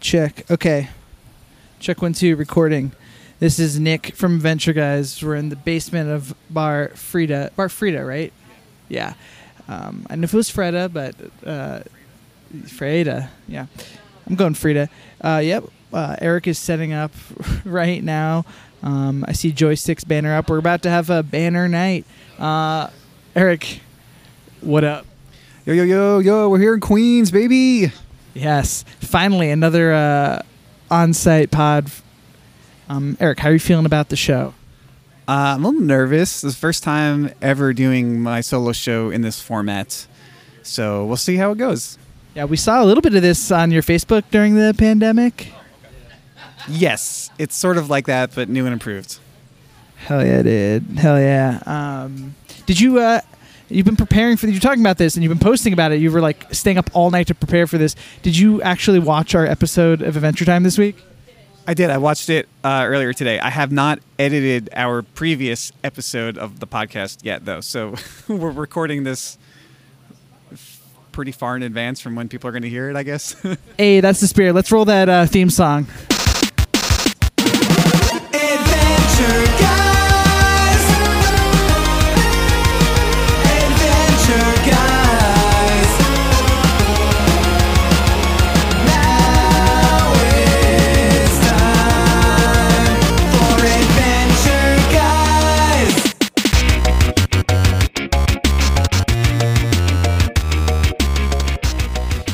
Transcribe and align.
Check. 0.00 0.50
Okay. 0.50 0.88
Check 1.78 2.00
one 2.00 2.14
two 2.14 2.34
recording. 2.34 2.92
This 3.38 3.58
is 3.58 3.78
Nick 3.78 4.14
from 4.14 4.38
Venture 4.38 4.72
Guys. 4.72 5.22
We're 5.22 5.36
in 5.36 5.50
the 5.50 5.56
basement 5.56 6.08
of 6.08 6.34
Bar 6.48 6.92
Frida. 6.94 7.52
Bar 7.54 7.68
Frida, 7.68 8.02
right? 8.02 8.32
Yeah. 8.88 9.12
Um, 9.68 10.06
I 10.08 10.16
know 10.16 10.24
if 10.24 10.32
it 10.32 10.36
was 10.38 10.50
Freda, 10.50 10.90
but 10.90 11.14
uh, 11.46 11.82
Freda. 12.54 13.28
Yeah. 13.46 13.66
I'm 14.26 14.36
going 14.36 14.54
Frida. 14.54 14.88
Uh, 15.20 15.42
yep. 15.44 15.64
Uh, 15.92 16.16
Eric 16.18 16.48
is 16.48 16.58
setting 16.58 16.94
up 16.94 17.12
right 17.66 18.02
now. 18.02 18.46
Um, 18.82 19.22
I 19.28 19.32
see 19.32 19.52
joysticks 19.52 20.06
banner 20.08 20.34
up. 20.34 20.48
We're 20.48 20.56
about 20.56 20.82
to 20.84 20.90
have 20.90 21.10
a 21.10 21.22
banner 21.22 21.68
night. 21.68 22.06
Uh, 22.38 22.88
Eric, 23.36 23.80
what 24.62 24.82
up? 24.82 25.04
Yo, 25.66 25.74
yo, 25.74 25.82
yo, 25.82 26.18
yo, 26.20 26.48
we're 26.48 26.58
here 26.58 26.72
in 26.72 26.80
Queens, 26.80 27.30
baby. 27.30 27.92
Yes, 28.34 28.84
finally 29.00 29.50
another 29.50 29.92
uh, 29.92 30.42
on-site 30.90 31.50
pod. 31.50 31.90
Um, 32.88 33.16
Eric, 33.20 33.40
how 33.40 33.50
are 33.50 33.52
you 33.52 33.58
feeling 33.58 33.86
about 33.86 34.08
the 34.08 34.16
show? 34.16 34.54
Uh, 35.28 35.54
I'm 35.54 35.64
a 35.64 35.68
little 35.68 35.82
nervous. 35.86 36.40
This 36.40 36.44
is 36.44 36.54
the 36.54 36.60
first 36.60 36.82
time 36.82 37.32
ever 37.40 37.72
doing 37.72 38.20
my 38.20 38.40
solo 38.40 38.72
show 38.72 39.10
in 39.10 39.22
this 39.22 39.40
format. 39.40 40.06
So 40.62 41.04
we'll 41.04 41.16
see 41.16 41.36
how 41.36 41.52
it 41.52 41.58
goes. 41.58 41.98
Yeah, 42.34 42.44
we 42.44 42.56
saw 42.56 42.82
a 42.82 42.86
little 42.86 43.00
bit 43.00 43.14
of 43.14 43.22
this 43.22 43.50
on 43.50 43.70
your 43.70 43.82
Facebook 43.82 44.24
during 44.30 44.54
the 44.54 44.74
pandemic. 44.76 45.52
Yes, 46.68 47.30
it's 47.38 47.56
sort 47.56 47.78
of 47.78 47.90
like 47.90 48.06
that, 48.06 48.34
but 48.34 48.48
new 48.48 48.64
and 48.66 48.72
improved. 48.72 49.18
Hell 49.96 50.24
yeah, 50.24 50.42
dude. 50.42 50.98
Hell 50.98 51.18
yeah. 51.18 51.62
Um, 51.66 52.34
did 52.66 52.80
you? 52.80 52.98
Uh, 52.98 53.20
you've 53.70 53.86
been 53.86 53.96
preparing 53.96 54.36
for. 54.36 54.48
You're 54.48 54.60
talking 54.60 54.82
about 54.82 54.98
this, 54.98 55.14
and 55.14 55.22
you've 55.22 55.30
been 55.30 55.38
posting 55.38 55.72
about 55.72 55.92
it. 55.92 56.00
You 56.00 56.10
were 56.10 56.20
like 56.20 56.52
staying 56.52 56.78
up 56.78 56.90
all 56.92 57.10
night 57.10 57.28
to 57.28 57.34
prepare 57.34 57.66
for 57.66 57.78
this. 57.78 57.96
Did 58.22 58.36
you 58.36 58.60
actually 58.62 58.98
watch 58.98 59.34
our 59.34 59.46
episode 59.46 60.02
of 60.02 60.16
Adventure 60.16 60.44
Time 60.44 60.62
this 60.62 60.76
week? 60.76 60.96
I 61.66 61.74
did. 61.74 61.90
I 61.90 61.98
watched 61.98 62.28
it 62.30 62.48
uh, 62.64 62.84
earlier 62.86 63.12
today. 63.12 63.38
I 63.38 63.50
have 63.50 63.70
not 63.70 64.00
edited 64.18 64.70
our 64.74 65.02
previous 65.02 65.72
episode 65.84 66.36
of 66.36 66.58
the 66.58 66.66
podcast 66.66 67.18
yet, 67.22 67.44
though. 67.44 67.60
So 67.60 67.94
we're 68.28 68.50
recording 68.50 69.04
this 69.04 69.38
pretty 71.12 71.32
far 71.32 71.56
in 71.56 71.62
advance 71.62 72.00
from 72.00 72.14
when 72.14 72.28
people 72.28 72.48
are 72.48 72.52
going 72.52 72.62
to 72.62 72.68
hear 72.68 72.90
it, 72.90 72.96
I 72.96 73.02
guess. 73.02 73.36
hey, 73.78 74.00
that's 74.00 74.20
the 74.20 74.26
spirit. 74.26 74.54
Let's 74.54 74.72
roll 74.72 74.84
that 74.86 75.08
uh, 75.08 75.26
theme 75.26 75.50
song. 75.50 75.86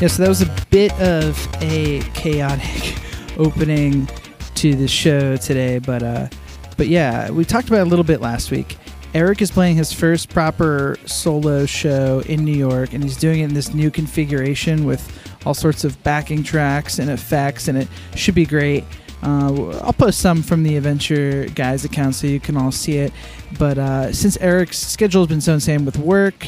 Yeah, 0.07 0.11
so 0.11 0.23
that 0.23 0.29
was 0.29 0.43
a 0.43 0.57
bit 0.71 0.93
of 1.01 1.49
a 1.61 2.01
chaotic 2.15 2.97
opening 3.39 4.09
to 4.55 4.73
the 4.77 4.87
show 4.87 5.37
today, 5.37 5.81
but 5.81 6.01
uh, 6.01 6.29
but 6.77 6.87
yeah, 6.87 7.29
we 7.29 7.45
talked 7.45 7.67
about 7.67 7.81
it 7.81 7.87
a 7.89 7.91
little 7.91 8.05
bit 8.05 8.21
last 8.21 8.53
week. 8.53 8.79
Eric 9.15 9.43
is 9.43 9.51
playing 9.51 9.75
his 9.75 9.93
first 9.93 10.29
proper 10.29 10.97
solo 11.07 11.67
show 11.67 12.21
in 12.27 12.45
New 12.45 12.55
York, 12.55 12.93
and 12.93 13.03
he's 13.03 13.17
doing 13.17 13.41
it 13.41 13.47
in 13.47 13.55
this 13.55 13.75
new 13.75 13.91
configuration 13.91 14.85
with 14.85 15.03
all 15.45 15.55
sorts 15.55 15.83
of 15.83 16.01
backing 16.05 16.45
tracks 16.45 17.01
and 17.01 17.11
effects, 17.11 17.67
and 17.67 17.77
it 17.77 17.89
should 18.15 18.37
be 18.37 18.47
great. 18.47 18.85
Uh, 19.25 19.71
I'll 19.79 19.93
post 19.93 20.21
some 20.21 20.41
from 20.41 20.63
the 20.63 20.77
Adventure 20.77 21.47
Guys 21.57 21.85
account 21.85 22.15
so 22.15 22.29
you 22.29 22.39
can 22.39 22.57
all 22.57 22.71
see 22.71 22.99
it. 22.99 23.13
But 23.59 23.77
uh, 23.77 24.13
since 24.13 24.37
Eric's 24.37 24.79
schedule 24.79 25.23
has 25.23 25.29
been 25.29 25.41
so 25.41 25.55
insane 25.55 25.85
with 25.85 25.99
work 25.99 26.47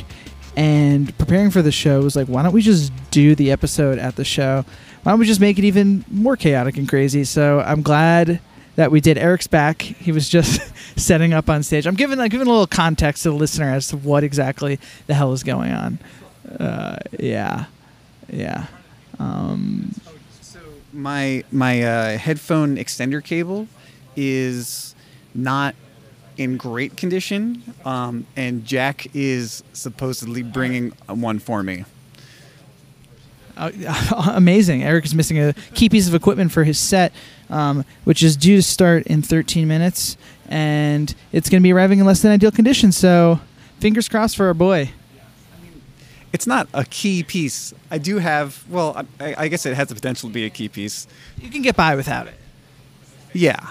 and 0.59 1.17
preparing 1.19 1.53
for 1.53 1.63
the 1.63 1.71
show 1.71 2.03
was 2.03 2.17
like, 2.17 2.27
why 2.27 2.43
don't 2.43 2.53
we 2.53 2.63
just 2.63 2.93
do 3.13 3.37
the 3.37 3.53
episode 3.53 4.01
at 4.01 4.17
the 4.17 4.25
show? 4.25 4.65
Why 5.05 5.13
don't 5.13 5.21
we 5.21 5.27
just 5.27 5.41
make 5.41 5.57
it 5.57 5.65
even 5.65 6.05
more 6.11 6.37
chaotic 6.37 6.77
and 6.77 6.89
crazy? 6.89 7.23
So 7.23 7.61
I'm 7.61 7.81
glad 7.81 8.41
that 8.75 8.91
we 8.91 9.01
did. 9.01 9.19
Eric's 9.19 9.47
back. 9.47 9.83
He 9.83 10.11
was 10.11 10.29
just 10.29 10.61
setting 10.99 11.33
up 11.33 11.49
on 11.49 11.63
stage. 11.63 11.87
I'm 11.87 11.95
giving 11.95 12.19
I'm 12.19 12.29
giving 12.29 12.49
a 12.49 12.51
little 12.51 12.67
context 12.67 13.23
to 13.23 13.31
the 13.31 13.37
listener 13.37 13.71
as 13.71 13.87
to 13.89 13.97
what 13.97 14.25
exactly 14.25 14.81
the 15.07 15.15
hell 15.15 15.33
is 15.33 15.45
going 15.45 15.71
on. 15.71 16.01
Uh, 16.59 16.97
yeah, 17.21 17.67
yeah. 18.29 18.67
Um, 19.21 19.93
So 20.41 20.59
my 20.93 21.45
my 21.53 21.83
uh, 21.85 22.19
headphone 22.19 22.79
extender 22.79 23.23
cable 23.23 23.69
is 24.17 24.97
not 25.37 25.77
in 26.39 26.57
great 26.57 26.97
condition, 26.97 27.63
um, 27.85 28.27
and 28.37 28.65
Jack 28.65 29.09
is 29.15 29.63
supposedly 29.73 30.43
bringing 30.43 30.91
one 31.09 31.39
for 31.41 31.63
me. 31.63 31.85
uh, 33.57 33.71
amazing. 34.35 34.85
Eric 34.85 35.05
is 35.05 35.15
missing 35.15 35.39
a 35.39 35.53
key 35.75 35.89
piece 35.89 36.07
of 36.09 36.15
equipment 36.15 36.53
for 36.53 36.65
his 36.65 36.79
set, 36.79 37.13
um, 37.51 37.85
which 38.05 38.23
is 38.23 38.37
due 38.37 38.57
to 38.57 38.63
start 38.63 39.07
in 39.09 39.21
13 39.21 39.67
minutes, 39.67 40.17
and 40.49 41.15
it's 41.33 41.51
going 41.51 41.61
to 41.61 41.67
be 41.67 41.73
arriving 41.73 41.99
in 41.99 42.07
less 42.07 42.23
than 42.23 42.31
ideal 42.31 42.53
condition. 42.53 42.93
So, 42.93 43.41
fingers 43.81 44.09
crossed 44.09 44.37
for 44.37 44.47
our 44.47 44.55
boy. 44.55 44.93
It's 46.33 46.47
not 46.47 46.69
a 46.75 46.85
key 46.85 47.23
piece. 47.23 47.73
I 47.91 47.99
do 47.99 48.19
have. 48.19 48.65
Well, 48.69 49.07
I, 49.19 49.35
I 49.39 49.49
guess 49.49 49.65
it 49.67 49.75
has 49.75 49.89
the 49.89 49.95
potential 49.95 50.29
to 50.29 50.33
be 50.33 50.45
a 50.45 50.51
key 50.51 50.69
piece. 50.69 51.07
You 51.41 51.51
can 51.51 51.63
get 51.63 51.75
by 51.75 51.97
without 51.97 52.27
it. 52.29 52.35
Yeah, 53.33 53.71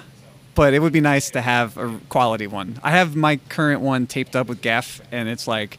but 0.57 0.73
it 0.73 0.79
would 0.79 0.91
be 0.91 1.01
nice 1.01 1.29
to 1.29 1.39
have 1.39 1.77
a 1.77 1.99
quality 2.09 2.47
one. 2.47 2.79
I 2.81 2.89
have 2.89 3.15
my 3.15 3.35
current 3.47 3.79
one 3.79 4.07
taped 4.07 4.35
up 4.35 4.47
with 4.47 4.59
gaff, 4.59 4.99
and 5.11 5.29
it's 5.29 5.47
like 5.47 5.77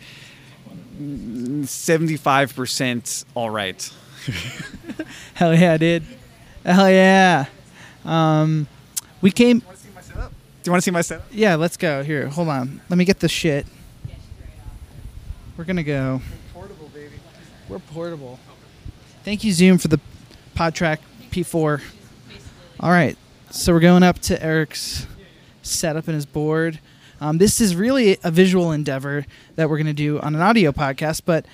seventy-five 1.65 2.55
percent 2.55 3.25
all 3.35 3.51
right. 3.51 3.93
Hell 5.35 5.53
yeah, 5.53 5.77
dude. 5.79 6.05
Hell 6.65 6.89
yeah. 6.89 7.47
Um, 8.05 8.69
we 9.21 9.33
came. 9.33 9.59
Do 9.59 9.65
you 10.65 10.71
want 10.71 10.81
to 10.81 10.85
see 10.85 10.93
my 10.93 11.01
setup? 11.01 11.25
Yeah, 11.33 11.57
let's 11.57 11.77
go. 11.77 12.05
Here, 12.05 12.29
hold 12.29 12.49
on. 12.49 12.81
Let 12.89 12.99
me 12.99 13.05
get 13.05 13.19
the 13.19 13.29
shit. 13.29 13.67
We're 15.57 15.65
gonna 15.65 15.83
go. 15.83 16.21
We're 16.55 16.61
Portable, 16.61 16.89
baby. 16.95 17.17
We're 17.69 17.79
portable. 17.81 18.39
Thank 19.25 19.43
you, 19.43 19.53
Zoom, 19.53 19.79
for 19.79 19.89
the 19.89 19.99
PodTrak 20.55 20.99
P4. 21.33 21.83
All 22.79 22.91
right, 22.91 23.19
so 23.51 23.73
we're 23.73 23.81
going 23.81 24.03
up 24.03 24.19
to 24.21 24.43
Eric's 24.43 25.07
setup 25.63 26.07
and 26.09 26.15
his 26.15 26.27
board. 26.27 26.81
Um, 27.21 27.39
this 27.39 27.61
is 27.61 27.75
really 27.75 28.19
a 28.23 28.31
visual 28.31 28.73
endeavor 28.73 29.27
that 29.57 29.69
we're 29.69 29.77
going 29.77 29.87
to 29.87 29.93
do 29.93 30.21
on 30.21 30.35
an 30.35 30.41
audio 30.41 30.71
podcast, 30.71 31.23
but 31.25 31.47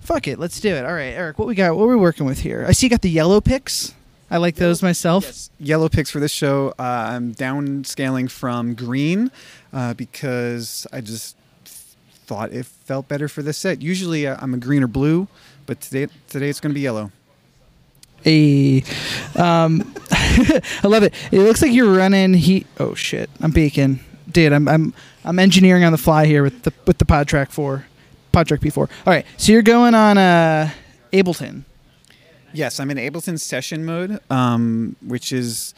fuck 0.00 0.28
it, 0.28 0.38
let's 0.38 0.60
do 0.60 0.74
it. 0.74 0.84
All 0.84 0.92
right, 0.92 1.12
Eric, 1.14 1.38
what 1.38 1.48
we 1.48 1.54
got? 1.54 1.76
What 1.76 1.84
are 1.84 1.88
we 1.88 1.96
working 1.96 2.26
with 2.26 2.40
here? 2.40 2.64
I 2.68 2.72
see 2.72 2.86
you 2.86 2.90
got 2.90 3.02
the 3.02 3.10
yellow 3.10 3.40
picks. 3.40 3.94
I 4.30 4.38
like 4.38 4.56
those 4.56 4.82
myself. 4.82 5.24
Yes. 5.24 5.50
Yellow 5.58 5.88
picks 5.88 6.10
for 6.10 6.20
this 6.20 6.32
show. 6.32 6.74
Uh, 6.78 6.82
I'm 6.82 7.34
downscaling 7.34 8.30
from 8.30 8.74
green 8.74 9.30
uh, 9.72 9.94
because 9.94 10.86
I 10.92 11.00
just 11.00 11.36
thought 12.26 12.52
it 12.52 12.66
felt 12.66 13.08
better 13.08 13.28
for 13.28 13.42
this 13.42 13.58
set. 13.58 13.82
Usually 13.82 14.26
uh, 14.26 14.36
I'm 14.40 14.54
a 14.54 14.58
green 14.58 14.82
or 14.82 14.88
blue, 14.88 15.28
but 15.66 15.80
today 15.80 16.08
today 16.28 16.48
it's 16.48 16.60
going 16.60 16.70
to 16.70 16.74
be 16.74 16.80
yellow. 16.80 17.10
Hey, 18.24 18.82
um, 19.36 19.94
I 20.10 20.62
love 20.84 21.02
it. 21.02 21.12
It 21.30 21.40
looks 21.40 21.60
like 21.60 21.72
you're 21.72 21.94
running 21.94 22.32
heat. 22.32 22.66
Oh 22.80 22.94
shit, 22.94 23.28
I'm 23.42 23.52
peaking, 23.52 24.00
dude. 24.32 24.54
I'm 24.54 24.66
I'm 24.66 24.94
I'm 25.26 25.38
engineering 25.38 25.84
on 25.84 25.92
the 25.92 25.98
fly 25.98 26.24
here 26.24 26.42
with 26.42 26.62
the 26.62 26.72
with 26.86 26.96
the 26.96 27.04
PodTrak 27.04 27.50
four, 27.50 27.84
PodTrak 28.32 28.60
P4. 28.60 28.78
All 28.78 28.88
right, 29.06 29.26
so 29.36 29.52
you're 29.52 29.60
going 29.60 29.94
on 29.94 30.16
uh, 30.16 30.70
Ableton. 31.12 31.64
Yes, 32.54 32.80
I'm 32.80 32.90
in 32.90 32.96
Ableton 32.96 33.38
session 33.38 33.84
mode, 33.84 34.18
um, 34.30 34.96
which 35.02 35.30
is 35.30 35.74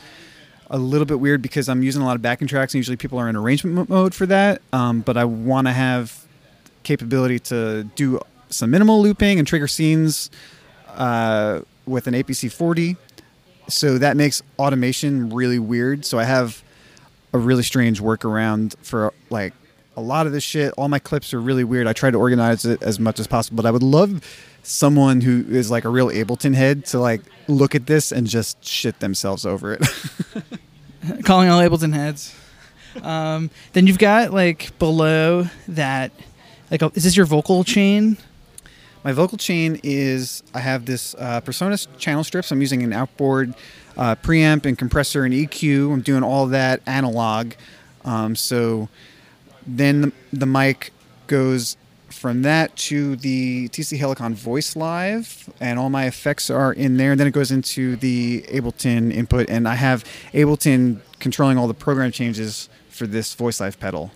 a 0.70 0.78
little 0.78 1.06
bit 1.06 1.18
weird 1.18 1.42
because 1.42 1.68
I'm 1.68 1.82
using 1.82 2.00
a 2.00 2.06
lot 2.06 2.14
of 2.14 2.22
backing 2.22 2.46
tracks, 2.46 2.74
and 2.74 2.78
usually 2.78 2.96
people 2.96 3.18
are 3.18 3.28
in 3.28 3.34
arrangement 3.34 3.88
mode 3.88 4.14
for 4.14 4.26
that. 4.26 4.62
Um, 4.72 5.00
but 5.00 5.16
I 5.16 5.24
want 5.24 5.66
to 5.66 5.72
have 5.72 6.24
capability 6.84 7.40
to 7.40 7.82
do 7.96 8.20
some 8.50 8.70
minimal 8.70 9.02
looping 9.02 9.40
and 9.40 9.48
trigger 9.48 9.66
scenes 9.66 10.30
uh, 10.94 11.62
with 11.86 12.06
an 12.06 12.14
APC 12.14 12.50
40. 12.50 12.96
So 13.68 13.98
that 13.98 14.16
makes 14.16 14.42
automation 14.58 15.30
really 15.30 15.58
weird. 15.58 16.04
So 16.04 16.18
I 16.18 16.24
have 16.24 16.62
a 17.32 17.38
really 17.38 17.62
strange 17.62 18.00
workaround 18.00 18.74
for 18.82 19.12
like 19.30 19.52
a 19.96 20.00
lot 20.00 20.26
of 20.26 20.32
this 20.32 20.44
shit. 20.44 20.72
All 20.76 20.88
my 20.88 20.98
clips 20.98 21.32
are 21.32 21.40
really 21.40 21.64
weird. 21.64 21.86
I 21.86 21.92
try 21.92 22.10
to 22.10 22.18
organize 22.18 22.64
it 22.64 22.82
as 22.82 23.00
much 23.00 23.18
as 23.18 23.26
possible, 23.26 23.56
but 23.56 23.66
I 23.66 23.70
would 23.70 23.82
love 23.82 24.22
someone 24.62 25.20
who 25.20 25.44
is 25.48 25.70
like 25.70 25.84
a 25.84 25.88
real 25.88 26.08
Ableton 26.08 26.54
head 26.54 26.84
to 26.86 26.98
like 26.98 27.22
look 27.48 27.74
at 27.74 27.86
this 27.86 28.12
and 28.12 28.26
just 28.26 28.64
shit 28.64 29.00
themselves 29.00 29.46
over 29.46 29.74
it. 29.74 29.86
calling 31.24 31.48
all 31.48 31.60
Ableton 31.60 31.94
heads. 31.94 32.34
Um, 33.02 33.50
then 33.72 33.86
you've 33.86 33.98
got 33.98 34.32
like 34.32 34.78
below 34.78 35.46
that, 35.68 36.12
like, 36.70 36.82
a, 36.82 36.90
is 36.94 37.04
this 37.04 37.16
your 37.16 37.26
vocal 37.26 37.64
chain? 37.64 38.16
My 39.06 39.12
vocal 39.12 39.38
chain 39.38 39.78
is 39.84 40.42
I 40.52 40.58
have 40.58 40.84
this 40.84 41.14
uh, 41.16 41.40
PreSonus 41.40 41.86
channel 41.96 42.24
strips. 42.24 42.50
I'm 42.50 42.60
using 42.60 42.82
an 42.82 42.92
outboard 42.92 43.54
uh, 43.96 44.16
preamp 44.16 44.66
and 44.66 44.76
compressor 44.76 45.24
and 45.24 45.32
EQ. 45.32 45.92
I'm 45.92 46.00
doing 46.00 46.24
all 46.24 46.48
that 46.48 46.80
analog. 46.86 47.52
Um, 48.04 48.34
so 48.34 48.88
then 49.64 50.00
the, 50.00 50.12
the 50.32 50.46
mic 50.46 50.92
goes 51.28 51.76
from 52.08 52.42
that 52.42 52.74
to 52.78 53.14
the 53.14 53.68
TC 53.68 53.96
Helicon 53.96 54.34
Voice 54.34 54.74
Live, 54.74 55.54
and 55.60 55.78
all 55.78 55.88
my 55.88 56.06
effects 56.06 56.50
are 56.50 56.72
in 56.72 56.96
there. 56.96 57.12
And 57.12 57.20
then 57.20 57.28
it 57.28 57.32
goes 57.32 57.52
into 57.52 57.94
the 57.94 58.42
Ableton 58.48 59.12
input, 59.12 59.48
and 59.48 59.68
I 59.68 59.76
have 59.76 60.02
Ableton 60.32 60.98
controlling 61.20 61.58
all 61.58 61.68
the 61.68 61.74
program 61.74 62.10
changes 62.10 62.68
for 62.88 63.06
this 63.06 63.34
Voice 63.34 63.60
Live 63.60 63.78
pedal. 63.78 64.10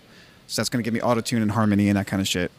So 0.47 0.61
that's 0.61 0.67
going 0.67 0.83
to 0.83 0.85
give 0.85 0.93
me 0.93 0.99
auto 0.99 1.21
tune 1.21 1.41
and 1.41 1.51
harmony 1.51 1.87
and 1.87 1.97
that 1.97 2.07
kind 2.07 2.19
of 2.19 2.27
shit. 2.27 2.51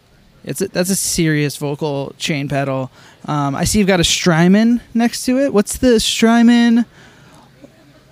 It's 0.44 0.60
a, 0.60 0.68
that's 0.68 0.90
a 0.90 0.96
serious 0.96 1.56
vocal 1.56 2.14
chain 2.18 2.48
pedal. 2.48 2.90
Um, 3.26 3.54
I 3.54 3.64
see 3.64 3.78
you've 3.78 3.88
got 3.88 4.00
a 4.00 4.04
Strymon 4.04 4.80
next 4.94 5.24
to 5.26 5.38
it. 5.38 5.52
What's 5.54 5.76
the 5.78 6.00
Strymon 6.00 6.84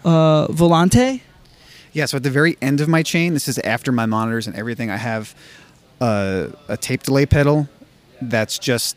uh, 0.05 0.47
Volante? 0.49 1.23
Yeah, 1.93 2.05
so 2.07 2.17
at 2.19 2.23
the 2.23 2.31
very 2.31 2.57
end 2.63 2.81
of 2.81 2.89
my 2.89 3.03
chain, 3.03 3.35
this 3.35 3.49
is 3.49 3.59
after 3.59 3.91
my 3.91 4.07
monitors 4.07 4.47
and 4.47 4.55
everything, 4.55 4.91
I 4.91 4.97
have 4.97 5.35
uh, 6.01 6.49
a 6.69 6.77
tape 6.77 7.03
delay 7.03 7.27
pedal 7.27 7.69
that's 8.23 8.59
just 8.59 8.97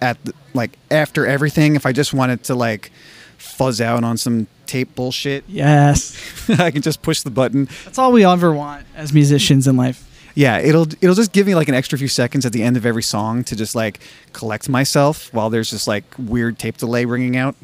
at 0.00 0.22
the, 0.24 0.32
like 0.54 0.78
after 0.90 1.26
everything. 1.26 1.76
If 1.76 1.84
I 1.84 1.92
just 1.92 2.14
wanted 2.14 2.42
to 2.44 2.54
like 2.54 2.90
fuzz 3.36 3.80
out 3.82 4.02
on 4.02 4.16
some 4.16 4.46
tape 4.66 4.94
bullshit, 4.94 5.44
Yes, 5.46 6.48
I 6.58 6.70
can 6.70 6.80
just 6.80 7.02
push 7.02 7.20
the 7.20 7.30
button. 7.30 7.68
that's 7.84 7.98
all 7.98 8.12
we 8.12 8.24
ever 8.24 8.52
want 8.52 8.86
as 8.96 9.12
musicians 9.12 9.68
in 9.68 9.76
life. 9.76 10.05
Yeah, 10.36 10.58
it'll 10.58 10.86
it'll 11.00 11.14
just 11.14 11.32
give 11.32 11.46
me 11.46 11.54
like 11.54 11.68
an 11.68 11.74
extra 11.74 11.98
few 11.98 12.08
seconds 12.08 12.44
at 12.44 12.52
the 12.52 12.62
end 12.62 12.76
of 12.76 12.84
every 12.84 13.02
song 13.02 13.42
to 13.44 13.56
just 13.56 13.74
like 13.74 14.00
collect 14.34 14.68
myself 14.68 15.32
while 15.32 15.48
there's 15.48 15.70
just 15.70 15.88
like 15.88 16.04
weird 16.18 16.58
tape 16.58 16.76
delay 16.76 17.06
ringing 17.06 17.38
out. 17.38 17.56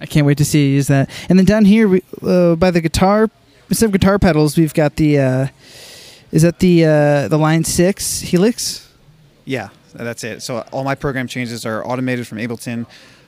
I 0.00 0.06
can't 0.06 0.24
wait 0.24 0.38
to 0.38 0.44
see 0.44 0.66
you 0.66 0.74
use 0.74 0.86
that. 0.86 1.10
And 1.28 1.36
then 1.36 1.46
down 1.46 1.64
here, 1.64 1.88
we, 1.88 2.02
uh, 2.22 2.54
by 2.54 2.70
the 2.70 2.80
guitar, 2.80 3.28
instead 3.68 3.86
of 3.86 3.92
guitar 3.92 4.20
pedals, 4.20 4.56
we've 4.56 4.72
got 4.72 4.96
the. 4.96 5.18
Uh, 5.18 5.46
is 6.30 6.42
that 6.42 6.60
the 6.60 6.84
uh, 6.84 7.28
the 7.28 7.38
Line 7.38 7.64
Six 7.64 8.20
Helix? 8.20 8.88
Yeah, 9.44 9.70
that's 9.92 10.22
it. 10.22 10.42
So 10.42 10.64
all 10.70 10.84
my 10.84 10.94
program 10.94 11.26
changes 11.26 11.66
are 11.66 11.84
automated 11.84 12.28
from 12.28 12.38
Ableton. 12.38 12.86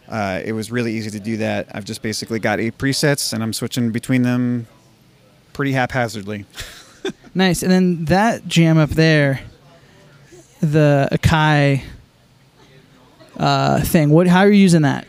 Uh, 0.08 0.41
it 0.44 0.52
was 0.52 0.70
really 0.70 0.93
easy 0.93 1.11
to 1.11 1.20
do 1.20 1.37
that. 1.38 1.67
I've 1.73 1.85
just 1.85 2.00
basically 2.00 2.38
got 2.38 2.61
eight 2.61 2.79
presets 2.79 3.32
and 3.32 3.43
I'm 3.43 3.52
switching 3.52 3.91
between 3.91 4.23
them 4.23 4.69
pretty 5.52 5.73
haphazardly. 5.73 6.44
Nice. 7.37 7.65
And 7.65 7.73
then 7.73 8.05
that 8.05 8.47
jam 8.47 8.79
up 8.79 8.91
there, 8.91 9.41
the 10.61 11.09
Akai 11.11 11.83
uh, 13.37 13.81
thing. 13.81 14.11
What? 14.11 14.29
How 14.29 14.41
are 14.41 14.49
you 14.49 14.61
using 14.61 14.83
that? 14.83 15.06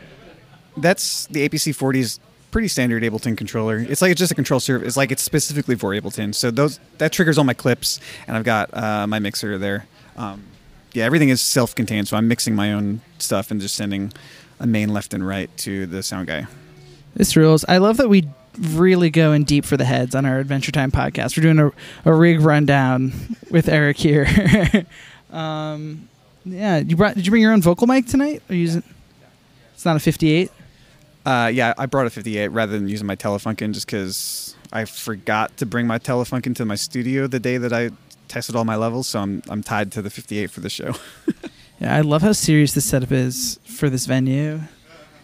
That's 0.75 1.27
the 1.27 1.47
APC 1.47 1.75
40's 1.75 2.19
pretty 2.49 2.67
standard 2.67 3.03
Ableton 3.03 3.37
controller. 3.37 3.77
It's 3.77 4.01
like 4.01 4.11
it's 4.11 4.19
just 4.19 4.31
a 4.31 4.35
control 4.35 4.59
surface. 4.59 4.87
It's 4.87 4.97
like 4.97 5.11
it's 5.11 5.21
specifically 5.21 5.75
for 5.75 5.91
Ableton. 5.91 6.33
So 6.33 6.51
those 6.51 6.79
that 6.97 7.11
triggers 7.11 7.37
all 7.37 7.43
my 7.43 7.53
clips, 7.53 7.99
and 8.27 8.35
I've 8.35 8.43
got 8.43 8.75
uh, 8.75 9.05
my 9.07 9.19
mixer 9.19 9.57
there. 9.57 9.85
Um, 10.17 10.43
yeah, 10.93 11.03
everything 11.03 11.29
is 11.29 11.41
self-contained, 11.41 12.07
so 12.07 12.15
I'm 12.17 12.27
mixing 12.27 12.55
my 12.55 12.71
own 12.71 13.01
stuff 13.19 13.51
and 13.51 13.59
just 13.59 13.75
sending 13.75 14.13
a 14.59 14.65
main 14.65 14.89
left 14.93 15.13
and 15.13 15.27
right 15.27 15.55
to 15.57 15.85
the 15.85 16.01
sound 16.01 16.27
guy. 16.27 16.47
This 17.13 17.35
rules. 17.35 17.65
I 17.67 17.77
love 17.77 17.97
that 17.97 18.09
we 18.09 18.29
really 18.59 19.09
going 19.09 19.43
deep 19.43 19.65
for 19.65 19.77
the 19.77 19.85
heads 19.85 20.15
on 20.15 20.25
our 20.25 20.39
Adventure 20.39 20.71
Time 20.71 20.91
podcast. 20.91 21.37
We're 21.37 21.53
doing 21.53 21.59
a, 21.59 22.09
a 22.09 22.13
rig 22.13 22.41
rundown 22.41 23.13
with 23.49 23.67
Eric 23.69 23.97
here. 23.97 24.27
um, 25.31 26.07
yeah, 26.45 26.77
you 26.77 26.95
brought. 26.95 27.15
Did 27.15 27.25
you 27.25 27.31
bring 27.31 27.41
your 27.41 27.53
own 27.53 27.61
vocal 27.61 27.87
mic 27.87 28.07
tonight? 28.07 28.41
Or 28.49 28.55
using? 28.55 28.83
It's 29.73 29.85
not 29.85 29.95
a 29.95 29.99
58. 29.99 30.51
Uh, 31.25 31.51
yeah, 31.53 31.73
I 31.77 31.87
brought 31.87 32.05
a 32.05 32.11
58 32.11 32.49
rather 32.49 32.77
than 32.77 32.87
using 32.87 33.07
my 33.07 33.15
Telefunken 33.15 33.73
just 33.73 33.87
because 33.87 34.55
I 34.71 34.85
forgot 34.85 35.57
to 35.57 35.65
bring 35.65 35.87
my 35.87 35.97
Telefunken 35.97 36.55
to 36.57 36.65
my 36.65 36.75
studio 36.75 37.25
the 37.27 37.39
day 37.39 37.57
that 37.57 37.73
I 37.73 37.89
tested 38.27 38.55
all 38.55 38.65
my 38.65 38.75
levels, 38.75 39.07
so 39.07 39.19
I'm 39.19 39.41
I'm 39.49 39.63
tied 39.63 39.91
to 39.93 40.01
the 40.01 40.09
58 40.09 40.51
for 40.51 40.61
the 40.61 40.69
show. 40.69 40.93
Yeah, 41.79 41.95
I 41.95 42.01
love 42.01 42.21
how 42.21 42.31
serious 42.31 42.73
this 42.73 42.85
setup 42.85 43.11
is 43.11 43.59
for 43.65 43.89
this 43.89 44.05
venue. 44.05 44.61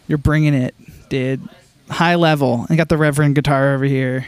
You're 0.08 0.18
bringing 0.18 0.54
it, 0.54 0.76
dude. 1.10 1.48
High 1.92 2.16
level. 2.16 2.66
I 2.70 2.76
got 2.76 2.90
the 2.90 2.98
Reverend 2.98 3.36
guitar 3.36 3.74
over 3.74 3.86
here. 3.86 4.28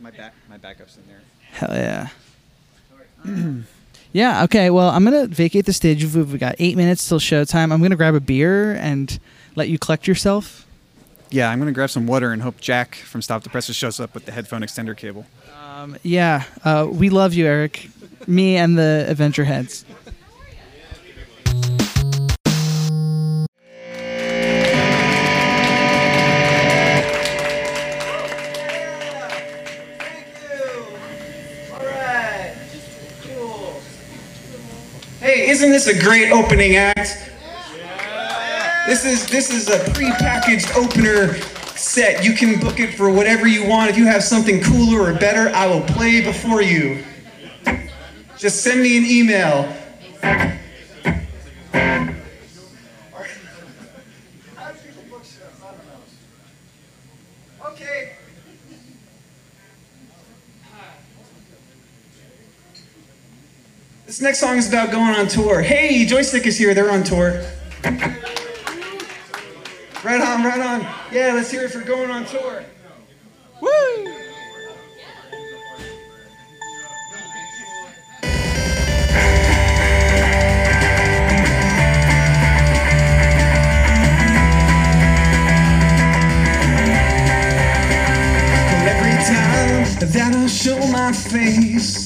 my 0.00 0.10
back, 0.10 0.34
my 0.48 0.56
backup's 0.56 0.96
in 0.96 1.02
there. 1.06 1.20
Hell 1.52 2.08
yeah. 3.24 3.62
yeah, 4.12 4.44
okay. 4.44 4.70
Well, 4.70 4.88
I'm 4.88 5.04
going 5.04 5.28
to 5.28 5.34
vacate 5.34 5.66
the 5.66 5.72
stage. 5.72 6.02
We've 6.02 6.16
we've 6.16 6.40
got 6.40 6.56
eight 6.58 6.76
minutes 6.76 7.06
till 7.08 7.20
showtime. 7.20 7.72
I'm 7.72 7.78
going 7.78 7.90
to 7.90 7.96
grab 7.96 8.14
a 8.14 8.20
beer 8.20 8.72
and 8.74 9.18
let 9.54 9.68
you 9.68 9.78
collect 9.78 10.06
yourself. 10.06 10.66
Yeah, 11.32 11.50
I'm 11.50 11.58
gonna 11.58 11.72
grab 11.72 11.88
some 11.88 12.06
water 12.06 12.30
and 12.32 12.42
hope 12.42 12.60
Jack 12.60 12.94
from 12.94 13.22
Stop 13.22 13.42
the 13.42 13.48
Presses 13.48 13.74
shows 13.74 13.98
up 13.98 14.12
with 14.12 14.26
the 14.26 14.32
headphone 14.32 14.60
extender 14.60 14.94
cable. 14.94 15.24
Um, 15.64 15.96
yeah, 16.02 16.44
uh, 16.62 16.86
we 16.90 17.08
love 17.08 17.32
you, 17.32 17.46
Eric. 17.46 17.88
Me 18.26 18.56
and 18.56 18.76
the 18.76 19.06
Adventure 19.08 19.44
Heads. 19.44 19.86
Isn't 35.52 35.68
this 35.68 35.86
a 35.86 36.02
great 36.02 36.32
opening 36.32 36.76
act? 36.76 37.30
This 38.86 39.04
is 39.04 39.28
this 39.28 39.50
is 39.52 39.68
a 39.68 39.92
pre-packaged 39.92 40.72
opener 40.74 41.34
set. 41.76 42.24
You 42.24 42.32
can 42.32 42.58
book 42.58 42.80
it 42.80 42.94
for 42.94 43.10
whatever 43.10 43.46
you 43.46 43.68
want. 43.68 43.90
If 43.90 43.98
you 43.98 44.06
have 44.06 44.24
something 44.24 44.62
cooler 44.62 45.02
or 45.02 45.12
better, 45.12 45.54
I 45.54 45.66
will 45.66 45.82
play 45.82 46.22
before 46.22 46.62
you. 46.62 47.04
Just 48.38 48.62
send 48.62 48.80
me 48.80 48.96
an 48.96 49.04
email. 49.04 49.70
Next 64.22 64.38
song 64.38 64.56
is 64.56 64.68
about 64.68 64.90
going 64.92 65.14
on 65.14 65.26
tour. 65.26 65.60
Hey, 65.62 66.06
Joystick 66.06 66.46
is 66.46 66.56
here. 66.56 66.74
They're 66.74 66.90
on 66.90 67.02
tour. 67.02 67.42
Right 70.04 70.20
on, 70.20 70.44
right 70.44 70.60
on. 70.60 70.80
Yeah, 71.12 71.32
let's 71.34 71.50
hear 71.50 71.64
it 71.64 71.70
for 71.70 71.80
going 71.80 72.10
on 72.10 72.24
tour. 72.26 72.64
Woo! 73.60 73.68
Every 88.86 89.16
time 89.24 90.10
that 90.10 90.32
I 90.34 90.46
show 90.46 90.78
my 90.88 91.12
face 91.12 92.01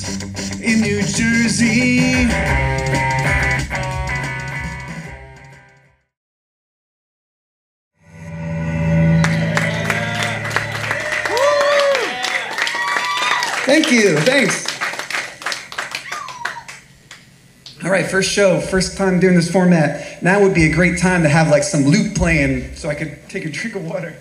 first 18.17 18.33
show, 18.33 18.59
first 18.61 18.97
time 18.97 19.21
doing 19.21 19.35
this 19.35 19.53
format. 19.53 20.23
Now 20.23 20.41
would 20.41 20.55
be 20.55 20.65
a 20.65 20.73
great 20.73 20.99
time 20.99 21.23
to 21.25 21.29
have 21.29 21.51
like 21.51 21.63
some 21.63 21.85
loop 21.85 22.15
playing 22.15 22.75
so 22.75 22.89
I 22.89 22.95
could 22.95 23.19
take 23.29 23.45
a 23.45 23.51
drink 23.51 23.77
of 23.77 23.85
water. 23.85 24.17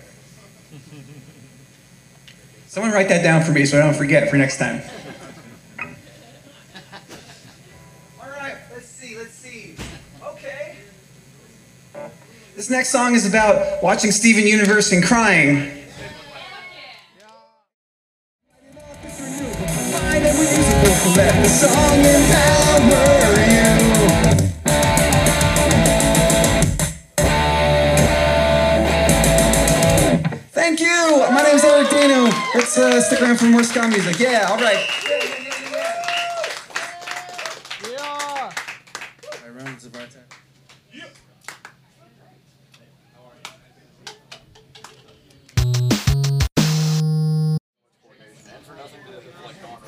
Someone 2.66 2.92
write 2.92 3.08
that 3.08 3.22
down 3.22 3.42
for 3.42 3.52
me 3.52 3.64
so 3.64 3.80
I 3.80 3.82
don't 3.82 3.94
forget 3.94 4.28
for 4.28 4.36
next 4.36 4.58
time. 4.58 4.82
All 8.20 8.28
right, 8.28 8.56
let's 8.70 8.84
see, 8.84 9.16
let's 9.16 9.32
see. 9.32 9.76
Okay. 10.22 10.76
This 12.54 12.68
next 12.68 12.90
song 12.90 13.14
is 13.14 13.26
about 13.26 13.82
watching 13.82 14.10
Steven 14.10 14.46
Universe 14.46 14.92
and 14.92 15.02
crying. 15.02 15.75
Let's 32.56 32.78
uh, 32.78 33.00
stick 33.02 33.20
around 33.20 33.36
for 33.36 33.44
more 33.44 33.62
ska 33.62 33.86
music. 33.86 34.18
Yeah, 34.18 34.46
all 34.48 34.56
right. 34.56 34.88
Yeah, 35.06 35.24
yeah. 37.90 38.50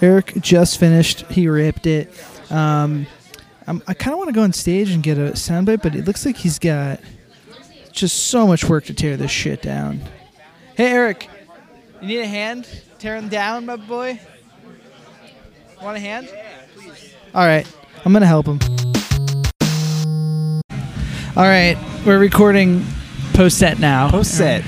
Eric 0.03 0.35
just 0.43 0.79
finished. 0.79 1.23
He 1.31 1.49
ripped 1.49 1.87
it. 1.87 2.13
Um, 2.51 3.07
i 3.67 3.95
kind 3.95 4.13
of 4.13 4.19
want 4.19 4.29
to 4.29 4.35
go 4.35 4.43
on 4.43 4.53
stage 4.53 4.91
and 4.91 5.03
get 5.03 5.17
a 5.17 5.33
soundbite, 5.33 5.81
but 5.83 5.95
it 5.95 6.05
looks 6.05 6.27
like 6.27 6.37
he's 6.37 6.59
got 6.59 7.01
just 7.93 8.27
so 8.27 8.47
much 8.47 8.65
work 8.65 8.85
to 8.85 8.93
tear 8.93 9.17
this 9.17 9.31
shit 9.31 9.63
down. 9.63 10.03
Hey, 10.77 10.93
Eric 10.93 11.31
you 12.01 12.09
need 12.09 12.21
a 12.21 12.27
hand 12.27 12.69
Tear 12.99 13.15
him 13.15 13.29
down, 13.29 13.65
my 13.65 13.77
boy? 13.77 14.19
Want 15.81 15.97
a 15.97 16.01
hand? 16.01 16.29
All 17.33 17.47
right, 17.47 17.65
I'm 18.05 18.13
gonna 18.13 18.27
help 18.27 18.47
him. 18.47 18.59
All 21.37 21.45
right, 21.45 21.79
we're 22.05 22.19
recording 22.19 22.85
post 23.35 23.59
set 23.59 23.79
now. 23.79 24.11
Post 24.11 24.37
set. 24.37 24.65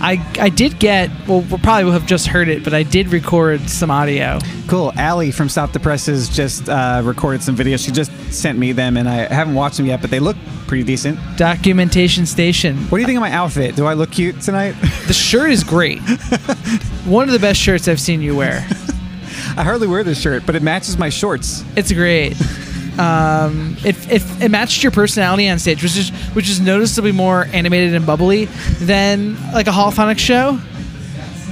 I 0.00 0.24
I 0.38 0.48
did 0.48 0.78
get 0.78 1.10
well. 1.26 1.40
We 1.40 1.58
probably 1.58 1.84
will 1.84 1.92
have 1.92 2.06
just 2.06 2.26
heard 2.26 2.48
it, 2.48 2.62
but 2.64 2.74
I 2.74 2.82
did 2.82 3.08
record 3.08 3.68
some 3.68 3.90
audio. 3.90 4.38
Cool. 4.68 4.92
Ali 4.98 5.30
from 5.30 5.48
Stop 5.48 5.72
the 5.72 5.80
Presses 5.80 6.28
just 6.28 6.68
uh, 6.68 7.00
recorded 7.04 7.42
some 7.42 7.56
videos. 7.56 7.84
She 7.84 7.92
just 7.92 8.10
sent 8.32 8.58
me 8.58 8.72
them, 8.72 8.96
and 8.96 9.08
I 9.08 9.32
haven't 9.32 9.54
watched 9.54 9.76
them 9.76 9.86
yet, 9.86 10.00
but 10.00 10.10
they 10.10 10.20
look 10.20 10.36
pretty 10.66 10.84
decent. 10.84 11.18
Documentation 11.36 12.26
station. 12.26 12.76
What 12.88 12.98
do 12.98 13.00
you 13.00 13.06
think 13.06 13.16
of 13.16 13.22
my 13.22 13.30
outfit? 13.30 13.76
Do 13.76 13.86
I 13.86 13.94
look 13.94 14.10
cute 14.10 14.40
tonight? 14.40 14.72
The 15.06 15.14
shirt 15.14 15.50
is 15.50 15.64
great. 15.64 16.00
One 17.06 17.28
of 17.28 17.32
the 17.32 17.38
best 17.38 17.60
shirts 17.60 17.88
I've 17.88 18.00
seen 18.00 18.20
you 18.20 18.36
wear. 18.36 18.66
I 19.56 19.62
hardly 19.62 19.86
wear 19.86 20.04
this 20.04 20.20
shirt, 20.20 20.44
but 20.44 20.54
it 20.54 20.62
matches 20.62 20.98
my 20.98 21.08
shorts. 21.08 21.64
It's 21.76 21.92
great. 21.92 22.36
Um, 22.98 23.76
it, 23.84 23.96
it, 24.10 24.22
it 24.42 24.50
matched 24.50 24.82
your 24.82 24.90
personality 24.92 25.48
on 25.48 25.58
stage, 25.58 25.82
which 25.82 25.96
is 25.98 26.08
which 26.34 26.48
is 26.48 26.60
noticeably 26.60 27.12
more 27.12 27.46
animated 27.52 27.94
and 27.94 28.06
bubbly 28.06 28.46
than 28.80 29.36
like 29.52 29.66
a 29.66 29.70
holophonic 29.70 30.18
show, 30.18 30.58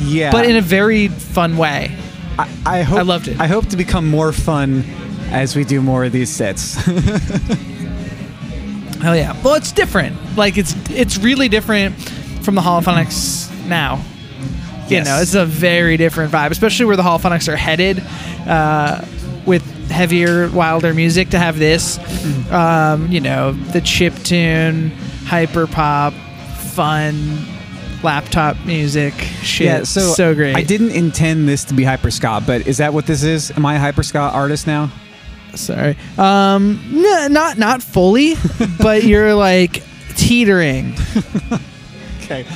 Yeah. 0.00 0.30
but 0.32 0.46
in 0.46 0.56
a 0.56 0.60
very 0.62 1.08
fun 1.08 1.56
way. 1.58 1.94
I, 2.38 2.48
I 2.64 2.82
hope 2.82 2.98
I 2.98 3.02
loved 3.02 3.28
it. 3.28 3.38
I 3.40 3.46
hope 3.46 3.66
to 3.68 3.76
become 3.76 4.08
more 4.08 4.32
fun 4.32 4.84
as 5.30 5.54
we 5.54 5.64
do 5.64 5.80
more 5.82 6.04
of 6.04 6.12
these 6.12 6.30
sets. 6.30 6.74
Hell 9.02 9.16
yeah! 9.16 9.36
Well, 9.42 9.54
it's 9.54 9.72
different. 9.72 10.16
Like 10.36 10.56
it's 10.56 10.74
it's 10.90 11.18
really 11.18 11.48
different 11.48 11.94
from 12.42 12.54
the 12.54 12.62
holophonics 12.62 13.50
now. 13.66 13.96
You 14.88 14.96
Yes. 14.98 15.06
know, 15.06 15.18
it's 15.20 15.34
a 15.34 15.44
very 15.46 15.96
different 15.96 16.32
vibe, 16.32 16.50
especially 16.50 16.86
where 16.86 16.96
the 16.96 17.02
holophonics 17.02 17.48
are 17.52 17.56
headed 17.56 18.02
uh, 18.46 19.04
with 19.46 19.62
heavier, 19.90 20.48
wilder 20.50 20.92
music. 20.94 21.30
To 21.30 21.38
have 21.38 21.58
this, 21.58 21.98
um, 22.52 23.10
you 23.10 23.20
know, 23.20 23.52
the 23.52 23.80
chip 23.80 24.14
tune, 24.24 24.90
hyper 25.26 25.66
pop, 25.66 26.12
fun 26.58 27.46
laptop 28.02 28.56
music, 28.66 29.14
shit. 29.42 29.66
yeah. 29.66 29.82
So 29.84 30.00
so 30.12 30.34
great. 30.34 30.54
I 30.56 30.62
didn't 30.62 30.90
intend 30.90 31.48
this 31.48 31.64
to 31.64 31.74
be 31.74 31.84
hyper 31.84 32.10
ska, 32.10 32.42
but 32.46 32.66
is 32.66 32.78
that 32.78 32.92
what 32.92 33.06
this 33.06 33.22
is? 33.22 33.50
Am 33.52 33.64
I 33.64 33.76
a 33.76 33.78
hyper 33.78 34.02
ska 34.02 34.18
artist 34.18 34.66
now? 34.66 34.90
Sorry. 35.54 35.96
Um, 36.18 36.80
n- 36.92 37.32
not 37.32 37.58
not 37.58 37.82
fully, 37.82 38.34
but 38.78 39.04
you're 39.04 39.34
like 39.34 39.82
teetering. 40.16 40.94
Okay. 42.24 42.46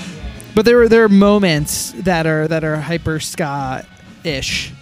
But 0.55 0.65
there 0.65 0.81
are 0.81 0.89
there 0.89 1.05
are 1.05 1.11
moments 1.11 1.93
that 1.99 2.27
are 2.27 2.49
that 2.49 2.65
are 2.65 2.77
hyper 2.77 3.21
ska 3.21 3.85
ish. 4.25 4.73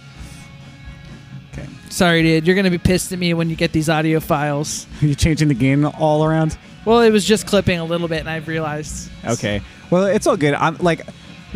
Sorry, 1.89 2.21
dude. 2.21 2.45
You're 2.45 2.55
gonna 2.55 2.71
be 2.71 2.77
pissed 2.77 3.11
at 3.11 3.19
me 3.19 3.33
when 3.33 3.49
you 3.49 3.55
get 3.55 3.71
these 3.71 3.89
audio 3.89 4.19
files. 4.19 4.85
Are 5.01 5.07
you 5.07 5.15
changing 5.15 5.47
the 5.47 5.53
game 5.53 5.85
all 5.85 6.23
around? 6.25 6.57
Well, 6.85 7.01
it 7.01 7.11
was 7.11 7.25
just 7.25 7.47
clipping 7.47 7.79
a 7.79 7.85
little 7.85 8.07
bit, 8.07 8.19
and 8.19 8.29
I've 8.29 8.47
realized. 8.47 9.09
Okay. 9.25 9.61
Well, 9.89 10.05
it's 10.05 10.27
all 10.27 10.37
good. 10.37 10.53
I'm 10.53 10.77
like, 10.77 11.05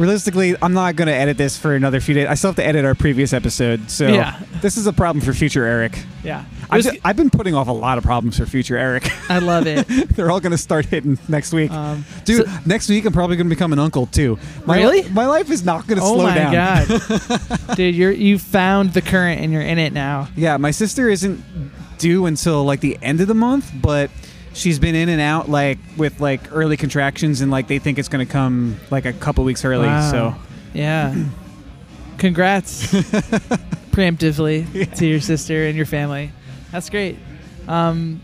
realistically, 0.01 0.55
I'm 0.61 0.73
not 0.73 0.95
going 0.95 1.07
to 1.07 1.13
edit 1.13 1.37
this 1.37 1.57
for 1.57 1.75
another 1.75 1.99
few 2.01 2.13
days. 2.15 2.27
I 2.27 2.33
still 2.33 2.49
have 2.49 2.55
to 2.57 2.65
edit 2.65 2.83
our 2.85 2.95
previous 2.95 3.31
episode, 3.33 3.89
so 3.89 4.07
Yeah. 4.07 4.39
this 4.61 4.77
is 4.77 4.87
a 4.87 4.93
problem 4.93 5.23
for 5.23 5.33
future 5.33 5.65
Eric. 5.65 5.97
Yeah, 6.23 6.43
I've, 6.69 6.83
ju- 6.83 6.99
I've 7.03 7.15
been 7.15 7.29
putting 7.29 7.55
off 7.55 7.67
a 7.67 7.71
lot 7.71 7.97
of 7.97 8.03
problems 8.03 8.37
for 8.37 8.45
future 8.45 8.77
Eric. 8.77 9.09
I 9.29 9.39
love 9.39 9.67
it. 9.67 9.87
They're 10.15 10.29
all 10.31 10.39
going 10.39 10.51
to 10.51 10.57
start 10.57 10.85
hitting 10.85 11.17
next 11.27 11.53
week. 11.53 11.71
Um, 11.71 12.03
Dude, 12.25 12.45
so- 12.45 12.51
next 12.65 12.89
week 12.89 13.05
I'm 13.05 13.13
probably 13.13 13.35
going 13.37 13.47
to 13.47 13.55
become 13.55 13.73
an 13.73 13.79
uncle 13.79 14.07
too. 14.07 14.37
My 14.65 14.77
Really? 14.77 15.09
my 15.09 15.25
life 15.27 15.49
is 15.51 15.63
not 15.63 15.87
going 15.87 15.99
to 15.99 16.03
oh 16.03 16.15
slow 16.15 16.23
my 16.25 16.35
down. 16.35 16.53
god, 16.53 17.75
dude! 17.75 17.95
You're 17.95 18.11
you 18.11 18.37
found 18.39 18.93
the 18.93 19.01
current, 19.01 19.41
and 19.41 19.51
you're 19.53 19.61
in 19.61 19.77
it 19.79 19.93
now. 19.93 20.27
Yeah, 20.35 20.57
my 20.57 20.71
sister 20.71 21.09
isn't 21.09 21.43
due 21.97 22.25
until 22.25 22.63
like 22.63 22.79
the 22.81 22.97
end 23.01 23.21
of 23.21 23.27
the 23.27 23.33
month, 23.35 23.71
but 23.81 24.09
she's 24.53 24.79
been 24.79 24.95
in 24.95 25.09
and 25.09 25.21
out 25.21 25.49
like 25.49 25.77
with 25.97 26.19
like 26.19 26.51
early 26.51 26.77
contractions 26.77 27.41
and 27.41 27.51
like 27.51 27.67
they 27.67 27.79
think 27.79 27.99
it's 27.99 28.09
going 28.09 28.25
to 28.25 28.31
come 28.31 28.77
like 28.89 29.05
a 29.05 29.13
couple 29.13 29.43
weeks 29.43 29.63
early. 29.65 29.87
Wow. 29.87 30.11
So 30.11 30.35
yeah, 30.73 31.15
congrats 32.17 32.91
preemptively 33.91 34.95
to 34.97 35.05
your 35.05 35.21
sister 35.21 35.65
and 35.65 35.75
your 35.75 35.85
family. 35.85 36.31
That's 36.71 36.89
great. 36.89 37.17
Um, 37.67 38.21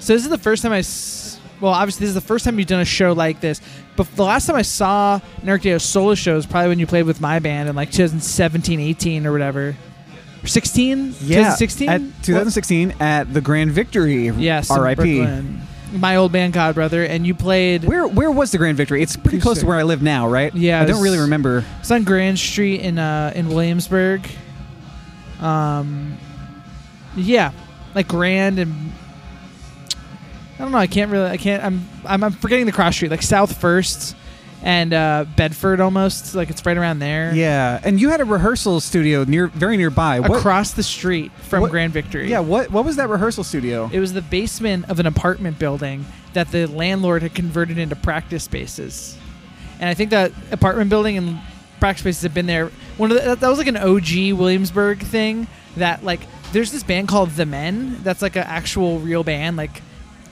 so 0.00 0.12
this 0.14 0.22
is 0.24 0.30
the 0.30 0.38
first 0.38 0.62
time 0.62 0.72
I. 0.72 0.78
S- 0.78 1.40
well, 1.60 1.72
obviously 1.72 2.00
this 2.00 2.08
is 2.10 2.14
the 2.14 2.20
first 2.20 2.44
time 2.44 2.58
you've 2.58 2.68
done 2.68 2.80
a 2.80 2.84
show 2.84 3.12
like 3.12 3.40
this. 3.40 3.60
But 3.96 4.14
the 4.14 4.24
last 4.24 4.46
time 4.46 4.56
I 4.56 4.62
saw 4.62 5.20
an 5.40 5.48
Eric 5.48 5.80
solo 5.80 6.14
show 6.14 6.36
is 6.36 6.44
probably 6.44 6.68
when 6.68 6.78
you 6.78 6.86
played 6.86 7.04
with 7.04 7.20
my 7.20 7.38
band 7.38 7.68
in 7.70 7.74
like 7.74 7.90
2017, 7.90 8.78
18 8.78 9.26
or 9.26 9.32
whatever. 9.32 9.74
Or 10.46 10.48
16? 10.48 11.06
yeah, 11.22 11.56
2016? 11.56 11.88
at 11.88 12.00
2016 12.22 12.94
at 13.00 13.34
the 13.34 13.40
Grand 13.40 13.72
Victory. 13.72 14.28
Yes. 14.28 14.70
R.I.P. 14.70 15.26
My 15.92 16.14
old 16.14 16.30
band 16.30 16.54
Godbrother, 16.54 17.08
and 17.08 17.26
you 17.26 17.34
played. 17.34 17.84
Where 17.84 18.06
where 18.06 18.30
was 18.30 18.52
the 18.52 18.58
Grand 18.58 18.76
Victory? 18.76 19.02
It's 19.02 19.16
pretty 19.16 19.40
close 19.40 19.58
to 19.60 19.66
where 19.66 19.76
I 19.76 19.82
live 19.82 20.02
now, 20.02 20.28
right? 20.28 20.54
Yeah, 20.54 20.80
I 20.80 20.84
don't 20.84 21.02
really 21.02 21.18
remember. 21.18 21.64
It's 21.80 21.90
on 21.90 22.04
Grand 22.04 22.38
Street 22.38 22.80
in 22.80 22.96
uh, 22.96 23.32
in 23.34 23.48
Williamsburg. 23.48 24.28
Um, 25.40 26.16
yeah, 27.16 27.50
like 27.96 28.06
Grand 28.06 28.60
and 28.60 28.92
I 30.54 30.62
don't 30.62 30.70
know. 30.70 30.78
I 30.78 30.86
can't 30.86 31.10
really. 31.10 31.28
I 31.28 31.38
can't. 31.38 31.64
I'm. 31.64 31.88
I'm, 32.04 32.22
I'm 32.22 32.32
forgetting 32.32 32.66
the 32.66 32.72
cross 32.72 32.94
street, 32.94 33.10
like 33.10 33.22
South 33.22 33.60
First 33.60 34.14
and 34.66 34.92
uh, 34.92 35.24
Bedford, 35.36 35.80
almost. 35.80 36.34
Like 36.34 36.50
it's 36.50 36.66
right 36.66 36.76
around 36.76 36.98
there. 36.98 37.32
Yeah, 37.32 37.80
and 37.84 38.00
you 38.00 38.10
had 38.10 38.20
a 38.20 38.24
rehearsal 38.24 38.80
studio 38.80 39.22
near 39.22 39.46
very 39.46 39.76
nearby. 39.76 40.18
What, 40.18 40.38
across 40.40 40.72
the 40.72 40.82
street 40.82 41.30
from 41.42 41.60
what- 41.62 41.70
Grand 41.70 41.92
Victory. 41.92 42.28
Yeah, 42.28 42.40
what 42.40 42.72
what 42.72 42.84
was 42.84 42.96
that 42.96 43.08
rehearsal 43.08 43.44
studio? 43.44 43.88
It 43.92 44.00
was 44.00 44.12
the 44.12 44.22
basement 44.22 44.90
of 44.90 44.98
an 44.98 45.06
apartment 45.06 45.60
building 45.60 46.04
that 46.32 46.50
the 46.50 46.66
landlord 46.66 47.22
had 47.22 47.32
converted 47.34 47.78
into 47.78 47.94
practice 47.94 48.42
spaces. 48.44 49.16
And 49.78 49.88
I 49.88 49.94
think 49.94 50.10
that 50.10 50.32
apartment 50.50 50.90
building 50.90 51.16
and 51.16 51.38
practice 51.78 52.00
spaces 52.00 52.22
have 52.24 52.34
been 52.34 52.46
there. 52.46 52.70
One 52.96 53.12
of 53.12 53.18
the, 53.18 53.22
that- 53.24 53.40
that 53.40 53.48
was 53.48 53.58
like 53.58 53.68
an 53.68 53.76
OG 53.76 54.32
Williamsburg 54.36 54.98
thing 55.00 55.46
that 55.76 56.02
like 56.02 56.20
there's 56.52 56.72
this 56.72 56.82
band 56.82 57.06
called 57.06 57.30
The 57.30 57.46
Men 57.46 58.02
that's 58.02 58.20
like 58.20 58.34
an 58.34 58.42
actual 58.44 58.98
real 58.98 59.22
band 59.22 59.56
like 59.56 59.80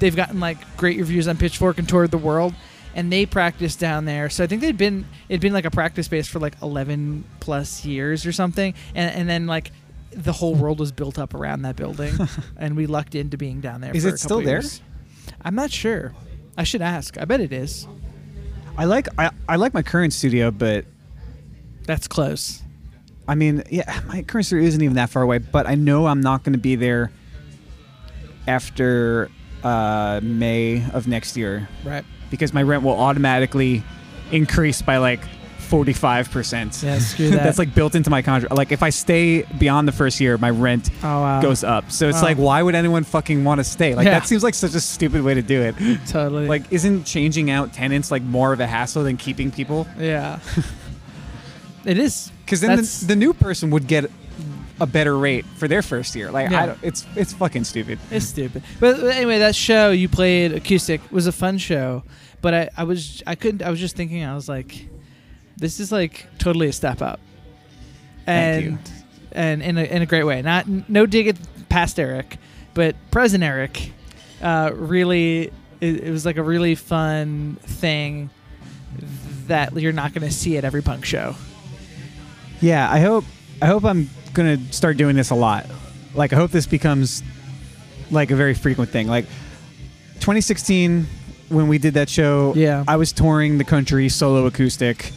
they've 0.00 0.16
gotten 0.16 0.40
like 0.40 0.58
great 0.76 0.98
reviews 0.98 1.28
on 1.28 1.36
Pitchfork 1.36 1.78
and 1.78 1.88
toured 1.88 2.10
the 2.10 2.18
world 2.18 2.52
and 2.94 3.12
they 3.12 3.26
practiced 3.26 3.78
down 3.80 4.04
there. 4.04 4.30
So 4.30 4.44
I 4.44 4.46
think 4.46 4.60
they'd 4.62 4.76
been 4.76 5.06
it'd 5.28 5.40
been 5.40 5.52
like 5.52 5.64
a 5.64 5.70
practice 5.70 6.06
space 6.06 6.26
for 6.28 6.38
like 6.38 6.54
11 6.62 7.24
plus 7.40 7.84
years 7.84 8.24
or 8.26 8.32
something 8.32 8.74
and 8.94 9.14
and 9.14 9.28
then 9.28 9.46
like 9.46 9.72
the 10.12 10.32
whole 10.32 10.54
world 10.54 10.78
was 10.78 10.92
built 10.92 11.18
up 11.18 11.34
around 11.34 11.62
that 11.62 11.74
building 11.74 12.14
and 12.56 12.76
we 12.76 12.86
lucked 12.86 13.14
into 13.16 13.36
being 13.36 13.60
down 13.60 13.80
there 13.80 13.94
Is 13.94 14.04
it 14.04 14.18
still 14.18 14.40
there? 14.40 14.60
years. 14.60 14.80
I'm 15.42 15.54
not 15.56 15.70
sure. 15.72 16.14
I 16.56 16.62
should 16.62 16.82
ask. 16.82 17.18
I 17.18 17.24
bet 17.24 17.40
it 17.40 17.52
is. 17.52 17.86
I 18.78 18.84
like 18.84 19.08
I, 19.18 19.30
I 19.48 19.56
like 19.56 19.74
my 19.74 19.82
current 19.82 20.12
studio, 20.12 20.50
but 20.50 20.84
That's 21.86 22.06
close. 22.08 22.62
I 23.26 23.34
mean, 23.34 23.62
yeah, 23.70 24.00
my 24.06 24.22
current 24.22 24.46
studio 24.46 24.66
isn't 24.66 24.82
even 24.82 24.96
that 24.96 25.10
far 25.10 25.22
away. 25.22 25.38
But 25.38 25.66
I 25.66 25.74
know 25.74 26.06
I'm 26.06 26.20
not 26.20 26.44
going 26.44 26.52
to 26.52 26.58
be 26.58 26.76
there 26.76 27.10
after 28.46 29.30
uh, 29.62 30.20
May 30.22 30.84
of 30.92 31.08
next 31.08 31.36
year 31.36 31.68
Right. 31.84 32.04
Because 32.30 32.52
my 32.52 32.62
rent 32.62 32.82
will 32.82 32.98
automatically 32.98 33.82
increase 34.32 34.82
by 34.82 34.96
like 34.98 35.20
45%. 35.70 36.82
Yeah, 36.82 36.98
screw 36.98 37.30
that. 37.30 37.42
That's 37.42 37.58
like 37.58 37.74
built 37.74 37.94
into 37.94 38.10
my 38.10 38.22
contract. 38.22 38.54
Like 38.54 38.70
if 38.72 38.82
I 38.82 38.90
stay 38.90 39.42
beyond 39.42 39.88
the 39.88 39.92
first 39.92 40.20
year, 40.20 40.36
my 40.38 40.50
rent 40.50 40.90
Oh 41.02 41.20
wow. 41.20 41.40
goes 41.40 41.64
up. 41.64 41.90
So 41.90 42.08
it's 42.08 42.18
Wow. 42.18 42.22
like, 42.22 42.36
why 42.36 42.62
would 42.62 42.74
anyone 42.74 43.02
fucking 43.04 43.42
want 43.44 43.58
to 43.60 43.64
stay? 43.64 43.94
Like 43.94 44.04
Yeah. 44.06 44.18
that 44.20 44.28
seems 44.28 44.42
like 44.42 44.54
such 44.54 44.74
a 44.74 44.80
stupid 44.80 45.22
way 45.22 45.34
to 45.34 45.42
do 45.42 45.62
it. 45.62 45.74
totally. 46.06 46.46
Like, 46.46 46.70
isn't 46.70 47.04
changing 47.04 47.50
out 47.50 47.72
tenants 47.72 48.10
like 48.10 48.22
more 48.22 48.52
of 48.52 48.60
a 48.60 48.66
hassle 48.66 49.04
than 49.04 49.16
keeping 49.16 49.50
people? 49.50 49.86
yeah. 49.98 50.38
it 51.84 51.98
is. 51.98 52.30
Because 52.44 52.60
then 52.60 52.76
the, 52.76 53.04
the 53.08 53.16
new 53.16 53.32
person 53.32 53.70
would 53.70 53.86
get 53.86 54.10
a 54.80 54.86
better 54.86 55.16
rate 55.16 55.44
for 55.56 55.68
their 55.68 55.82
first 55.82 56.14
year. 56.16 56.30
Like, 56.30 56.50
Yeah. 56.50 56.62
I 56.62 56.66
don't, 56.66 56.78
it's 56.82 57.06
it's 57.16 57.32
fucking 57.32 57.64
stupid. 57.64 57.98
It's 58.10 58.26
stupid. 58.26 58.62
But 58.80 59.00
anyway, 59.04 59.38
that 59.38 59.54
show 59.54 59.90
you 59.90 60.08
played 60.08 60.52
acoustic 60.52 61.00
was 61.12 61.26
a 61.26 61.32
fun 61.32 61.58
show. 61.58 62.02
But 62.40 62.54
I, 62.54 62.68
I 62.76 62.84
was 62.84 63.22
I 63.26 63.34
couldn't 63.36 63.62
I 63.62 63.70
was 63.70 63.80
just 63.80 63.96
thinking 63.96 64.24
I 64.24 64.34
was 64.34 64.48
like, 64.48 64.88
this 65.56 65.80
is 65.80 65.92
like 65.92 66.26
totally 66.38 66.68
a 66.68 66.72
step 66.72 67.00
up. 67.02 67.20
And 68.26 68.78
and 69.32 69.62
in 69.62 69.78
a 69.78 69.84
in 69.84 70.02
a 70.02 70.06
great 70.06 70.24
way. 70.24 70.42
Not 70.42 70.66
no 70.88 71.06
dig 71.06 71.28
at 71.28 71.36
past 71.68 71.98
Eric, 71.98 72.36
but 72.74 72.96
present 73.10 73.44
Eric. 73.44 73.92
Uh, 74.42 74.72
really, 74.74 75.52
it, 75.80 76.00
it 76.04 76.10
was 76.10 76.26
like 76.26 76.36
a 76.36 76.42
really 76.42 76.74
fun 76.74 77.56
thing 77.62 78.30
that 79.46 79.74
you're 79.74 79.92
not 79.92 80.12
going 80.14 80.26
to 80.26 80.32
see 80.32 80.56
at 80.56 80.64
every 80.64 80.82
punk 80.82 81.04
show. 81.04 81.34
Yeah, 82.60 82.90
I 82.90 83.00
hope 83.00 83.24
I 83.62 83.66
hope 83.66 83.84
I'm 83.84 84.08
gonna 84.34 84.58
start 84.72 84.96
doing 84.96 85.16
this 85.16 85.30
a 85.30 85.34
lot. 85.34 85.66
Like 86.14 86.32
I 86.32 86.36
hope 86.36 86.50
this 86.50 86.66
becomes 86.66 87.22
like 88.10 88.30
a 88.30 88.36
very 88.36 88.54
frequent 88.54 88.90
thing. 88.90 89.08
Like 89.08 89.24
2016 90.20 91.06
when 91.48 91.68
we 91.68 91.78
did 91.78 91.94
that 91.94 92.08
show, 92.08 92.52
Yeah. 92.56 92.84
I 92.88 92.96
was 92.96 93.12
touring 93.12 93.58
the 93.58 93.64
country 93.64 94.08
solo 94.08 94.46
acoustic, 94.46 95.12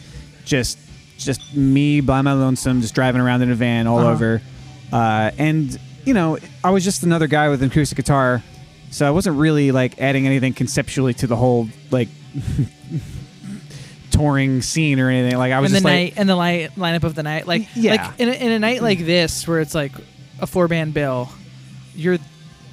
just 0.46 0.78
just 1.18 1.56
me 1.56 2.00
by 2.02 2.22
my 2.22 2.34
lonesome, 2.34 2.82
just 2.82 2.94
driving 2.94 3.22
around 3.22 3.42
in 3.42 3.50
a 3.52 3.56
van 3.56 3.88
all 3.88 4.00
Uh-huh. 4.00 4.10
over. 4.12 4.42
Uh, 4.92 5.32
and 5.38 5.78
you 6.06 6.14
know, 6.14 6.38
I 6.64 6.70
was 6.70 6.84
just 6.84 7.04
another 7.04 7.28
guy 7.28 7.50
with 7.50 7.62
an 7.62 7.70
acoustic 7.70 7.98
guitar, 7.98 8.42
so 8.92 9.06
I 9.08 9.12
wasn't 9.12 9.38
really 9.38 9.72
like 9.72 10.00
adding 10.00 10.26
anything 10.28 10.54
conceptually 10.54 11.14
to 11.16 11.28
the 11.28 11.36
whole 11.36 11.68
like 11.92 12.08
touring 14.18 14.62
scene 14.62 15.00
or 15.00 15.10
anything. 15.10 15.38
Like 15.38 15.52
I 15.54 15.60
was 15.60 15.72
and 15.72 15.76
the 15.76 15.80
just 15.80 15.86
like, 15.86 15.94
night 15.94 16.14
and 16.18 16.30
the 16.30 16.36
light 16.36 16.76
lineup 16.76 17.04
of 17.04 17.16
the 17.16 17.24
night, 17.24 17.48
like 17.48 17.68
Yeah. 17.76 17.92
like 18.08 18.20
in 18.20 18.30
a, 18.30 18.34
in 18.34 18.52
a 18.52 18.60
night 18.60 18.82
like 18.82 19.00
this 19.00 19.48
where 19.48 19.60
it's 19.60 19.76
like 19.76 19.92
a 20.40 20.48
four 20.48 20.68
band 20.68 20.94
bill, 20.94 21.30
you're 21.96 22.18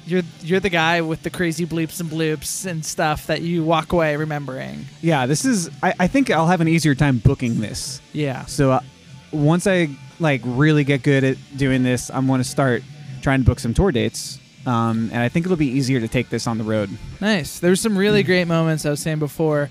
you're 0.07 0.21
you're 0.41 0.59
the 0.59 0.69
guy 0.69 1.01
with 1.01 1.23
the 1.23 1.29
crazy 1.29 1.65
bleeps 1.65 1.99
and 1.99 2.09
bloops 2.09 2.65
and 2.65 2.85
stuff 2.85 3.25
that 3.27 3.41
you 3.41 3.63
walk 3.63 3.91
away 3.93 4.15
remembering. 4.15 4.85
yeah, 5.01 5.25
this 5.25 5.45
is. 5.45 5.69
I, 5.81 5.93
I 6.01 6.07
think 6.07 6.29
I'll 6.29 6.47
have 6.47 6.61
an 6.61 6.67
easier 6.67 6.93
time 6.95 7.17
booking 7.17 7.59
this. 7.59 8.01
Yeah. 8.13 8.45
So 8.45 8.71
uh, 8.71 8.79
once 9.31 9.65
I 9.67 9.89
like 10.19 10.41
really 10.45 10.83
get 10.83 11.01
good 11.03 11.23
at 11.23 11.37
doing 11.57 11.81
this, 11.83 12.09
I'm 12.11 12.27
going 12.27 12.39
to 12.39 12.43
start 12.47 12.83
trying 13.21 13.39
to 13.39 13.45
book 13.45 13.59
some 13.59 13.73
tour 13.73 13.91
dates. 13.91 14.39
Um, 14.67 15.09
and 15.13 15.21
I 15.21 15.29
think 15.29 15.45
it'll 15.45 15.57
be 15.57 15.67
easier 15.67 15.99
to 15.99 16.07
take 16.07 16.29
this 16.29 16.47
on 16.47 16.57
the 16.57 16.63
road. 16.63 16.89
Nice. 17.21 17.59
There 17.59 17.69
There's 17.69 17.81
some 17.81 17.95
really 17.97 18.23
Mm. 18.23 18.27
great 18.27 18.45
moments 18.47 18.83
I 18.85 18.89
was 18.91 18.99
saying 18.99 19.19
before 19.19 19.69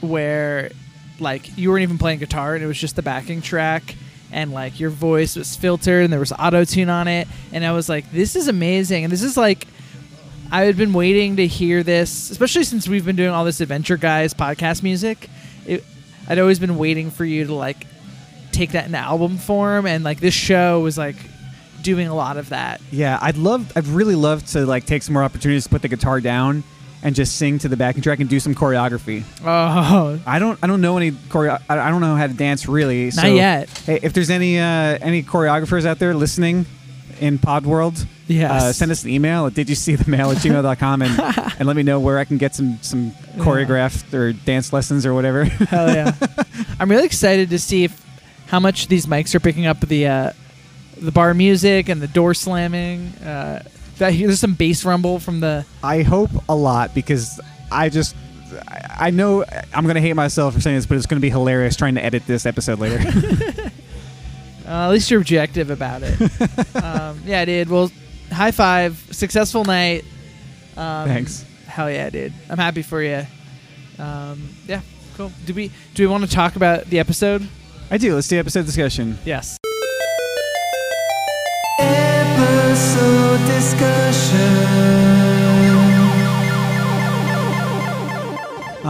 where 0.00 0.70
like 1.20 1.56
you 1.56 1.70
weren't 1.70 1.82
even 1.82 1.98
playing 1.98 2.18
guitar 2.18 2.54
and 2.54 2.64
it 2.64 2.66
was 2.66 2.78
just 2.78 2.96
the 2.96 3.02
backing 3.02 3.40
track 3.40 3.94
and 4.32 4.52
like 4.52 4.80
your 4.80 4.90
voice 4.90 5.36
was 5.36 5.54
filtered 5.56 6.04
and 6.04 6.12
there 6.12 6.20
was 6.20 6.32
auto 6.32 6.64
tune 6.64 6.90
on 6.90 7.08
it. 7.08 7.28
And 7.52 7.64
I 7.64 7.72
was 7.72 7.88
like 7.88 8.10
this 8.10 8.36
is 8.36 8.48
amazing. 8.48 9.04
And 9.04 9.12
this 9.12 9.22
is 9.22 9.36
like 9.36 9.66
I 10.50 10.62
had 10.62 10.76
been 10.76 10.92
waiting 10.92 11.36
to 11.36 11.46
hear 11.46 11.82
this 11.82 12.30
especially 12.30 12.64
since 12.64 12.88
we've 12.88 13.04
been 13.04 13.16
doing 13.16 13.30
all 13.30 13.44
this 13.44 13.60
adventure 13.60 13.96
guys 13.96 14.34
podcast 14.34 14.82
music. 14.82 15.28
It, 15.66 15.84
I'd 16.28 16.38
always 16.38 16.58
been 16.58 16.76
waiting 16.76 17.10
for 17.10 17.24
you 17.24 17.46
to 17.46 17.54
like 17.54 17.86
take 18.52 18.72
that 18.72 18.86
in 18.86 18.94
album 18.94 19.36
form. 19.36 19.86
And 19.86 20.04
like 20.04 20.20
this 20.20 20.34
show 20.34 20.80
was 20.80 20.96
like 20.96 21.16
doing 21.82 22.08
a 22.08 22.14
lot 22.14 22.36
of 22.36 22.48
that. 22.48 22.80
Yeah, 22.90 23.18
I'd 23.20 23.36
love. 23.36 23.70
I'd 23.76 23.86
really 23.86 24.14
love 24.14 24.44
to 24.48 24.64
like 24.64 24.86
take 24.86 25.02
some 25.02 25.12
more 25.12 25.22
opportunities 25.22 25.64
to 25.64 25.70
put 25.70 25.82
the 25.82 25.88
guitar 25.88 26.20
down 26.20 26.64
and 27.04 27.14
just 27.14 27.36
sing 27.36 27.58
to 27.60 27.68
the 27.68 27.76
backing 27.76 28.02
track 28.02 28.18
and 28.18 28.28
do 28.28 28.40
some 28.40 28.54
choreography. 28.54 29.22
oh 29.44 30.18
I 30.26 30.38
don't. 30.40 30.58
I 30.62 30.66
don't 30.66 30.80
know 30.80 30.96
any 30.96 31.12
choreo. 31.12 31.60
I 31.68 31.90
don't 31.90 32.00
know 32.00 32.16
how 32.16 32.26
to 32.26 32.34
dance 32.34 32.66
really. 32.66 33.10
Not 33.14 33.26
yet. 33.32 33.68
Hey, 33.86 34.00
if 34.02 34.12
there's 34.12 34.30
any 34.30 34.58
uh, 34.58 34.64
any 35.00 35.22
choreographers 35.22 35.84
out 35.86 35.98
there 36.00 36.14
listening 36.14 36.66
in 37.20 37.38
Pod 37.38 37.64
World, 37.66 38.06
Yes. 38.26 38.50
uh, 38.50 38.72
send 38.72 38.90
us 38.90 39.04
an 39.04 39.10
email 39.10 39.46
at 39.46 39.54
did 39.54 39.68
you 39.68 39.74
see 39.74 39.94
the 39.96 40.10
mail 40.10 40.30
at 40.30 40.38
gmail.com 40.38 41.02
and, 41.02 41.20
and 41.58 41.66
let 41.68 41.76
me 41.76 41.82
know 41.82 42.00
where 42.00 42.18
I 42.18 42.24
can 42.24 42.38
get 42.38 42.54
some 42.54 42.78
some 42.80 43.10
choreographed 43.36 44.12
or 44.14 44.32
dance 44.32 44.72
lessons 44.72 45.04
or 45.06 45.12
whatever. 45.14 45.44
Hell 45.44 45.94
yeah! 45.94 46.12
I'm 46.80 46.90
really 46.90 47.04
excited 47.04 47.50
to 47.50 47.58
see 47.58 47.84
if 47.84 48.02
how 48.46 48.60
much 48.60 48.88
these 48.88 49.04
mics 49.06 49.34
are 49.34 49.40
picking 49.40 49.66
up 49.66 49.80
the 49.80 50.06
uh, 50.06 50.32
the 50.96 51.12
bar 51.12 51.34
music 51.34 51.88
and 51.90 52.00
the 52.00 52.08
door 52.08 52.32
slamming. 52.34 53.08
Uh, 53.22 53.62
that 53.98 54.12
there's 54.12 54.40
some 54.40 54.54
bass 54.54 54.84
rumble 54.84 55.18
from 55.18 55.40
the. 55.40 55.64
I 55.82 56.02
hope 56.02 56.30
a 56.48 56.54
lot 56.54 56.94
because 56.94 57.40
I 57.70 57.88
just 57.88 58.16
I 58.68 58.80
I 58.96 59.10
know 59.10 59.44
I'm 59.72 59.86
gonna 59.86 60.00
hate 60.00 60.14
myself 60.14 60.54
for 60.54 60.60
saying 60.60 60.76
this, 60.76 60.86
but 60.86 60.96
it's 60.96 61.06
gonna 61.06 61.20
be 61.20 61.30
hilarious 61.30 61.76
trying 61.76 61.94
to 61.96 62.04
edit 62.04 62.26
this 62.26 62.46
episode 62.46 62.78
later. 62.78 62.98
Uh, 64.66 64.86
at 64.86 64.90
least 64.92 65.10
you're 65.10 65.20
objective 65.20 65.68
about 65.68 66.02
it. 66.02 66.18
um, 66.82 67.20
yeah, 67.26 67.44
dude. 67.44 67.68
Well, 67.68 67.90
high 68.32 68.50
five, 68.50 68.96
successful 69.10 69.64
night. 69.64 70.04
Um, 70.76 71.06
Thanks. 71.06 71.44
Hell 71.66 71.90
yeah, 71.90 72.08
dude. 72.08 72.32
I'm 72.48 72.56
happy 72.56 72.80
for 72.82 73.02
you. 73.02 73.26
Um, 73.98 74.48
yeah, 74.66 74.80
cool. 75.16 75.30
Do 75.44 75.52
we 75.52 75.70
do 75.94 76.04
we 76.04 76.06
want 76.06 76.24
to 76.24 76.30
talk 76.30 76.56
about 76.56 76.86
the 76.86 76.98
episode? 76.98 77.46
I 77.90 77.98
do. 77.98 78.14
Let's 78.14 78.28
do 78.28 78.38
episode 78.38 78.64
discussion. 78.64 79.18
Yes. 79.24 79.58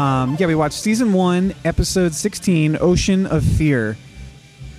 Um, 0.04 0.36
yeah, 0.38 0.46
we 0.46 0.54
watched 0.54 0.74
season 0.78 1.14
one, 1.14 1.54
episode 1.64 2.12
16, 2.14 2.76
Ocean 2.78 3.26
of 3.26 3.42
Fear. 3.42 3.96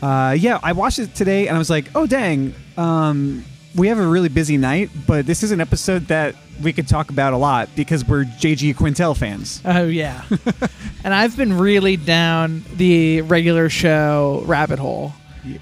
Uh, 0.02 0.36
yeah, 0.38 0.60
I 0.62 0.74
watched 0.74 1.00
it 1.00 1.16
today 1.16 1.48
and 1.48 1.56
I 1.56 1.58
was 1.60 1.70
like, 1.70 1.86
oh, 1.96 2.06
dang. 2.06 2.54
Um, 2.78 3.44
we 3.76 3.88
have 3.88 3.98
a 3.98 4.06
really 4.06 4.30
busy 4.30 4.58
night, 4.58 4.92
but 5.08 5.26
this 5.26 5.42
is 5.42 5.52
an 5.52 5.60
episode 5.62 6.08
that 6.08 6.36
we 6.62 6.72
could 6.74 6.88
talk 6.88 7.10
about 7.10 7.34
a 7.34 7.38
lot 7.38 7.70
because 7.76 8.06
we're 8.06 8.24
JG 8.26 8.76
Quintel 8.76 9.18
fans. 9.18 9.62
Oh 9.66 9.86
yeah. 9.86 10.24
and 11.04 11.14
I've 11.14 11.36
been 11.36 11.58
really 11.58 11.98
down 11.98 12.64
the 12.76 13.22
regular 13.22 13.68
show 13.70 14.44
rabbit 14.46 14.78
hole. 14.80 15.12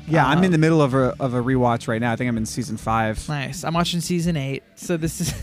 Yeah, 0.08 0.26
I'm 0.28 0.39
Um, 0.39 0.43
in 0.43 0.52
the 0.52 0.58
middle 0.58 0.82
of 0.82 0.93
a, 0.93 1.15
of 1.19 1.34
a 1.34 1.41
rewatch 1.41 1.88
right 1.88 1.99
now. 2.02 2.12
I 2.12 2.15
think 2.17 2.28
I'm 2.28 2.38
in 2.38 2.45
season 2.45 2.76
five. 2.78 3.28
Nice. 3.30 3.63
I'm 3.63 3.73
watching 3.73 4.02
season 4.02 4.36
eight, 4.38 4.63
so 4.76 4.95
this 4.97 5.19
is 5.21 5.34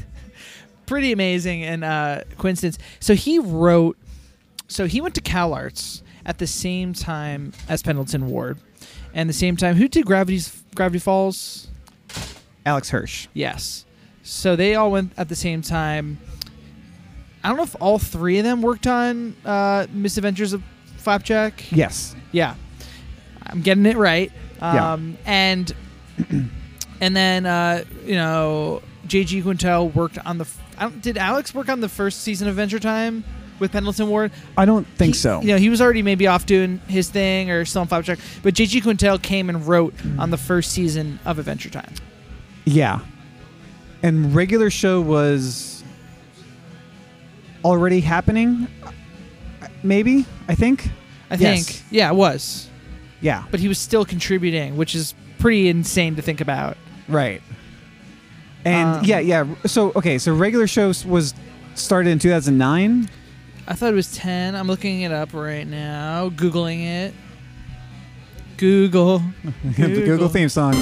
pretty 0.87 1.11
amazing 1.13 1.65
and 1.65 1.83
uh, 1.85 2.21
coincidence. 2.37 2.79
So 3.01 3.15
he 3.15 3.39
wrote. 3.39 3.97
So 4.71 4.87
he 4.87 5.01
went 5.01 5.15
to 5.17 5.21
Cal 5.21 5.53
Arts 5.53 6.03
at 6.25 6.39
the 6.39 6.47
same 6.47 6.93
time 6.93 7.53
as 7.69 7.83
Pendleton 7.83 8.27
Ward, 8.29 8.59
and 9.13 9.29
the 9.29 9.33
same 9.35 9.57
time. 9.57 9.75
Who 9.75 9.89
did 9.89 10.07
Gravity's 10.07 10.63
Gravity 10.77 11.01
Falls? 11.01 11.67
Alex 12.65 12.91
Hirsch. 12.91 13.27
Yes. 13.35 13.85
So 14.23 14.55
they 14.55 14.77
all 14.77 14.93
went 14.93 15.13
at 15.17 15.29
the 15.29 15.35
same 15.35 15.61
time. 15.61 16.19
I 17.43 17.49
don't 17.49 17.57
know 17.57 17.65
if 17.65 17.75
all 17.81 17.99
three 17.99 18.39
of 18.39 18.45
them 18.45 18.63
worked 18.63 18.87
on 18.87 19.35
uh, 19.45 19.87
Misadventures 19.93 20.53
of 20.53 20.63
Flapjack. 20.99 21.73
Yes. 21.73 22.15
Yeah, 22.31 22.55
I'm 23.47 23.63
getting 23.63 23.87
it 23.87 23.97
right. 23.97 24.31
Yeah. 24.61 24.93
Um, 24.93 25.17
And 25.27 25.75
and 27.01 27.17
then 27.17 27.45
uh, 27.47 27.83
you 28.05 28.15
know 28.15 28.83
J.G. 29.09 29.43
Quintel 29.43 29.93
worked 29.95 30.19
on 30.19 30.39
the. 30.39 30.45
f- 30.45 30.63
I 30.79 30.83
don't, 30.85 31.03
did 31.03 31.19
Alex 31.19 31.53
work 31.55 31.69
on 31.69 31.81
the 31.81 31.89
first 31.89 32.21
season 32.23 32.47
of 32.47 32.53
Adventure 32.53 32.79
Time 32.79 33.25
with 33.61 33.73
Pendleton 33.73 34.09
Ward? 34.09 34.33
I 34.57 34.65
don't 34.65 34.87
think 34.97 35.15
He- 35.15 35.19
so. 35.21 35.41
You 35.41 35.49
know, 35.49 35.57
he 35.59 35.69
was 35.69 35.81
already 35.81 36.03
maybe 36.03 36.27
off 36.27 36.47
doing 36.47 36.81
his 36.89 37.09
thing 37.11 37.51
or 37.51 37.65
still 37.65 37.83
on 37.83 37.87
Flapjack, 37.89 38.19
but 38.43 38.55
J.G. 38.55 38.81
Quintel 38.81 39.21
came 39.23 39.49
and 39.49 39.67
wrote 39.67 39.95
on 40.19 40.31
the 40.31 40.37
first 40.39 40.73
season 40.73 41.19
of 41.25 41.39
Adventure 41.39 41.71
Time. 41.71 41.93
Yeah. 42.65 43.01
And 44.03 44.35
regular 44.35 44.71
show 44.71 45.01
was 45.01 45.85
already 47.65 48.01
happening, 48.01 48.67
maybe, 49.83 50.25
I 50.49 50.55
think. 50.55 50.89
I 51.31 51.37
Yes. 51.37 51.67
think. 51.69 51.83
Yeah, 51.91 52.11
it 52.11 52.15
was. 52.17 52.69
Yeah. 53.21 53.45
But 53.51 53.61
he 53.61 53.69
was 53.69 53.79
still 53.79 54.05
contributing, 54.05 54.77
which 54.77 54.95
is 54.95 55.15
pretty 55.39 55.69
insane 55.69 56.17
to 56.17 56.23
think 56.23 56.41
about. 56.41 56.77
Right. 57.09 57.43
And 58.65 58.99
Um, 58.99 59.05
yeah, 59.05 59.19
yeah. 59.21 59.45
So, 59.67 59.93
okay, 59.97 60.19
so 60.19 60.35
regular 60.35 60.67
shows 60.67 61.05
was 61.05 61.35
started 61.75 62.11
in 62.11 62.19
2009. 62.19 63.09
I 63.67 63.75
thought 63.75 63.93
it 63.93 63.97
was 63.97 64.13
10. 64.17 64.55
I'm 64.55 64.67
looking 64.67 65.03
it 65.03 65.13
up 65.13 65.33
right 65.33 65.67
now, 65.67 66.31
Googling 66.31 66.85
it. 66.85 67.15
Google. 68.57 69.23
the 69.65 70.03
Google 70.05 70.29
theme 70.29 70.49
song. 70.49 70.75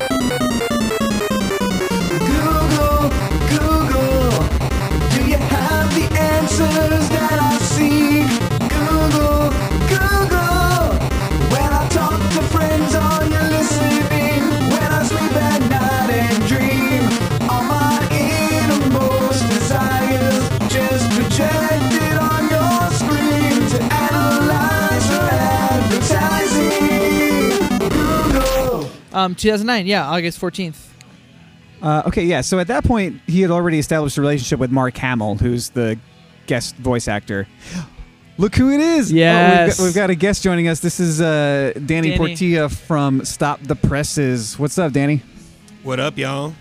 Um, 29.19 29.35
2009. 29.35 29.87
Yeah, 29.89 30.09
August 30.09 30.41
14th. 30.41 30.77
Uh, 31.83 32.03
okay, 32.07 32.25
yeah. 32.25 32.41
So 32.41 32.61
at 32.61 32.69
that 32.69 32.85
point, 32.85 33.21
he 33.27 33.41
had 33.41 33.51
already 33.51 33.81
established 33.81 34.17
a 34.17 34.21
relationship 34.21 34.61
with 34.61 34.71
Mark 34.71 34.97
Hamill, 34.97 35.35
who's 35.35 35.71
the 35.71 35.99
guest 36.47 36.77
voice 36.77 37.09
actor. 37.09 37.49
Look 38.39 38.55
who 38.55 38.71
it 38.71 38.79
is! 38.79 39.11
Oh, 39.11 39.17
we've, 39.67 39.77
got, 39.77 39.83
we've 39.83 39.95
got 39.97 40.11
a 40.11 40.15
guest 40.15 40.45
joining 40.45 40.69
us. 40.69 40.79
This 40.79 41.01
is 41.01 41.21
uh, 41.21 41.73
Danny, 41.75 42.11
Danny. 42.11 42.17
Portilla 42.17 42.71
from 42.73 43.25
Stop 43.25 43.61
the 43.65 43.75
Presses. 43.75 44.57
What's 44.57 44.79
up, 44.79 44.93
Danny? 44.93 45.23
What 45.83 45.99
up, 45.99 46.17
y'all? 46.17 46.55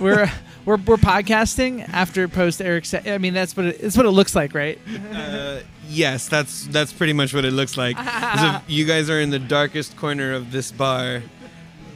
We're 0.00 0.28
we're 0.70 0.76
we're 0.84 0.96
podcasting 0.96 1.88
after 1.92 2.28
post 2.28 2.60
Eric. 2.62 2.84
Sa- 2.84 3.00
I 3.04 3.18
mean, 3.18 3.34
that's 3.34 3.56
what 3.56 3.66
it, 3.66 3.80
it's 3.80 3.96
what 3.96 4.06
it 4.06 4.10
looks 4.10 4.34
like, 4.34 4.54
right? 4.54 4.78
Uh, 5.12 5.60
yes, 5.88 6.28
that's 6.28 6.66
that's 6.68 6.92
pretty 6.92 7.12
much 7.12 7.34
what 7.34 7.44
it 7.44 7.52
looks 7.52 7.76
like. 7.76 7.96
As 7.98 8.56
if 8.56 8.62
you 8.70 8.84
guys 8.84 9.10
are 9.10 9.20
in 9.20 9.30
the 9.30 9.38
darkest 9.38 9.96
corner 9.96 10.32
of 10.32 10.52
this 10.52 10.70
bar, 10.70 11.22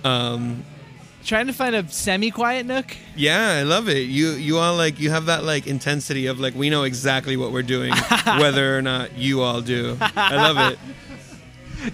Um, 0.05 0.65
Trying 1.25 1.47
to 1.47 1.55
find 1.55 1.75
a 1.75 1.89
semi-quiet 1.89 2.67
nook. 2.67 2.95
yeah, 3.17 3.57
I 3.59 3.63
love 3.63 3.89
it. 3.89 4.01
You 4.09 4.33
you 4.33 4.59
all 4.59 4.77
like 4.77 5.01
you 5.01 5.09
have 5.11 5.27
that 5.27 5.43
like 5.45 5.67
intensity 5.67 6.27
of 6.27 6.39
like 6.39 6.55
we 6.55 6.69
know 6.69 6.83
exactly 6.83 7.37
what 7.39 7.51
we're 7.53 7.63
doing, 7.63 7.95
whether 8.27 8.77
or 8.77 8.83
not 8.83 9.17
you 9.17 9.41
all 9.41 9.63
do. 9.63 9.97
I 10.01 10.35
love 10.37 10.73
it. 10.73 10.79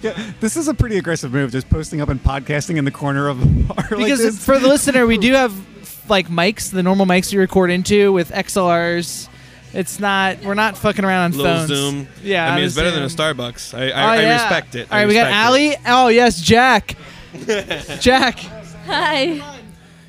Yeah, 0.01 0.15
this 0.39 0.55
is 0.55 0.69
a 0.69 0.73
pretty 0.73 0.97
aggressive 0.97 1.33
move, 1.33 1.51
just 1.51 1.69
posting 1.69 1.99
up 1.99 2.07
and 2.07 2.23
podcasting 2.23 2.77
in 2.77 2.85
the 2.85 2.91
corner 2.91 3.27
of 3.27 3.41
the 3.41 3.45
bar 3.63 3.75
like 3.91 3.97
Because 3.97 4.19
this. 4.19 4.45
for 4.45 4.57
the 4.57 4.65
listener, 4.69 5.05
we 5.05 5.17
do 5.17 5.33
have 5.33 5.53
like 6.09 6.27
mics, 6.27 6.71
the 6.71 6.83
normal 6.83 7.05
mics 7.05 7.31
you 7.31 7.39
record 7.39 7.71
into 7.71 8.11
with 8.11 8.31
XLRs. 8.31 9.27
It's 9.73 9.99
not. 9.99 10.41
We're 10.43 10.53
not 10.53 10.77
fucking 10.77 11.05
around 11.05 11.31
on 11.33 11.37
Little 11.39 11.55
phones. 11.57 11.67
Zoom. 11.69 12.07
Yeah, 12.23 12.51
I 12.51 12.55
mean 12.57 12.65
it's 12.65 12.75
better 12.75 12.91
than 12.91 13.03
a 13.03 13.07
Starbucks. 13.07 13.73
I 13.77 13.85
I, 13.85 13.89
Oh, 13.89 14.07
I 14.07 14.21
yeah. 14.21 14.33
respect 14.33 14.75
it. 14.75 14.91
All 14.91 14.97
right, 14.97 15.07
we 15.07 15.13
got 15.13 15.27
respect 15.27 15.45
Ali. 15.47 15.75
Oh 15.87 16.07
yes, 16.09 16.41
Jack. 16.41 16.97
Jack. 18.01 18.39
Hi. 18.85 19.41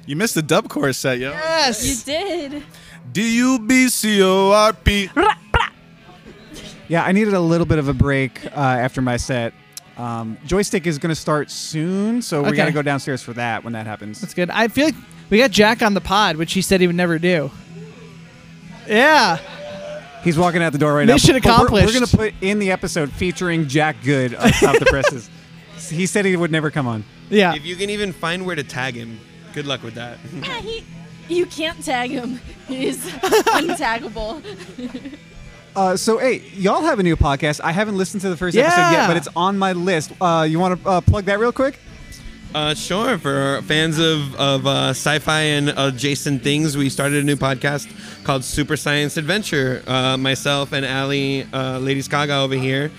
You 0.04 0.16
missed 0.16 0.34
the 0.34 0.42
dub 0.42 0.68
chorus 0.68 0.98
set, 0.98 1.18
yo. 1.20 1.30
Yes, 1.30 1.84
you 1.84 1.90
Yes. 1.90 2.02
did. 2.02 2.62
D 3.12 3.36
U 3.36 3.58
B 3.60 3.88
C 3.88 4.20
O 4.22 4.50
R 4.50 4.72
P. 4.72 5.08
Yeah, 6.88 7.04
I 7.04 7.12
needed 7.12 7.32
a 7.34 7.40
little 7.40 7.66
bit 7.66 7.78
of 7.78 7.88
a 7.88 7.94
break 7.94 8.44
uh, 8.46 8.50
after 8.58 9.00
my 9.00 9.16
set. 9.16 9.54
Um, 9.96 10.36
joystick 10.46 10.86
is 10.86 10.98
going 10.98 11.10
to 11.14 11.20
start 11.20 11.50
soon, 11.50 12.20
so 12.22 12.42
we 12.42 12.48
Okay. 12.48 12.56
got 12.56 12.64
to 12.66 12.72
go 12.72 12.82
downstairs 12.82 13.22
for 13.22 13.32
that 13.34 13.62
when 13.64 13.72
that 13.74 13.86
happens. 13.86 14.20
That's 14.20 14.34
good. 14.34 14.50
I 14.50 14.68
feel 14.68 14.86
like 14.86 14.94
we 15.30 15.38
got 15.38 15.50
Jack 15.50 15.82
on 15.82 15.94
the 15.94 16.00
pod, 16.00 16.36
which 16.36 16.52
he 16.52 16.62
said 16.62 16.80
he 16.80 16.86
would 16.86 16.96
never 16.96 17.18
do. 17.18 17.50
Yeah. 18.86 19.38
He's 20.22 20.38
walking 20.38 20.62
out 20.62 20.72
the 20.72 20.78
door 20.78 20.94
right 20.94 21.06
now. 21.06 21.14
Mission 21.14 21.34
But 21.42 21.70
we're- 21.70 21.84
We're, 21.86 21.92
going 21.92 22.06
to 22.06 22.16
put 22.16 22.34
in 22.40 22.58
the 22.58 22.70
episode 22.70 23.10
featuring 23.12 23.66
Jack 23.68 23.96
Good 24.04 24.34
of 24.34 24.54
Stop 24.54 24.78
the 24.78 24.86
Presses. 24.86 25.28
He 25.90 26.06
said 26.06 26.24
he 26.24 26.36
would 26.36 26.52
never 26.52 26.70
come 26.70 26.86
on. 26.86 27.04
Yeah. 27.28 27.54
If 27.54 27.66
you 27.66 27.74
can 27.74 27.90
even 27.90 28.12
find 28.12 28.46
where 28.46 28.54
to 28.54 28.62
tag 28.62 28.94
him, 28.94 29.18
good 29.52 29.66
luck 29.66 29.82
with 29.82 29.94
that. 29.94 30.18
Yeah, 30.32 30.60
he. 30.60 30.84
You 31.28 31.44
can't 31.46 31.82
tag 31.84 32.10
him. 32.10 32.40
He's 32.68 33.04
untaggable. 33.10 34.42
Uh, 35.74 35.96
so, 35.96 36.18
hey, 36.18 36.42
y'all 36.54 36.82
have 36.82 36.98
a 36.98 37.02
new 37.02 37.16
podcast. 37.16 37.60
I 37.62 37.72
haven't 37.72 37.96
listened 37.96 38.20
to 38.22 38.28
the 38.28 38.36
first 38.36 38.56
episode 38.56 38.90
yet, 38.92 39.06
but 39.08 39.16
it's 39.16 39.28
on 39.34 39.58
my 39.58 39.72
list. 39.72 40.12
Uh, 40.20 40.46
you 40.48 40.58
want 40.60 40.82
to 40.82 40.88
uh, 40.88 41.00
plug 41.00 41.24
that 41.24 41.38
real 41.40 41.52
quick? 41.52 41.78
Uh, 42.54 42.74
sure. 42.74 43.16
For 43.18 43.62
fans 43.62 43.98
of 43.98 44.34
of 44.36 44.66
uh, 44.66 44.90
sci-fi 44.90 45.40
and 45.40 45.70
adjacent 45.70 46.42
things, 46.42 46.76
we 46.76 46.90
started 46.90 47.22
a 47.22 47.26
new 47.26 47.36
podcast 47.36 47.88
called 48.24 48.44
Super 48.44 48.76
Science 48.76 49.16
Adventure. 49.16 49.82
Uh, 49.86 50.16
myself 50.18 50.72
and 50.72 50.84
Ali, 50.84 51.46
uh, 51.52 51.78
Ladies 51.78 52.08
Gaga 52.08 52.34
over 52.36 52.54
here, 52.54 52.90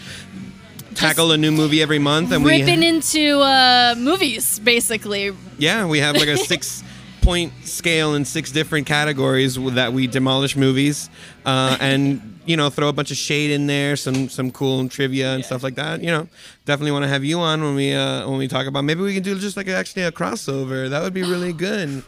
tackle 0.95 1.31
a 1.33 1.37
new 1.37 1.51
movie 1.51 1.81
every 1.83 1.99
month, 1.99 2.31
and 2.31 2.43
Ripping 2.43 2.79
we 2.79 2.87
into 2.87 3.39
uh, 3.41 3.93
movies, 3.97 4.57
basically. 4.59 5.31
yeah 5.59 5.85
we 5.85 5.99
have 5.99 6.15
like 6.15 6.29
a 6.29 6.37
six 6.51 6.83
point 7.21 7.53
scale 7.63 8.15
in 8.15 8.25
six 8.25 8.51
different 8.51 8.87
categories 8.87 9.55
that 9.75 9.93
we 9.93 10.07
demolish 10.07 10.55
movies, 10.55 11.11
uh, 11.45 11.77
and 11.79 12.32
you 12.45 12.57
know 12.57 12.69
throw 12.69 12.89
a 12.89 12.93
bunch 12.93 13.11
of 13.11 13.17
shade 13.17 13.51
in 13.51 13.67
there, 13.67 13.95
some 13.95 14.29
some 14.29 14.51
cool 14.51 14.87
trivia 14.89 15.33
and 15.33 15.43
stuff 15.45 15.63
like 15.63 15.75
that. 15.75 16.01
You 16.01 16.11
know, 16.11 16.27
definitely 16.65 16.91
want 16.91 17.03
to 17.03 17.09
have 17.09 17.23
you 17.23 17.39
on 17.39 17.61
when 17.63 17.75
we 17.75 17.93
uh, 17.93 18.27
when 18.29 18.37
we 18.37 18.47
talk 18.47 18.67
about. 18.67 18.83
Maybe 18.83 19.01
we 19.01 19.13
can 19.13 19.23
do 19.23 19.37
just 19.39 19.57
like 19.57 19.67
actually 19.67 20.03
a 20.03 20.11
crossover. 20.11 20.89
That 20.89 21.01
would 21.01 21.13
be 21.13 21.23
really 21.23 21.53
good. 21.67 21.79
And, 21.79 22.03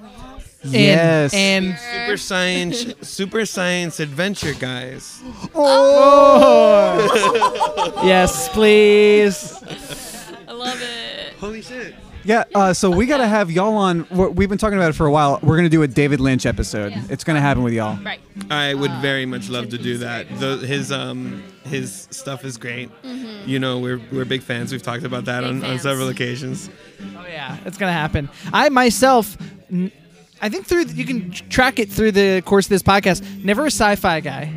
yes. 0.73 1.33
And 1.33 1.77
Super 1.77 2.17
science, 2.17 2.85
super 3.07 3.45
science 3.45 3.99
adventure, 3.99 4.53
guys. 4.53 5.21
Oh. 5.53 6.97
yes, 8.03 8.49
please. 8.49 9.61
I 10.47 10.51
love 10.53 10.81
it. 10.81 11.33
Holy 11.39 11.61
shit! 11.61 11.93
Yeah, 12.25 12.43
uh, 12.55 12.73
so 12.73 12.89
we 12.89 13.05
got 13.05 13.17
to 13.17 13.27
have 13.27 13.51
y'all 13.51 13.75
on. 13.75 14.07
we're- 14.09 14.31
We've 14.31 14.49
been 14.49 14.57
talking 14.57 14.77
about 14.77 14.89
it 14.89 14.93
for 14.95 15.05
a 15.05 15.11
while. 15.11 15.39
We're 15.43 15.55
going 15.57 15.65
to 15.65 15.69
do 15.69 15.83
a 15.83 15.87
David 15.87 16.19
Lynch 16.19 16.45
episode. 16.45 16.91
Yeah. 16.91 17.03
It's 17.09 17.23
going 17.23 17.35
to 17.35 17.41
happen 17.41 17.61
with 17.63 17.73
y'all. 17.73 17.97
Right. 18.03 18.19
I 18.49 18.73
would 18.73 18.91
very 18.93 19.25
much 19.27 19.47
love 19.49 19.69
to 19.69 19.77
do 19.77 19.99
that. 19.99 20.27
The, 20.39 20.57
his 20.57 20.91
um 20.91 21.43
his 21.63 22.07
stuff 22.11 22.43
is 22.43 22.57
great. 22.57 22.89
You 23.45 23.59
know, 23.59 23.79
we're 23.79 24.01
we're 24.11 24.25
big 24.25 24.41
fans. 24.41 24.71
We've 24.71 24.81
talked 24.83 25.03
about 25.03 25.25
that 25.25 25.41
Big 25.41 25.49
on, 25.49 25.55
on 25.57 25.61
fans. 25.61 25.81
several 25.83 26.09
occasions. 26.09 26.69
Oh 27.17 27.25
yeah, 27.27 27.57
it's 27.65 27.77
gonna 27.77 27.91
happen. 27.93 28.29
I 28.51 28.69
myself, 28.69 29.37
n- 29.71 29.91
I 30.41 30.49
think 30.49 30.65
through 30.65 30.85
you 30.85 31.05
can 31.05 31.31
track 31.31 31.79
it 31.79 31.91
through 31.91 32.11
the 32.11 32.41
course 32.45 32.65
of 32.65 32.69
this 32.69 32.83
podcast. 32.83 33.43
Never 33.43 33.63
a 33.63 33.71
sci-fi 33.71 34.19
guy, 34.19 34.51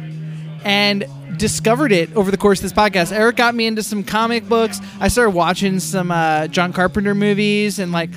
and 0.64 1.06
discovered 1.36 1.92
it 1.92 2.14
over 2.16 2.30
the 2.30 2.36
course 2.36 2.58
of 2.58 2.64
this 2.64 2.72
podcast. 2.72 3.12
Eric 3.12 3.36
got 3.36 3.54
me 3.54 3.66
into 3.66 3.82
some 3.82 4.02
comic 4.02 4.48
books. 4.48 4.80
I 5.00 5.08
started 5.08 5.30
watching 5.30 5.80
some 5.80 6.10
uh, 6.10 6.48
John 6.48 6.72
Carpenter 6.72 7.14
movies, 7.14 7.78
and 7.78 7.92
like 7.92 8.10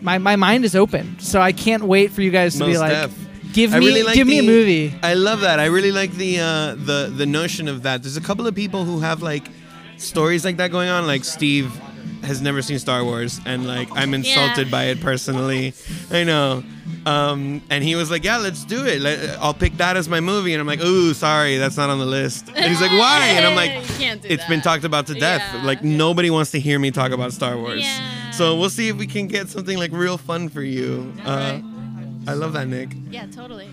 my, 0.00 0.18
my 0.18 0.36
mind 0.36 0.64
is 0.64 0.76
open. 0.76 1.18
So 1.18 1.40
I 1.40 1.52
can't 1.52 1.84
wait 1.84 2.12
for 2.12 2.22
you 2.22 2.30
guys 2.30 2.56
to 2.58 2.66
be 2.66 2.78
like, 2.78 2.92
def. 2.92 3.28
give 3.52 3.72
me 3.72 3.78
really 3.78 4.02
like 4.02 4.14
give 4.14 4.26
me 4.26 4.38
a 4.38 4.42
movie. 4.42 4.94
I 5.02 5.14
love 5.14 5.40
that. 5.40 5.60
I 5.60 5.66
really 5.66 5.92
like 5.92 6.12
the 6.12 6.40
uh, 6.40 6.74
the 6.74 7.12
the 7.14 7.26
notion 7.26 7.68
of 7.68 7.82
that. 7.82 8.02
There's 8.02 8.16
a 8.16 8.22
couple 8.22 8.46
of 8.46 8.54
people 8.54 8.84
who 8.84 9.00
have 9.00 9.22
like 9.22 9.48
stories 9.96 10.44
like 10.44 10.58
that 10.58 10.70
going 10.70 10.88
on. 10.88 11.06
Like 11.06 11.24
Steve 11.24 11.72
has 12.24 12.40
never 12.42 12.62
seen 12.62 12.78
Star 12.78 13.04
Wars, 13.04 13.40
and 13.46 13.66
like 13.66 13.88
I'm 13.92 14.12
insulted 14.14 14.66
Yeah. 14.66 14.70
by 14.70 14.84
it 14.84 15.00
personally. 15.00 15.74
I 16.10 16.24
know. 16.24 16.62
Um, 17.06 17.62
and 17.70 17.82
he 17.84 17.94
was 17.94 18.10
like, 18.10 18.24
"Yeah, 18.24 18.38
let's 18.38 18.64
do 18.64 18.84
it. 18.86 19.00
Let, 19.00 19.38
I'll 19.38 19.54
pick 19.54 19.76
that 19.78 19.96
as 19.96 20.08
my 20.08 20.20
movie." 20.20 20.52
And 20.52 20.60
I'm 20.60 20.66
like, 20.66 20.82
"Ooh, 20.82 21.14
sorry, 21.14 21.56
that's 21.56 21.76
not 21.76 21.90
on 21.90 21.98
the 21.98 22.06
list." 22.06 22.48
And 22.54 22.64
he's 22.66 22.80
like, 22.80 22.90
"Why?" 23.04 23.28
And 23.36 23.46
I'm 23.46 23.54
like, 23.54 23.72
You 23.88 23.94
can't 23.98 24.20
do 24.22 24.28
"It's 24.28 24.44
been 24.46 24.60
talked 24.60 24.84
about 24.84 25.06
to 25.08 25.14
death. 25.14 25.42
Yeah. 25.54 25.62
Like 25.64 25.82
nobody 25.84 26.30
wants 26.30 26.50
to 26.52 26.60
hear 26.60 26.78
me 26.78 26.90
talk 26.90 27.12
about 27.12 27.32
Star 27.32 27.56
Wars. 27.56 27.82
Yeah. 27.82 28.30
So 28.32 28.56
we'll 28.56 28.70
see 28.70 28.88
if 28.88 28.96
we 28.96 29.06
can 29.06 29.26
get 29.26 29.48
something 29.48 29.78
like 29.78 29.92
real 29.92 30.18
fun 30.18 30.48
for 30.48 30.62
you." 30.62 31.12
Uh, 31.24 31.28
Alright. 31.30 31.64
I 32.26 32.32
love 32.34 32.52
that, 32.54 32.68
Nick. 32.68 32.90
Yeah, 33.10 33.26
totally. 33.26 33.68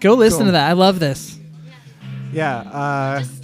Go 0.00 0.14
listen 0.14 0.38
Cool. 0.40 0.46
to 0.46 0.52
that. 0.52 0.68
I 0.68 0.72
love 0.72 0.98
this. 0.98 1.38
Yeah. 2.32 2.58
Uh, 2.58 3.18
just 3.20 3.36
started 3.36 3.42
because 3.42 3.43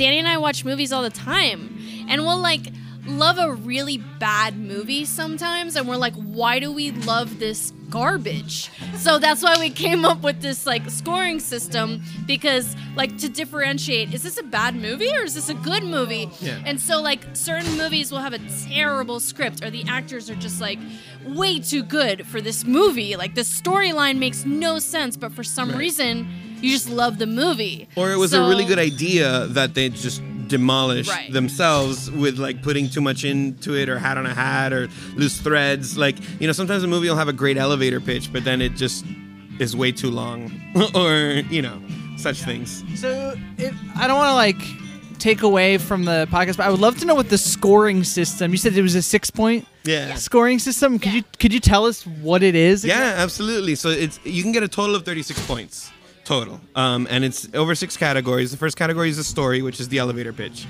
Danny 0.00 0.18
and 0.18 0.26
I 0.26 0.38
watch 0.38 0.64
movies 0.64 0.94
all 0.94 1.02
the 1.02 1.10
time, 1.10 1.76
and 2.08 2.22
we'll 2.22 2.38
like 2.40 2.62
love 3.06 3.36
a 3.36 3.52
really 3.52 3.98
bad 3.98 4.56
movie 4.56 5.04
sometimes, 5.04 5.76
and 5.76 5.86
we're 5.86 5.96
like, 5.96 6.14
why 6.14 6.58
do 6.58 6.72
we 6.72 6.90
love 6.90 7.38
this 7.38 7.74
garbage? 7.90 8.70
So 8.96 9.18
that's 9.18 9.42
why 9.42 9.56
we 9.58 9.68
came 9.68 10.06
up 10.06 10.22
with 10.22 10.40
this 10.40 10.64
like 10.66 10.88
scoring 10.88 11.38
system 11.38 12.02
because 12.26 12.74
like 12.96 13.18
to 13.18 13.28
differentiate, 13.28 14.14
is 14.14 14.22
this 14.22 14.38
a 14.38 14.42
bad 14.42 14.74
movie 14.74 15.12
or 15.14 15.24
is 15.24 15.34
this 15.34 15.50
a 15.50 15.54
good 15.54 15.82
movie? 15.84 16.30
Yeah. 16.40 16.62
And 16.64 16.80
so 16.80 17.02
like 17.02 17.20
certain 17.34 17.76
movies 17.76 18.10
will 18.10 18.20
have 18.20 18.32
a 18.32 18.38
terrible 18.70 19.20
script, 19.20 19.62
or 19.62 19.68
the 19.68 19.84
actors 19.86 20.30
are 20.30 20.34
just 20.36 20.62
like 20.62 20.78
way 21.26 21.58
too 21.60 21.82
good 21.82 22.26
for 22.26 22.40
this 22.40 22.64
movie. 22.64 23.16
Like 23.16 23.34
the 23.34 23.42
storyline 23.42 24.16
makes 24.16 24.46
no 24.46 24.78
sense, 24.78 25.18
but 25.18 25.32
for 25.32 25.44
some 25.44 25.68
Right. 25.70 25.78
reason 25.78 26.49
you 26.62 26.70
just 26.70 26.88
love 26.90 27.18
the 27.18 27.26
movie. 27.26 27.88
Or 27.96 28.10
it 28.12 28.16
was 28.16 28.30
So- 28.32 28.44
a 28.44 28.48
really 28.48 28.64
good 28.64 28.78
idea 28.78 29.46
that 29.48 29.74
they 29.74 29.88
just 29.88 30.22
demolished 30.48 31.10
Right. 31.10 31.32
themselves 31.32 32.10
with 32.10 32.38
like 32.38 32.60
putting 32.62 32.88
too 32.88 33.00
much 33.00 33.24
into 33.24 33.74
it 33.76 33.88
or 33.88 33.98
hat 33.98 34.18
on 34.18 34.26
a 34.26 34.34
hat 34.34 34.72
or 34.72 34.88
loose 35.16 35.36
threads. 35.38 35.96
Like, 35.96 36.16
you 36.40 36.46
know, 36.46 36.52
sometimes 36.52 36.82
a 36.82 36.88
movie 36.88 37.08
will 37.08 37.16
have 37.16 37.28
a 37.28 37.32
great 37.32 37.56
elevator 37.56 38.00
pitch, 38.00 38.32
but 38.32 38.42
then 38.44 38.60
it 38.60 38.74
just 38.74 39.04
is 39.60 39.76
way 39.76 39.92
too 39.92 40.10
long. 40.10 40.50
or, 40.94 41.42
you 41.50 41.62
know, 41.62 41.80
such 42.16 42.42
things. 42.42 42.82
So 42.96 43.36
it, 43.58 43.72
I 43.96 44.06
don't 44.08 44.18
want 44.18 44.30
to 44.30 44.34
like 44.34 44.60
take 45.20 45.42
away 45.42 45.78
from 45.78 46.04
the 46.04 46.26
podcast, 46.32 46.56
but 46.56 46.66
I 46.66 46.70
would 46.70 46.80
love 46.80 46.98
to 46.98 47.04
know 47.04 47.14
what 47.14 47.28
the 47.28 47.38
scoring 47.38 48.02
system. 48.04 48.50
You 48.50 48.56
said 48.56 48.76
it 48.76 48.82
was 48.82 48.94
a 48.96 49.02
six 49.02 49.30
point 49.30 49.66
Yeah. 49.84 50.14
scoring 50.16 50.58
system. 50.58 50.98
Could 50.98 51.12
you 51.12 51.22
could 51.38 51.52
you 51.52 51.60
tell 51.60 51.86
us 51.86 52.04
what 52.06 52.42
it 52.42 52.54
is? 52.56 52.84
Yeah, 52.84 53.14
absolutely. 53.18 53.74
So 53.76 53.90
it's 53.90 54.18
you 54.24 54.42
can 54.42 54.50
get 54.52 54.62
a 54.64 54.68
total 54.68 54.96
of 54.96 55.04
36 55.04 55.38
points 55.46 55.90
total, 56.30 56.60
um, 56.76 57.08
and 57.10 57.24
it's 57.24 57.48
over 57.54 57.74
six 57.74 57.96
categories. 57.96 58.52
The 58.52 58.56
first 58.56 58.76
category 58.76 59.08
is 59.08 59.16
the 59.16 59.24
story, 59.24 59.62
which 59.62 59.80
is 59.80 59.88
the 59.88 59.98
elevator 59.98 60.32
pitch. 60.32 60.64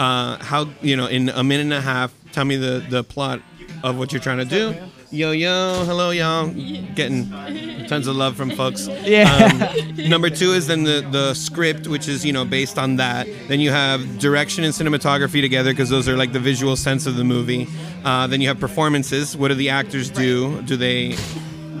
Uh, 0.00 0.36
how 0.38 0.68
you 0.82 0.96
know 0.96 1.06
in 1.06 1.28
a 1.28 1.44
minute 1.44 1.62
and 1.62 1.74
a 1.74 1.80
half, 1.80 2.12
tell 2.32 2.44
me 2.44 2.56
the 2.56 2.84
the 2.90 3.04
plot 3.04 3.40
of 3.84 3.96
what 3.98 4.12
you're 4.12 4.20
trying 4.20 4.38
to 4.38 4.44
do. 4.44 4.74
Yo 5.12 5.30
yo, 5.30 5.84
hello 5.86 6.10
y'all, 6.10 6.48
getting 6.96 7.30
tons 7.86 8.08
of 8.08 8.16
love 8.16 8.36
from 8.36 8.50
folks. 8.50 8.88
Yeah. 9.04 9.30
Um, 9.30 10.08
number 10.08 10.28
two 10.28 10.50
is 10.50 10.66
then 10.66 10.82
the 10.82 11.06
the 11.12 11.34
script, 11.34 11.86
which 11.86 12.08
is 12.08 12.26
you 12.26 12.32
know 12.32 12.44
based 12.44 12.76
on 12.76 12.96
that. 12.96 13.28
Then 13.46 13.60
you 13.60 13.70
have 13.70 14.18
direction 14.18 14.64
and 14.64 14.74
cinematography 14.74 15.40
together 15.40 15.70
because 15.70 15.88
those 15.88 16.08
are 16.08 16.16
like 16.16 16.32
the 16.32 16.40
visual 16.40 16.74
sense 16.74 17.06
of 17.06 17.14
the 17.14 17.22
movie. 17.22 17.68
Uh, 18.04 18.26
then 18.26 18.40
you 18.40 18.48
have 18.48 18.58
performances. 18.58 19.36
What 19.36 19.48
do 19.48 19.54
the 19.54 19.70
actors 19.70 20.10
do? 20.10 20.60
Do 20.62 20.76
they 20.76 21.14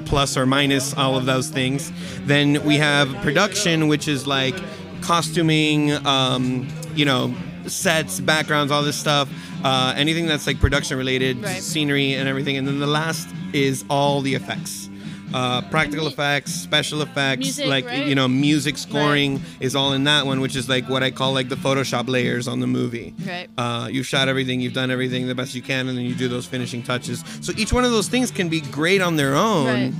plus 0.06 0.36
or 0.36 0.46
minus 0.46 0.94
all 0.94 1.16
of 1.16 1.26
those 1.26 1.48
things. 1.50 1.92
Then 2.24 2.64
we 2.64 2.76
have 2.78 3.08
production, 3.22 3.88
which 3.88 4.08
is 4.08 4.26
like 4.26 4.54
costuming, 5.02 5.92
um, 6.06 6.66
you 6.94 7.04
know, 7.04 7.34
sets, 7.66 8.20
backgrounds, 8.20 8.72
all 8.72 8.82
this 8.82 8.96
stuff. 8.96 9.28
Uh, 9.64 9.92
anything 9.96 10.26
that's 10.26 10.46
like 10.46 10.60
production 10.60 10.96
related, 10.96 11.42
Right. 11.42 11.62
scenery 11.62 12.14
and 12.14 12.28
everything. 12.28 12.56
And 12.56 12.66
then 12.66 12.78
the 12.78 12.86
last 12.86 13.28
is 13.52 13.84
all 13.90 14.20
the 14.20 14.34
effects. 14.34 14.85
Uh, 15.34 15.60
practical 15.70 16.06
effects, 16.06 16.52
special 16.52 17.02
effects, 17.02 17.40
Music, 17.44 17.66
like 17.66 17.86
right? 17.86 18.06
you 18.06 18.14
know, 18.14 18.28
music 18.28 18.78
scoring 18.78 19.40
is 19.60 19.74
all 19.74 19.92
in 19.92 20.04
that 20.04 20.24
one, 20.26 20.40
which 20.40 20.56
is 20.56 20.68
like 20.68 20.88
what 20.88 21.02
I 21.02 21.10
call 21.10 21.32
like 21.32 21.48
the 21.48 21.56
Photoshop 21.56 22.08
layers 22.08 22.46
on 22.48 22.60
the 22.60 22.66
movie. 22.66 23.14
Right. 23.26 23.48
Uh, 23.58 23.88
you've 23.90 24.06
shot 24.06 24.28
everything, 24.28 24.60
you've 24.60 24.72
done 24.72 24.90
everything 24.90 25.26
the 25.26 25.34
best 25.34 25.54
you 25.54 25.62
can, 25.62 25.88
and 25.88 25.98
then 25.98 26.04
you 26.04 26.14
do 26.14 26.28
those 26.28 26.46
finishing 26.46 26.82
touches. 26.82 27.24
So 27.40 27.52
each 27.56 27.72
one 27.72 27.84
of 27.84 27.90
those 27.90 28.08
things 28.08 28.30
can 28.30 28.48
be 28.48 28.60
great 28.60 29.00
on 29.02 29.16
their 29.16 29.34
own. 29.34 29.94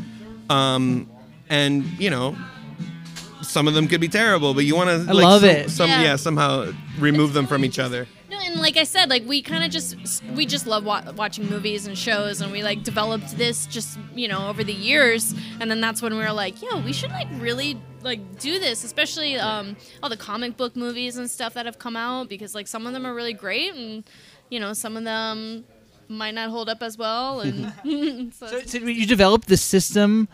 Um, 0.49 1.11
and 1.49 1.85
you 1.99 2.11
know, 2.11 2.37
some 3.43 3.69
of 3.69 3.75
them 3.75 3.89
could 3.89 4.01
be 4.01 4.09
terrible, 4.09 4.55
but 4.55 4.65
you 4.65 4.77
want 4.77 4.91
to. 4.91 5.11
I 5.11 5.12
love 5.12 5.41
some, 5.41 5.51
it. 5.51 5.71
Some, 5.71 5.91
Yeah. 5.91 6.03
yeah. 6.03 6.17
somehow 6.17 6.73
remove 6.99 7.33
them 7.33 7.47
from 7.47 7.65
each 7.65 7.79
other. 7.79 8.07
No, 8.37 8.44
and 8.44 8.61
like 8.61 8.77
I 8.77 8.85
said, 8.85 9.11
like 9.11 9.25
we 9.27 9.42
kind 9.42 9.64
of 9.64 9.70
just 9.70 9.96
we 10.35 10.46
just 10.46 10.66
love 10.66 10.85
wa- 10.85 11.12
watching 11.16 11.49
movies 11.49 11.87
and 11.87 11.96
shows, 11.96 12.40
and 12.40 12.53
we 12.53 12.62
like 12.62 12.83
developed 12.83 13.37
this 13.37 13.66
just 13.66 13.99
you 14.14 14.29
know 14.29 14.49
over 14.49 14.62
the 14.64 14.72
years, 14.72 15.35
and 15.61 15.70
then 15.70 15.81
that's 15.81 16.03
when 16.03 16.12
we 16.12 16.18
were 16.20 16.33
like, 16.33 16.61
yo, 16.62 16.81
we 16.81 16.92
should 16.92 17.11
like 17.11 17.29
really 17.38 17.79
like 18.03 18.38
do 18.38 18.59
this, 18.59 18.85
especially 18.85 19.37
um, 19.37 19.77
all 20.03 20.09
the 20.09 20.16
comic 20.16 20.57
book 20.57 20.77
movies 20.77 21.16
and 21.16 21.31
stuff 21.31 21.55
that 21.55 21.66
have 21.66 21.79
come 21.79 21.96
out 21.96 22.29
because 22.29 22.55
like 22.55 22.66
some 22.68 22.87
of 22.87 22.92
them 22.92 23.07
are 23.07 23.14
really 23.14 23.33
great, 23.33 23.75
and 23.75 24.05
you 24.51 24.61
know 24.61 24.72
some 24.72 24.96
of 24.96 25.05
them 25.05 25.64
might 26.09 26.35
not 26.35 26.51
hold 26.51 26.68
up 26.68 26.83
as 26.83 26.96
well, 26.99 27.40
and 27.40 27.72
so, 28.35 28.46
So, 28.46 28.61
so 28.61 28.79
you 28.79 29.07
developed 29.07 29.49
the 29.49 29.57
system 29.57 30.29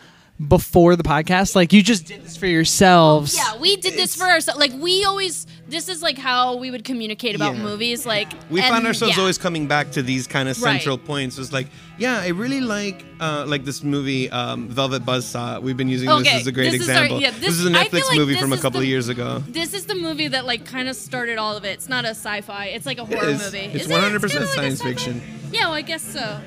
before 0.47 0.95
the 0.95 1.03
podcast? 1.03 1.55
Like 1.55 1.73
you 1.73 1.81
just 1.83 2.05
did 2.05 2.23
this 2.23 2.37
for 2.37 2.47
yourselves? 2.47 3.35
yeah, 3.35 3.57
we 3.57 3.77
did 3.77 3.93
this 3.93 4.15
for 4.15 4.25
ourselves. 4.25 4.59
Like 4.59 4.73
we 4.73 5.03
always, 5.05 5.45
this 5.73 5.89
is 5.89 6.01
like 6.01 6.17
how 6.17 6.55
we 6.55 6.69
would 6.71 6.83
communicate 6.83 7.35
about 7.35 7.55
Yeah. 7.55 7.63
movies. 7.63 8.05
Like 8.05 8.29
We 8.49 8.61
and- 8.61 8.69
found 8.73 8.85
ourselves 8.87 9.15
yeah. 9.15 9.21
always 9.21 9.37
coming 9.37 9.67
back 9.67 9.91
to 9.91 10.01
these 10.03 10.27
kind 10.27 10.47
of 10.47 10.61
Right. 10.61 10.73
central 10.73 10.97
points. 10.97 11.37
It 11.37 11.41
was 11.41 11.51
like, 11.51 11.67
yeah, 11.97 12.21
I 12.21 12.27
really 12.29 12.61
like 12.61 13.03
uh, 13.19 13.45
like 13.47 13.63
this 13.65 13.83
movie, 13.83 14.29
um, 14.29 14.67
Velvet 14.69 15.05
Buzzsaw. 15.05 15.61
We've 15.61 15.77
been 15.77 15.87
using 15.87 16.09
Okay, 16.09 16.23
this 16.23 16.41
as 16.41 16.47
a 16.47 16.51
great 16.51 16.71
this 16.71 16.81
is 16.81 16.89
our- 16.89 16.95
example. 17.05 17.21
yeah, 17.21 17.31
this, 17.31 17.39
this- 17.39 17.59
is 17.59 17.65
a 17.65 17.69
Netflix 17.69 18.07
like 18.09 18.17
movie 18.17 18.35
from 18.35 18.51
a 18.53 18.57
couple 18.57 18.79
the- 18.81 18.85
of 18.85 18.89
years 18.89 19.07
ago. 19.09 19.41
This 19.47 19.73
is 19.73 19.85
the 19.85 19.95
movie 19.95 20.27
that 20.27 20.45
like 20.45 20.65
kind 20.65 20.87
of 20.89 20.95
started 20.95 21.37
all 21.37 21.55
of 21.57 21.63
it. 21.65 21.69
It's 21.77 21.89
not 21.89 22.03
a 22.05 22.09
sci-fi. 22.09 22.65
It's 22.75 22.85
like 22.85 22.99
a 22.99 23.05
horror 23.05 23.31
movie. 23.31 23.69
It's 23.73 23.85
Is 23.85 23.89
it? 23.89 23.93
100% 23.93 24.31
kinda 24.33 24.45
like 24.45 24.55
science 24.55 24.81
fiction. 24.81 25.21
Yeah, 25.51 25.65
well, 25.65 25.73
I 25.73 25.81
guess 25.81 26.03
so. 26.03 26.39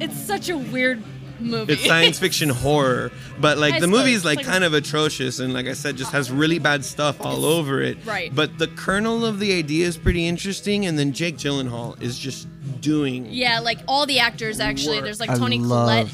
It's 0.00 0.16
such 0.18 0.48
a 0.48 0.56
weird 0.56 1.02
movie. 1.40 1.72
It's 1.72 1.84
science 1.86 2.18
fiction 2.18 2.48
horror, 2.48 3.10
but 3.40 3.58
like 3.58 3.74
I 3.74 3.80
the 3.80 3.86
suppose. 3.86 3.98
movie 4.00 4.12
is 4.12 4.24
like 4.24 4.36
like- 4.38 4.46
kind 4.46 4.64
of 4.64 4.74
atrocious, 4.74 5.38
and 5.40 5.52
like 5.52 5.66
I 5.66 5.72
said, 5.74 5.96
just 5.96 6.12
has 6.12 6.30
really 6.30 6.58
bad 6.58 6.84
stuff 6.84 7.20
all 7.20 7.44
over 7.44 7.80
it. 7.82 7.98
Right. 8.04 8.34
But 8.34 8.58
the 8.58 8.66
kernel 8.68 9.24
of 9.24 9.38
the 9.40 9.52
idea 9.58 9.86
is 9.86 9.96
pretty 9.96 10.26
interesting, 10.26 10.86
and 10.86 10.98
then 10.98 11.12
Jake 11.12 11.36
Gyllenhaal 11.36 12.00
is 12.02 12.18
just 12.18 12.46
doing. 12.80 13.26
yeah, 13.30 13.60
like 13.60 13.78
all 13.88 14.06
the 14.06 14.18
actors 14.20 14.60
actually. 14.60 14.96
Work. 14.96 15.04
There's 15.04 15.20
like 15.20 15.30
I 15.30 15.36
Toni 15.36 15.58
love, 15.58 15.88
Collette. 15.88 16.08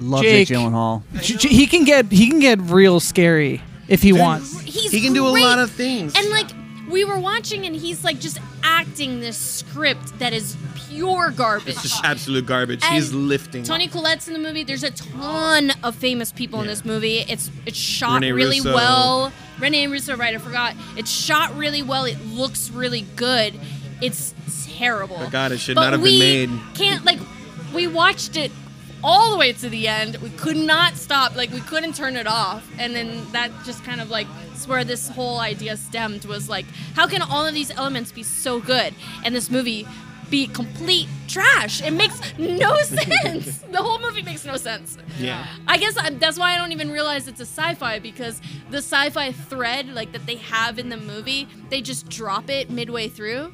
love 0.00 0.22
Jake. 0.22 0.48
Jake 0.48 0.58
Gyllenhaal. 0.58 1.02
J- 1.20 1.36
J- 1.36 1.48
he 1.48 1.66
can 1.66 1.84
get 1.84 2.10
he 2.12 2.28
can 2.28 2.40
get 2.40 2.60
real 2.60 3.00
scary 3.00 3.62
if 3.88 4.02
he 4.02 4.12
wants. 4.12 4.60
He's 4.60 4.90
He 4.92 5.00
can 5.00 5.12
do 5.12 5.26
a 5.26 5.30
lot 5.30 5.58
of 5.58 5.70
things. 5.70 6.14
And 6.16 6.28
like 6.30 6.46
we 6.90 7.04
were 7.04 7.18
watching, 7.18 7.64
and 7.66 7.74
he's 7.74 8.04
like 8.04 8.20
just 8.20 8.38
acting 8.62 9.20
this 9.20 9.36
script 9.38 10.18
that 10.18 10.32
is 10.32 10.56
pure 10.94 11.30
garbage. 11.30 11.68
It's 11.68 11.82
just 11.82 12.04
absolute 12.04 12.46
garbage. 12.46 12.82
And 12.84 12.94
He's 12.94 13.12
lifting. 13.12 13.64
Toni 13.64 13.88
Collette's 13.88 14.28
in 14.28 14.34
the 14.34 14.40
movie. 14.40 14.62
There's 14.64 14.82
a 14.84 14.90
ton 14.90 15.72
of 15.82 15.94
famous 15.94 16.32
people 16.32 16.60
in 16.60 16.66
this 16.66 16.84
movie. 16.84 17.18
It's 17.18 17.50
it's 17.66 17.76
shot 17.76 18.22
Rene 18.22 18.32
really 18.32 18.60
Russo. 18.60 18.74
well. 18.74 19.32
Rene 19.58 19.86
Russo, 19.88 20.16
right? 20.16 20.34
I 20.34 20.38
forgot. 20.38 20.74
It's 20.96 21.10
shot 21.10 21.56
really 21.56 21.82
well. 21.82 22.04
It 22.04 22.18
looks 22.26 22.70
really 22.70 23.02
good. 23.16 23.58
It's 24.00 24.34
terrible. 24.76 25.18
My 25.18 25.30
God, 25.30 25.52
it 25.52 25.58
should 25.58 25.76
But 25.76 25.82
not 25.82 25.92
have 25.94 26.02
been 26.02 26.18
made. 26.18 26.50
Can't 26.74 27.04
like 27.04 27.18
we 27.72 27.86
watched 27.86 28.36
it 28.36 28.50
all 29.02 29.30
the 29.30 29.36
way 29.36 29.52
to 29.52 29.68
the 29.68 29.86
end. 29.86 30.16
We 30.16 30.30
could 30.30 30.56
not 30.56 30.96
stop. 30.96 31.36
Like 31.36 31.50
we 31.52 31.60
couldn't 31.60 31.94
turn 31.94 32.16
it 32.16 32.26
off. 32.26 32.68
And 32.78 32.94
then 32.94 33.30
that 33.32 33.50
just 33.64 33.84
kind 33.84 34.00
of 34.00 34.10
like 34.10 34.26
is 34.54 34.66
where 34.66 34.84
this 34.84 35.08
whole 35.08 35.38
idea 35.40 35.76
stemmed. 35.76 36.24
Was 36.24 36.48
like, 36.48 36.66
how 36.94 37.06
can 37.06 37.22
all 37.22 37.46
of 37.46 37.54
these 37.54 37.70
elements 37.70 38.12
be 38.12 38.22
so 38.22 38.60
good 38.60 38.94
and 39.24 39.34
this 39.34 39.50
movie 39.50 39.86
be 40.34 40.48
complete 40.48 41.06
trash? 41.28 41.80
It 41.80 41.92
makes 41.92 42.18
no 42.38 42.76
sense. 42.82 43.58
the 43.70 43.78
whole 43.78 44.00
movie 44.00 44.22
makes 44.22 44.44
no 44.44 44.56
sense. 44.56 44.98
Yeah. 45.16 45.46
I 45.68 45.76
guess 45.78 45.96
I, 45.96 46.10
that's 46.10 46.36
why 46.36 46.54
I 46.54 46.56
don't 46.58 46.72
even 46.72 46.90
realize 46.90 47.28
it's 47.28 47.38
a 47.38 47.46
sci-fi 47.46 48.00
because 48.00 48.40
the 48.68 48.78
sci-fi 48.78 49.30
thread 49.30 49.90
like 49.94 50.10
that 50.10 50.26
they 50.26 50.34
have 50.36 50.80
in 50.80 50.88
the 50.88 50.96
movie, 50.96 51.46
they 51.70 51.80
just 51.80 52.08
drop 52.08 52.50
it 52.50 52.68
midway 52.68 53.06
through. 53.06 53.52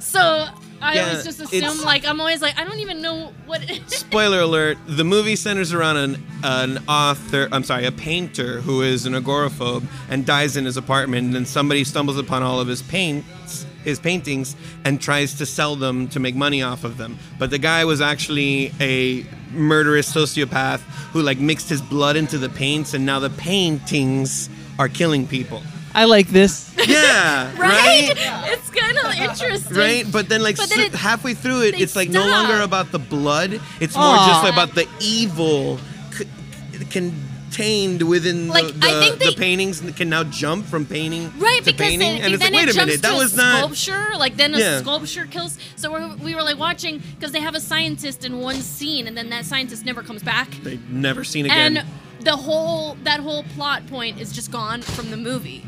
So 0.00 0.46
I 0.82 0.94
Yeah, 0.94 1.08
always 1.10 1.24
just 1.24 1.38
assume 1.40 1.80
like 1.84 2.04
I'm 2.04 2.18
always 2.20 2.42
like 2.42 2.58
I 2.58 2.64
don't 2.64 2.80
even 2.80 3.00
know 3.00 3.32
what 3.46 3.62
it 3.62 3.70
is. 3.86 3.94
Spoiler 3.98 4.40
alert: 4.40 4.78
the 4.88 5.04
movie 5.04 5.36
centers 5.36 5.72
around 5.72 5.96
an 5.98 6.26
an 6.42 6.78
author. 6.88 7.48
I'm 7.52 7.62
sorry, 7.62 7.86
a 7.86 7.92
painter 7.92 8.60
who 8.62 8.82
is 8.82 9.06
an 9.06 9.12
agoraphobe 9.12 9.84
and 10.08 10.26
dies 10.26 10.56
in 10.56 10.64
his 10.64 10.76
apartment. 10.76 11.26
And 11.26 11.34
then 11.34 11.46
somebody 11.46 11.84
stumbles 11.84 12.18
upon 12.18 12.42
all 12.42 12.58
of 12.58 12.66
his 12.66 12.82
paints, 12.82 13.66
his 13.84 13.98
paintings, 14.00 14.56
and 14.84 15.00
tries 15.00 15.34
to 15.38 15.46
sell 15.46 15.76
them 15.76 16.08
to 16.08 16.20
make 16.20 16.34
money 16.34 16.62
off 16.62 16.84
of 16.84 16.96
them. 16.96 17.18
But 17.38 17.50
the 17.50 17.58
guy 17.58 17.84
was 17.84 18.00
actually 18.00 18.72
a 18.80 19.24
murderous 19.52 20.12
sociopath 20.12 20.80
who 21.12 21.22
like 21.22 21.38
mixed 21.38 21.68
his 21.68 21.82
blood 21.82 22.16
into 22.16 22.38
the 22.38 22.48
paints, 22.48 22.94
and 22.94 23.04
now 23.06 23.18
the 23.20 23.30
paintings 23.30 24.48
are 24.78 24.88
killing 24.88 25.26
people. 25.26 25.62
I 25.92 26.04
like 26.04 26.28
this. 26.28 26.72
Yeah, 26.86 27.50
right? 27.58 28.14
right? 28.14 28.52
It's 28.52 28.70
kind 28.70 28.96
of 28.98 29.12
interesting. 29.12 29.76
Right, 29.76 30.04
but 30.12 30.28
then 30.28 30.40
like 30.42 30.56
But 30.56 30.68
then 30.68 30.78
so- 30.78 30.84
it- 30.84 30.94
halfway 30.94 31.34
through 31.34 31.62
it, 31.62 31.80
it's 31.80 31.96
like 31.96 32.10
no 32.10 32.26
longer 32.26 32.60
about 32.62 32.92
the 32.92 32.98
blood. 33.00 33.60
It's 33.80 33.96
more 33.96 34.04
Aw. 34.16 34.26
just 34.42 34.52
about 34.52 34.74
the 34.76 34.86
evil 35.00 35.78
c- 36.12 36.26
contained 37.50 38.02
within 38.08 38.46
the, 38.46 38.52
Like, 38.52 38.80
the, 38.80 38.86
I 38.86 39.00
think 39.00 39.18
the 39.18 39.34
paintings 39.36 39.80
can 39.96 40.08
now 40.08 40.24
jump 40.24 40.66
from 40.66 40.86
painting 40.86 41.32
Right, 41.38 41.58
to 41.58 41.64
because 41.64 41.88
painting, 41.88 42.00
then, 42.14 42.22
and 42.22 42.34
it's 42.34 42.42
then 42.42 42.52
like, 42.52 42.60
wait 42.62 42.68
it 42.68 42.70
a 42.70 42.74
jumps 42.74 42.86
minute, 42.86 43.02
that 43.02 43.16
was 43.16 43.36
not. 43.36 43.58
sculpture. 43.74 44.16
Like 44.16 44.36
then 44.36 44.54
a 44.54 44.58
Yeah. 44.58 44.80
sculpture 44.80 45.26
kills. 45.26 45.58
So 45.76 45.90
we're, 45.92 46.14
we 46.16 46.34
were 46.34 46.42
like 46.42 46.58
watching 46.58 47.02
because 47.14 47.32
they 47.32 47.40
have 47.40 47.54
a 47.54 47.60
scientist 47.60 48.24
in 48.24 48.38
one 48.38 48.56
scene, 48.56 49.06
and 49.06 49.16
then 49.16 49.30
that 49.30 49.44
scientist 49.44 49.84
never 49.84 50.02
comes 50.02 50.22
back. 50.22 50.48
They 50.62 50.78
never 50.88 51.24
seen 51.24 51.46
again. 51.46 51.78
and 51.78 51.86
the 52.24 52.36
whole 52.36 52.96
that 53.04 53.20
whole 53.20 53.42
plot 53.54 53.86
point 53.86 54.20
is 54.20 54.32
just 54.32 54.50
gone 54.52 54.82
from 54.82 55.10
the 55.10 55.16
movie. 55.16 55.64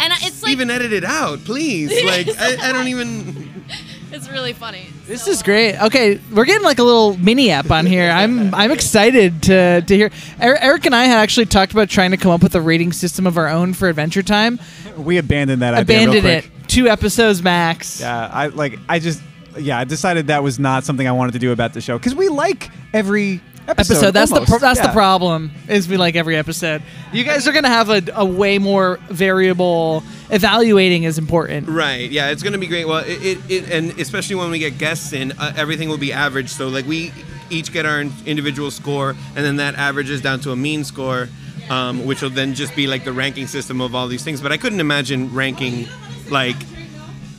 And 0.00 0.12
it's 0.22 0.42
like 0.42 0.52
even 0.52 0.70
edit 0.70 0.92
it 0.92 1.04
out, 1.04 1.44
please. 1.44 1.90
Like 2.04 2.28
I, 2.38 2.68
I 2.70 2.72
don't 2.72 2.88
even. 2.88 3.64
it's 4.12 4.28
really 4.30 4.52
funny. 4.52 4.86
This 5.06 5.24
So, 5.24 5.30
is 5.32 5.42
great. 5.42 5.76
Okay, 5.80 6.20
we're 6.32 6.44
getting 6.44 6.64
like 6.64 6.78
a 6.78 6.82
little 6.82 7.16
mini 7.18 7.50
app 7.50 7.70
on 7.70 7.86
here. 7.86 8.10
I'm 8.10 8.54
I'm 8.54 8.70
excited 8.72 9.42
to 9.44 9.82
to 9.82 9.96
hear. 9.96 10.10
Er- 10.42 10.58
Eric 10.60 10.86
and 10.86 10.94
I 10.94 11.04
had 11.04 11.18
actually 11.18 11.46
talked 11.46 11.72
about 11.72 11.88
trying 11.88 12.10
to 12.12 12.16
come 12.16 12.30
up 12.32 12.42
with 12.42 12.54
a 12.54 12.60
rating 12.60 12.92
system 12.92 13.26
of 13.26 13.36
our 13.36 13.48
own 13.48 13.74
for 13.74 13.88
Adventure 13.88 14.22
Time. 14.22 14.58
We 14.96 15.18
abandoned 15.18 15.62
that 15.62 15.74
idea 15.74 15.98
real 15.98 16.10
Abandoned 16.14 16.42
quick. 16.44 16.62
it. 16.64 16.68
Two 16.68 16.88
episodes 16.88 17.42
max. 17.42 18.00
Yeah, 18.00 18.28
I 18.32 18.46
like. 18.48 18.78
I 18.88 18.98
just 18.98 19.22
yeah, 19.58 19.78
I 19.78 19.84
decided 19.84 20.26
that 20.28 20.42
was 20.42 20.58
not 20.58 20.84
something 20.84 21.06
I 21.08 21.12
wanted 21.12 21.32
to 21.32 21.38
do 21.38 21.52
about 21.52 21.72
the 21.72 21.80
show 21.80 21.98
because 21.98 22.14
we 22.14 22.28
like 22.28 22.70
every 22.92 23.40
episode. 23.68 23.94
Episode. 23.94 24.10
That's 24.12 24.30
the 24.32 24.40
pro- 24.44 24.58
that's 24.58 24.80
the 24.80 24.86
Yeah. 24.86 24.92
problem. 24.92 25.50
Is 25.68 25.88
we 25.88 25.96
like 25.96 26.16
every 26.16 26.36
episode. 26.36 26.82
You 27.12 27.24
guys 27.24 27.46
are 27.48 27.52
gonna 27.52 27.68
have 27.68 27.90
a, 27.90 28.02
a 28.14 28.24
way 28.24 28.58
more 28.58 28.98
variable. 29.10 30.02
Evaluating 30.30 31.04
is 31.04 31.18
important. 31.18 31.68
Right. 31.68 32.10
Yeah, 32.10 32.30
it's 32.30 32.42
gonna 32.42 32.58
be 32.58 32.66
great. 32.66 32.86
Well, 32.86 33.04
it, 33.04 33.22
it, 33.24 33.38
it 33.50 33.70
and 33.70 33.98
especially 34.00 34.36
when 34.36 34.50
we 34.50 34.58
get 34.58 34.78
guests 34.78 35.12
in, 35.12 35.32
uh, 35.32 35.52
everything 35.56 35.88
will 35.88 35.98
be 35.98 36.12
average. 36.12 36.48
So 36.50 36.68
like 36.68 36.86
we 36.86 37.12
each 37.50 37.72
get 37.72 37.86
our 37.86 38.00
individual 38.24 38.70
score, 38.70 39.10
and 39.36 39.44
then 39.44 39.56
that 39.56 39.74
averages 39.76 40.20
down 40.20 40.40
to 40.40 40.50
a 40.52 40.56
mean 40.56 40.82
score, 40.84 41.28
um, 41.70 42.04
which 42.04 42.22
will 42.22 42.30
then 42.30 42.54
just 42.54 42.74
be 42.74 42.86
like 42.86 43.04
the 43.04 43.12
ranking 43.12 43.46
system 43.46 43.80
of 43.80 43.94
all 43.94 44.08
these 44.08 44.24
things. 44.24 44.40
But 44.40 44.50
I 44.52 44.56
couldn't 44.56 44.80
imagine 44.80 45.32
ranking 45.32 45.86
like 46.28 46.56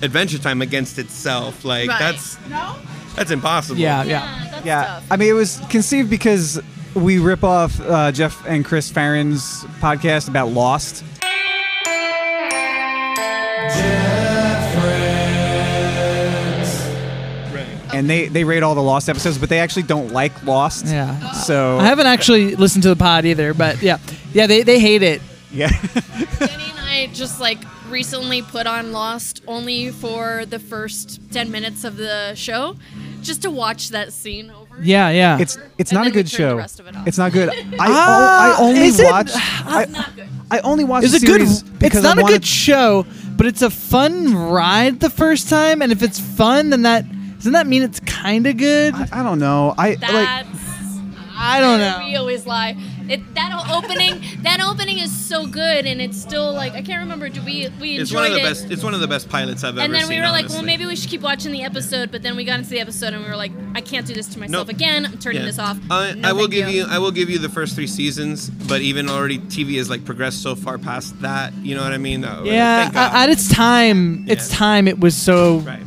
Adventure 0.02 0.38
Time 0.38 0.62
against 0.62 0.98
itself. 1.00 1.66
Like 1.66 1.90
Right. 1.90 2.00
that's 2.00 2.38
that's 3.16 3.32
impossible. 3.32 3.80
Yeah, 3.80 4.04
yeah. 4.04 4.10
yeah, 4.46 4.46
that's 4.58 4.65
Yeah, 4.65 4.84
tough. 4.86 5.06
I 5.12 5.17
mean, 5.17 5.30
it 5.30 5.34
was 5.34 5.62
conceived 5.70 6.10
because 6.10 6.60
we 6.96 7.20
rip 7.20 7.43
off 7.43 7.80
uh, 7.82 8.12
Jeff 8.12 8.46
and 8.48 8.63
Chris 8.65 8.91
Farron's 8.91 9.63
podcast 9.80 10.28
about 10.30 10.50
Lost. 10.50 11.04
And 17.93 18.08
they, 18.08 18.28
they 18.28 18.43
rate 18.43 18.62
all 18.62 18.76
the 18.76 18.84
Lost 18.84 19.10
episodes, 19.10 19.38
but 19.39 19.50
they 19.50 19.60
actually 19.60 19.84
don't 19.84 20.12
like 20.12 20.43
Lost. 20.43 20.86
Yeah. 20.86 21.32
So 21.32 21.80
I 21.80 21.86
haven't 21.86 22.06
actually 22.06 22.56
listened 22.56 22.84
to 22.84 22.89
the 22.89 22.96
pod 22.96 23.26
either, 23.26 23.54
but 23.56 23.82
yeah, 23.82 23.98
yeah, 24.34 24.46
they, 24.46 24.62
they 24.62 24.80
hate 24.80 25.02
it. 25.02 25.22
yeah, 25.52 25.70
Danny 26.39 26.70
and 26.70 26.80
I 26.80 27.10
just 27.13 27.39
like 27.39 27.58
recently 27.89 28.41
put 28.43 28.67
on 28.67 28.91
Lost 28.91 29.41
only 29.48 29.89
for 29.91 30.46
the 30.46 30.60
first 30.60 31.20
10 31.32 31.50
minutes 31.50 31.86
of 31.86 31.98
the 31.98 32.36
show 32.36 32.76
just 33.28 33.42
to 33.44 33.52
watch 33.52 33.90
that 33.90 34.12
scene 34.13 34.50
over. 34.50 34.78
Yeah, 34.82 35.10
yeah. 35.10 35.38
it's 35.40 35.58
it's 35.78 35.92
And 35.92 35.98
not 35.98 36.02
a 36.02 36.04
then 36.06 36.06
we 36.06 36.12
good 36.12 36.26
the 36.26 36.30
show. 36.30 36.56
rest 36.58 36.80
of 36.80 36.88
it 36.88 36.96
off. 36.96 37.08
It's 37.08 37.18
not 37.18 37.32
good. 37.34 37.50
I, 37.80 37.88
Ah, 37.90 38.58
o- 38.60 38.66
I 38.66 38.68
only 38.70 38.82
is 38.82 39.00
it- 39.00 39.12
watch. 39.12 39.32
I, 39.34 39.86
Not 39.90 40.16
good. 40.16 40.28
I 40.50 40.60
only 40.60 40.84
watch 40.86 41.04
It's 41.04 41.12
the 41.12 41.18
a 41.18 41.20
good. 41.38 41.42
series 41.48 41.63
because 41.63 41.98
It's 41.98 42.04
not 42.04 42.18
a 42.18 42.22
wanted, 42.22 42.36
good 42.42 42.46
show, 42.46 43.06
but 43.36 43.46
it's 43.48 43.62
a 43.62 43.70
fun 43.70 44.34
ride 44.34 45.00
the 45.02 45.10
first 45.10 45.50
time, 45.50 45.82
and 45.82 45.92
if 45.92 46.02
it's 46.02 46.20
fun, 46.20 46.70
then 46.72 46.84
that 46.84 47.06
doesn't 47.38 47.52
that 47.54 47.68
mean 47.68 47.84
it's 47.84 48.00
kind 48.00 48.48
of 48.48 48.58
good? 48.58 48.96
I, 48.96 49.08
I 49.20 49.24
don't 49.24 49.40
know. 49.40 49.76
I 49.78 49.90
like. 49.90 50.00
That's. 50.00 50.48
I 51.40 51.60
don't 51.60 51.80
know. 51.80 52.00
We 52.08 52.16
always 52.16 52.46
lie. 52.48 52.76
It 53.10 53.36
that 53.36 53.65
opening 53.72 54.22
that 54.43 54.60
opening 54.62 55.00
is 55.00 55.12
so 55.12 55.46
good, 55.48 55.86
and 55.86 56.02
it's 56.02 56.20
still 56.22 56.54
like 56.54 56.74
I 56.74 56.82
can't 56.82 57.00
remember. 57.02 57.30
Do 57.30 57.41
we 57.43 57.70
we 57.80 57.98
It's 57.98 58.13
one 58.13 58.26
of 58.26 58.32
the 58.32 58.39
it? 58.39 58.43
best. 58.43 58.70
It's 58.72 58.84
one 58.84 58.93
of 58.93 59.00
the 59.00 59.08
best 59.08 59.30
pilots 59.30 59.63
I've 59.63 59.78
and 59.78 59.80
ever 59.80 59.86
seen. 59.86 59.86
And 59.86 59.93
then 59.93 60.02
seen. 60.08 60.10
we 60.17 60.22
were 60.22 60.28
like, 60.32 60.39
honestly. 60.46 60.58
well, 60.58 60.65
maybe 60.65 60.86
we 60.86 60.96
should 60.96 61.10
keep 61.10 61.22
watching 61.22 61.52
the 61.52 61.63
episode. 61.63 62.12
But 62.12 62.22
then 62.24 62.36
we 62.36 62.43
got 62.46 62.60
into 62.60 62.70
the 62.72 62.80
episode, 62.80 63.13
and 63.13 63.24
we 63.24 63.30
were 63.30 63.36
like, 63.36 63.52
I 63.76 63.82
can't 63.82 64.06
do 64.06 64.13
this 64.13 64.28
to 64.30 64.39
myself 64.39 64.67
Nope. 64.67 64.76
again. 64.76 65.06
I'm 65.06 65.17
turning 65.20 65.41
Yeah. 65.41 65.48
this 65.48 65.60
off. 65.60 65.78
I, 65.89 66.13
No 66.13 66.30
I 66.30 66.34
will 66.34 66.41
thank 66.41 66.52
give 66.54 66.70
you. 66.70 66.86
I 66.89 67.00
will 67.00 67.12
give 67.12 67.30
you 67.30 67.39
the 67.39 67.50
first 67.50 67.76
three 67.76 67.88
seasons, 67.88 68.50
but 68.50 68.82
even 68.82 69.10
already 69.10 69.39
TV 69.39 69.78
has 69.78 69.89
like 69.89 70.04
progressed 70.06 70.41
so 70.41 70.56
far 70.56 70.78
past 70.78 71.20
that. 71.22 71.54
You 71.56 71.76
know 71.76 71.84
what 71.84 71.93
I 71.93 71.98
mean? 71.98 72.22
That- 72.22 72.46
Yeah, 72.46 72.82
thank 72.84 72.93
God. 72.93 73.12
at 73.13 73.30
its 73.30 73.48
time, 73.50 74.26
its 74.28 74.50
Yeah. 74.52 74.58
time, 74.58 74.88
it 74.88 75.00
was 75.00 75.15
so 75.15 75.60
right. 75.60 75.84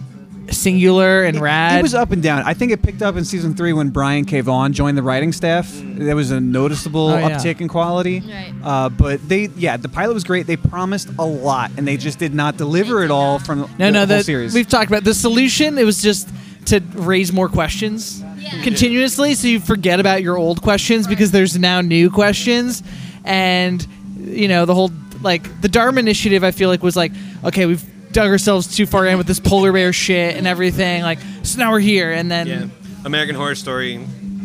Singular 0.51 1.23
and 1.25 1.37
It- 1.37 1.41
rad. 1.41 1.79
It 1.79 1.83
was 1.83 1.95
up 1.95 2.11
and 2.13 2.23
down. 2.23 2.43
I 2.45 2.55
think 2.55 2.73
it 2.73 2.83
picked 2.83 3.03
up 3.03 3.17
in 3.17 3.25
season 3.25 3.55
three 3.55 3.73
when 3.73 3.91
Brian 3.91 4.25
K. 4.25 4.41
Vaughan 4.41 4.73
joined 4.73 4.97
the 4.99 5.03
writing 5.03 5.33
staff. 5.33 5.71
There 5.83 6.17
was 6.17 6.31
a 6.31 6.41
noticeable 6.41 7.09
Oh, 7.09 7.19
yeah. 7.19 7.31
uptick 7.31 7.61
in 7.61 7.69
quality. 7.69 8.21
Right. 8.21 8.53
Uh, 8.63 8.89
but 8.89 9.27
they, 9.29 9.49
yeah, 9.57 9.77
the 9.77 9.89
pilot 9.89 10.15
was 10.15 10.25
great. 10.25 10.47
They 10.47 10.57
promised 10.57 11.09
a 11.19 11.25
lot, 11.25 11.71
and 11.77 11.87
they 11.87 11.97
just 11.97 12.19
did 12.19 12.35
not 12.35 12.57
deliver 12.57 13.03
it 13.05 13.11
all 13.11 13.39
from 13.39 13.61
no, 13.61 13.67
the 13.87 13.91
no. 13.93 13.99
whole 14.01 14.07
The, 14.07 14.25
series. 14.25 14.55
we've 14.55 14.69
talked 14.69 14.91
about 14.91 15.05
the 15.05 15.15
solution. 15.15 15.79
It 15.79 15.85
was 15.85 16.03
just 16.03 16.29
to 16.67 16.81
raise 16.95 17.33
more 17.33 17.49
questions 17.49 18.23
Yeah. 18.39 18.63
continuously, 18.63 19.35
so 19.35 19.49
you 19.49 19.61
forget 19.61 19.99
about 20.01 20.23
your 20.23 20.37
old 20.37 20.63
questions 20.63 21.07
because 21.07 21.31
there's 21.31 21.59
now 21.59 21.81
new 21.81 22.11
questions, 22.11 22.83
and 23.25 23.85
you 24.23 24.49
know 24.49 24.67
the 24.67 24.75
whole 24.75 24.91
like 25.23 25.61
the 25.63 25.69
Dharma 25.69 26.01
Initiative. 26.01 26.45
I 26.45 26.51
feel 26.51 26.69
like 26.69 26.83
was 26.83 26.97
like 26.97 27.13
okay, 27.45 27.67
we've 27.67 27.83
dug 28.13 28.29
ourselves 28.31 28.75
too 28.77 28.87
far 28.87 29.07
in 29.07 29.19
with 29.19 29.27
this 29.27 29.41
polar 29.41 29.73
bear 29.73 29.93
shit 29.93 30.37
and 30.37 30.47
everything. 30.47 31.03
Like 31.03 31.19
so 31.43 31.59
now 31.59 31.71
we're 31.73 31.81
here, 31.81 32.13
and 32.13 32.31
then 32.31 32.47
Yeah. 32.47 32.67
American 33.05 33.35
Horror 33.37 33.55
Story 33.55 33.99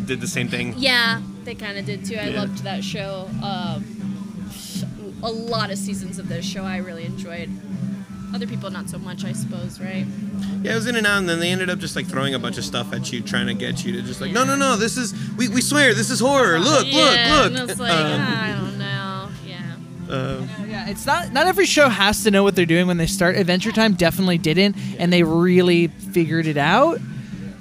did 0.06 0.20
the 0.20 0.28
same 0.28 0.48
thing. 0.48 0.74
Yeah, 0.78 1.20
they 1.44 1.54
kind 1.54 1.76
of 1.78 1.84
did 1.84 2.04
too. 2.04 2.16
I 2.16 2.28
Yeah. 2.28 2.40
loved 2.40 2.62
that 2.64 2.82
show. 2.84 3.28
Um, 3.42 3.84
a 5.22 5.30
lot 5.30 5.70
of 5.70 5.78
seasons 5.78 6.18
of 6.18 6.28
this 6.28 6.44
show 6.44 6.62
I 6.64 6.76
really 6.78 7.04
enjoyed. 7.04 7.50
Other 8.34 8.46
people 8.46 8.70
not 8.70 8.90
so 8.90 8.98
much, 8.98 9.24
I 9.24 9.32
suppose, 9.32 9.80
right? 9.80 10.04
Yeah, 10.62 10.72
it 10.72 10.74
was 10.74 10.86
in 10.86 10.96
and 10.96 11.06
out, 11.06 11.18
and 11.18 11.28
then 11.28 11.38
they 11.40 11.50
ended 11.50 11.70
up 11.70 11.78
just 11.78 11.96
like 11.96 12.06
throwing 12.06 12.34
a 12.34 12.38
bunch 12.38 12.58
of 12.58 12.64
stuff 12.64 12.92
at 12.92 13.10
you, 13.12 13.20
trying 13.22 13.46
to 13.46 13.54
get 13.54 13.84
you 13.84 13.92
to 13.92 14.02
just 14.02 14.20
like, 14.20 14.32
no, 14.32 14.44
no, 14.44 14.56
no, 14.56 14.76
this 14.76 14.96
is 14.96 15.14
we, 15.36 15.48
we 15.48 15.60
swear 15.62 15.94
this 15.94 16.10
is 16.10 16.20
horror. 16.20 16.58
Look, 16.58 16.86
yeah, 16.88 17.28
look, 17.30 17.52
look. 17.52 17.60
And 17.60 17.70
it's 17.70 17.80
like, 17.80 17.92
Um, 17.92 18.20
I 18.20 18.52
don't 18.52 18.78
know. 18.78 19.05
Yeah. 20.08 20.14
uh, 20.14 20.46
Yeah, 20.68 20.88
it's 20.88 21.06
not 21.06 21.32
not 21.32 21.46
every 21.46 21.66
show 21.66 21.88
has 21.88 22.22
to 22.24 22.30
know 22.30 22.42
what 22.42 22.54
they're 22.56 22.66
doing 22.66 22.86
when 22.86 22.96
they 22.96 23.06
start. 23.06 23.36
Adventure 23.36 23.72
Time 23.72 23.94
definitely 23.94 24.38
didn't, 24.38 24.76
and 24.98 25.12
they 25.12 25.22
really 25.22 25.88
figured 25.88 26.46
it 26.46 26.56
out. 26.56 26.98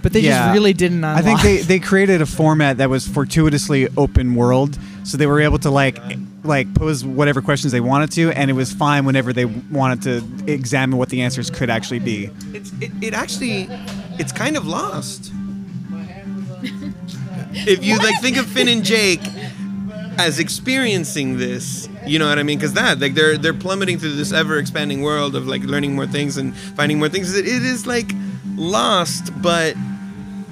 But 0.02 0.14
they 0.14 0.20
Yeah. 0.20 0.46
just 0.48 0.54
really 0.54 0.74
didn't. 0.74 1.04
Unlock. 1.04 1.18
I 1.18 1.22
think 1.24 1.42
they, 1.42 1.58
they 1.58 1.80
created 1.80 2.22
a 2.22 2.28
format 2.28 2.78
that 2.78 2.92
was 2.92 3.08
fortuitously 3.08 3.88
open 3.98 4.36
world, 4.36 4.78
so 5.04 5.18
they 5.18 5.26
were 5.26 5.42
able 5.42 5.58
to 5.60 5.72
like 5.72 5.98
like 6.44 6.72
pose 6.76 7.04
whatever 7.04 7.42
questions 7.42 7.72
they 7.74 7.80
wanted 7.82 8.12
to, 8.12 8.30
and 8.32 8.52
it 8.52 8.54
was 8.54 8.72
fine 8.72 9.04
whenever 9.06 9.34
they 9.34 9.46
wanted 9.46 10.04
to 10.04 10.52
examine 10.52 11.00
what 11.00 11.10
the 11.10 11.24
answers 11.24 11.50
could 11.50 11.72
actually 11.72 11.98
be. 11.98 12.30
it's 12.54 12.72
it, 12.80 12.92
it 13.02 13.14
actually 13.16 13.68
it's 14.20 14.32
kind 14.32 14.56
of 14.56 14.68
lost. 14.68 15.32
if 17.54 17.84
you 17.84 17.98
like 17.98 18.20
think 18.22 18.38
of 18.38 18.46
Finn 18.46 18.68
and 18.68 18.84
Jake 18.84 19.22
as 20.18 20.40
experiencing 20.40 21.38
this, 21.38 21.90
you 22.06 22.20
know 22.20 22.28
what 22.28 22.40
I 22.40 22.44
mean? 22.44 22.58
Because 22.58 22.74
that 22.74 23.00
like 23.00 23.14
they're 23.14 23.38
they're 23.38 23.54
plummeting 23.54 24.00
through 24.00 24.16
this 24.16 24.32
ever 24.32 24.58
expanding 24.58 25.02
world 25.02 25.36
of 25.36 25.48
like 25.48 25.64
learning 25.64 25.96
more 25.96 26.08
things 26.08 26.38
and 26.38 26.56
finding 26.56 27.00
more 27.00 27.10
things. 27.10 27.36
It, 27.36 27.46
it 27.46 27.64
is 27.64 27.86
like 27.86 28.12
lost, 28.56 29.32
but 29.42 29.76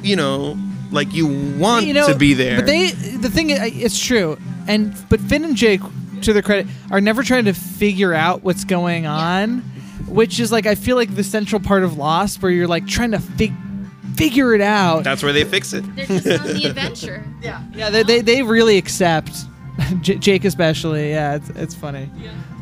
you 0.01 0.15
know, 0.15 0.57
like 0.91 1.13
you 1.13 1.27
want 1.57 1.85
you 1.85 1.93
know, 1.93 2.07
to 2.07 2.15
be 2.15 2.33
there. 2.33 2.57
But 2.57 2.65
they, 2.65 2.91
the 2.91 3.29
thing, 3.29 3.49
is, 3.49 3.59
it's 3.61 3.99
true, 3.99 4.37
and 4.67 4.95
but 5.09 5.19
Finn 5.19 5.43
and 5.43 5.55
Jake, 5.55 5.81
to 6.21 6.33
their 6.33 6.41
credit, 6.41 6.67
are 6.91 7.01
never 7.01 7.23
trying 7.23 7.45
to 7.45 7.53
figure 7.53 8.13
out 8.13 8.43
what's 8.43 8.63
going 8.65 9.05
on, 9.05 9.59
which 10.07 10.39
is 10.39 10.51
like 10.51 10.65
I 10.65 10.75
feel 10.75 10.95
like 10.95 11.15
the 11.15 11.23
central 11.23 11.61
part 11.61 11.83
of 11.83 11.97
Lost, 11.97 12.41
where 12.41 12.51
you're 12.51 12.67
like 12.67 12.85
trying 12.87 13.11
to 13.11 13.19
fig- 13.19 13.53
figure 14.15 14.53
it 14.53 14.61
out. 14.61 15.03
That's 15.03 15.23
where 15.23 15.33
they 15.33 15.45
fix 15.45 15.73
it. 15.73 15.83
They're 15.95 16.05
just 16.05 16.27
on 16.27 16.47
the 16.47 16.65
adventure. 16.69 17.23
yeah, 17.41 17.63
yeah, 17.73 17.89
they, 17.89 18.03
they 18.03 18.21
they 18.21 18.43
really 18.43 18.77
accept 18.77 19.31
J- 20.01 20.17
Jake 20.17 20.45
especially. 20.45 21.11
Yeah, 21.11 21.35
it's 21.35 21.49
it's 21.51 21.75
funny. 21.75 22.09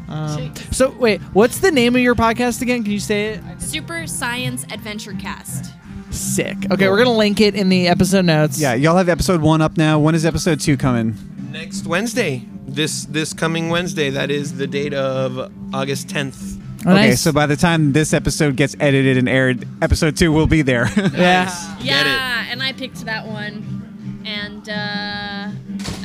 Um, 0.07 0.53
so 0.71 0.91
wait, 0.91 1.21
what's 1.33 1.59
the 1.59 1.71
name 1.71 1.95
of 1.95 2.01
your 2.01 2.15
podcast 2.15 2.61
again? 2.61 2.83
Can 2.83 2.91
you 2.91 2.99
say 2.99 3.29
it? 3.29 3.61
Super 3.61 4.07
Science 4.07 4.65
Adventurecast. 4.65 5.71
Sick. 6.13 6.57
Okay, 6.69 6.89
we're 6.89 6.97
gonna 6.97 7.17
link 7.17 7.39
it 7.39 7.55
in 7.55 7.69
the 7.69 7.87
episode 7.87 8.25
notes. 8.25 8.59
Yeah, 8.59 8.73
y'all 8.73 8.97
have 8.97 9.07
episode 9.07 9.41
one 9.41 9.61
up 9.61 9.77
now. 9.77 9.99
When 9.99 10.13
is 10.13 10.25
episode 10.25 10.59
two 10.59 10.75
coming? 10.75 11.15
Next 11.51 11.85
Wednesday, 11.87 12.45
this 12.67 13.05
this 13.05 13.33
coming 13.33 13.69
Wednesday, 13.69 14.09
that 14.09 14.29
is 14.29 14.57
the 14.57 14.67
date 14.67 14.93
of 14.93 15.51
August 15.73 16.07
10th. 16.07 16.59
Oh, 16.85 16.91
okay, 16.91 17.09
nice. 17.09 17.21
so 17.21 17.31
by 17.31 17.45
the 17.45 17.55
time 17.55 17.93
this 17.93 18.11
episode 18.13 18.55
gets 18.55 18.75
edited 18.79 19.17
and 19.17 19.29
aired, 19.29 19.67
episode 19.83 20.17
two 20.17 20.31
will 20.31 20.47
be 20.47 20.63
there. 20.63 20.89
yeah. 21.13 21.77
Yeah, 21.79 22.45
and 22.49 22.63
I 22.63 22.73
picked 22.73 23.05
that 23.05 23.27
one, 23.27 24.23
and 24.25 24.67
uh, 24.67 24.73
I 24.73 25.51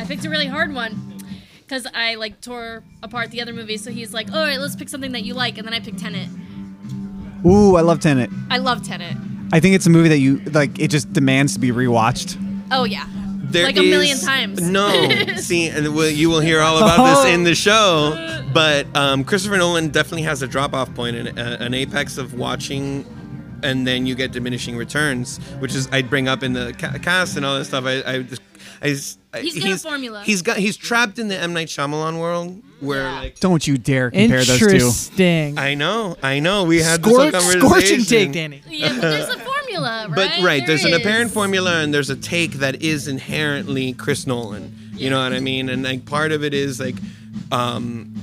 picked 0.07 0.25
a 0.25 0.31
really 0.31 0.47
hard 0.47 0.73
one 0.73 1.19
because 1.61 1.87
I 1.92 2.14
like 2.14 2.40
tore 2.40 2.85
apart 3.03 3.31
the 3.31 3.40
other 3.42 3.53
movies. 3.53 3.83
So 3.83 3.90
he's 3.90 4.14
like, 4.14 4.33
"All 4.33 4.38
right, 4.45 4.59
let's 4.59 4.77
pick 4.77 4.88
something 4.88 5.12
that 5.12 5.25
you 5.25 5.35
like," 5.35 5.59
and 5.59 5.66
then 5.66 5.75
I 5.75 5.81
picked 5.81 5.99
Tenet. 5.99 6.29
Ooh, 7.45 7.77
I 7.77 7.83
love 7.83 8.01
Tenet. 8.01 8.31
I 8.51 8.59
love 8.59 8.87
Tenet. 8.87 9.16
I 9.53 9.61
think 9.61 9.75
it's 9.75 9.87
a 9.87 9.90
movie 9.90 10.09
that 10.09 10.19
you 10.19 10.38
like. 10.53 10.79
It 10.79 10.88
just 10.88 11.12
demands 11.12 11.55
to 11.55 11.61
be 11.61 11.71
rewatched. 11.71 12.37
Oh 12.73 12.85
yeah, 12.85 13.07
There 13.45 13.64
like 13.64 13.77
a 13.77 13.83
million 13.83 14.19
times. 14.19 14.61
No, 14.69 15.09
see, 15.37 15.69
and 15.69 15.95
we'll, 15.95 16.11
you 16.11 16.29
will 16.31 16.40
hear 16.40 16.61
all 16.61 16.79
about 16.79 17.25
this 17.25 17.33
in 17.35 17.45
the 17.45 17.55
show. 17.66 18.42
But 18.53 18.87
um, 18.97 19.23
Christopher 19.23 19.59
Nolan 19.59 19.90
definitely 19.90 20.23
has 20.23 20.42
a 20.42 20.47
drop-off 20.49 20.99
and 20.99 21.38
uh, 21.38 21.59
an 21.61 21.75
apex 21.75 22.16
of 22.16 22.35
watching, 22.35 23.05
and 23.62 23.87
then 23.87 24.07
you 24.07 24.14
get 24.14 24.33
diminishing 24.33 24.77
returns, 24.77 25.38
which 25.59 25.75
is 25.75 25.88
I'd 25.92 26.09
bring 26.11 26.29
up 26.29 26.42
in 26.42 26.53
the 26.53 26.75
ca- 26.79 26.99
cast 26.99 27.37
and 27.37 27.45
all 27.47 27.59
this 27.59 27.69
stuff. 27.69 27.85
I, 27.87 28.03
I, 28.05 28.23
just- 28.23 28.42
I 28.83 28.88
just- 28.90 29.19
He's 29.37 29.62
got 29.62 29.71
a 29.73 29.79
formula. 29.79 30.23
He's 30.25 30.40
got 30.42 30.57
he's 30.57 30.79
trapped 30.79 31.19
in 31.19 31.29
the 31.29 31.37
M 31.37 31.53
Night 31.53 31.69
Shyamalan 31.69 32.19
world 32.19 32.62
where 32.81 33.03
Yeah. 33.03 33.21
like. 33.21 33.38
Don't 33.40 33.66
you 33.66 33.77
dare 33.77 34.11
compare 34.11 34.42
those 34.45 34.59
two. 34.59 34.64
Interesting. 34.71 35.59
I 35.59 35.75
know, 35.75 36.16
I 36.23 36.38
know. 36.40 36.64
We 36.64 36.81
had 36.81 37.05
Scorch- 37.05 37.33
this 37.33 37.42
whole 37.42 37.53
scorching 37.53 37.88
conversation. 37.99 38.07
take, 38.07 38.33
Danny. 38.33 38.62
Yeah, 38.66 38.92
but 38.95 39.01
there's 39.03 39.29
a 39.29 39.38
formula, 39.38 40.07
right? 40.09 40.14
But 40.38 40.42
right, 40.42 40.59
There 40.61 40.69
there's 40.69 40.85
an 40.87 40.95
apparent 40.95 41.31
formula 41.33 41.83
and 41.83 41.92
there's 41.92 42.09
a 42.09 42.16
take 42.16 42.53
that 42.55 42.81
is 42.83 43.09
inherently 43.09 43.92
Chris 43.92 44.27
Nolan. 44.27 44.73
You 44.95 45.11
know 45.11 45.23
what 45.23 45.35
I 45.35 45.40
mean? 45.40 45.69
And 45.69 45.83
like 45.83 46.07
part 46.07 46.33
of 46.33 46.42
it 46.42 46.55
is 46.55 46.81
like 46.81 46.95
um, 47.53 48.14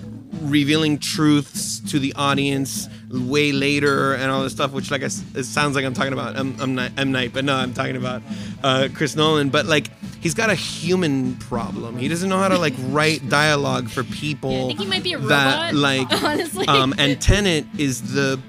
revealing 0.42 0.98
truths 0.98 1.80
to 1.92 2.00
the 2.00 2.14
audience 2.16 2.88
way 3.14 3.52
later 3.52 4.14
and 4.14 4.32
all 4.32 4.44
this 4.44 4.54
stuff, 4.54 4.72
which 4.72 4.90
like 4.90 5.04
I 5.04 5.06
it 5.06 5.46
sounds 5.46 5.76
like 5.76 5.86
I'm 5.86 5.94
talking 5.94 6.14
about 6.14 6.36
M, 6.36 6.56
M, 6.60 6.76
Night, 6.76 6.92
M 6.98 7.12
Night, 7.12 7.32
but 7.34 7.46
no, 7.46 7.56
I'm 7.56 7.74
talking 7.74 7.96
about 7.96 8.22
uh, 8.64 8.90
Chris 8.94 9.16
Nolan. 9.16 9.50
But 9.50 9.66
like 9.66 9.90
he's 10.20 10.34
got 10.34 10.50
a 10.50 10.56
human 10.56 11.36
problem. 11.36 11.98
He 11.98 12.08
doesn't 12.08 12.30
know 12.30 12.40
how 12.40 12.48
to 12.48 12.58
like 12.58 12.74
write 12.88 13.30
dialogue 13.30 13.90
for 13.90 14.04
people. 14.04 14.52
Yeah, 14.52 14.64
I 14.64 14.68
think 14.68 14.80
he 14.80 14.86
might 14.88 15.04
be 15.04 15.14
a 15.14 15.20
that 15.20 15.74
robot, 15.74 15.76
like 15.76 16.12
honestly. 16.24 16.68
um, 16.68 16.94
and 16.98 17.22
Tenet 17.22 17.66
is 17.78 18.14
the 18.14 18.40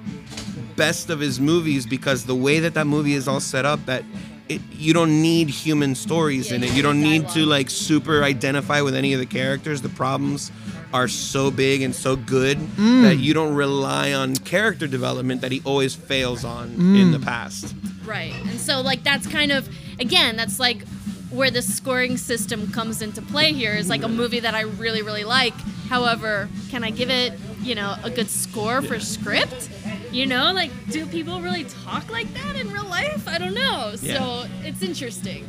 best 0.76 1.10
of 1.10 1.20
his 1.20 1.38
movies 1.40 1.86
because 1.86 2.24
the 2.24 2.34
way 2.34 2.60
that 2.60 2.74
that 2.74 2.86
movie 2.86 3.14
is 3.14 3.28
all 3.28 3.40
set 3.40 3.64
up 3.64 3.84
that 3.86 4.04
it, 4.48 4.60
you 4.72 4.92
don't 4.92 5.22
need 5.22 5.48
human 5.48 5.94
stories 5.94 6.52
in 6.52 6.62
it 6.62 6.72
you 6.72 6.82
don't 6.82 7.00
need 7.00 7.28
to 7.28 7.46
like 7.46 7.70
super 7.70 8.22
identify 8.24 8.80
with 8.82 8.94
any 8.94 9.14
of 9.14 9.20
the 9.20 9.24
characters 9.24 9.80
the 9.82 9.88
problems 9.88 10.50
are 10.94 11.08
so 11.08 11.50
big 11.50 11.82
and 11.82 11.94
so 11.94 12.14
good 12.16 12.56
Mm. 12.56 13.02
that 13.02 13.16
you 13.18 13.34
don't 13.34 13.52
rely 13.54 14.12
on 14.12 14.36
character 14.36 14.86
development 14.86 15.40
that 15.42 15.50
he 15.52 15.60
always 15.64 15.94
fails 15.94 16.44
on 16.44 16.68
in 16.76 17.10
Mm. 17.10 17.12
the 17.12 17.18
past 17.18 17.74
Right. 18.06 18.34
And 18.48 18.60
so 18.60 18.80
like 18.80 19.02
that's 19.02 19.26
kind 19.26 19.50
of 19.50 19.68
again, 19.98 20.36
that's 20.36 20.60
like 20.60 20.86
where 21.30 21.50
the 21.50 21.62
scoring 21.62 22.16
system 22.16 22.70
comes 22.70 23.02
into 23.02 23.20
play 23.22 23.52
here 23.52 23.74
is 23.74 23.88
like 23.88 24.02
a 24.04 24.08
movie 24.08 24.40
that 24.40 24.54
I 24.54 24.60
really, 24.62 25.02
really 25.02 25.24
like. 25.24 25.54
However, 25.88 26.48
can 26.70 26.84
I 26.84 26.90
give 26.90 27.10
it, 27.10 27.32
you 27.62 27.74
know, 27.74 27.96
a 28.04 28.10
good 28.10 28.30
score 28.30 28.82
for 28.82 29.00
script? 29.00 29.68
You 30.12 30.26
know, 30.26 30.52
like 30.52 30.70
do 30.92 31.06
people 31.06 31.40
really 31.40 31.64
talk 31.84 32.08
like 32.10 32.32
that 32.34 32.54
in 32.56 32.70
real 32.72 32.84
life? 32.84 33.26
I 33.26 33.38
don't 33.38 33.54
know. 33.54 33.94
Yeah. 34.00 34.18
So 34.18 34.46
it's 34.62 34.82
interesting. 34.82 35.48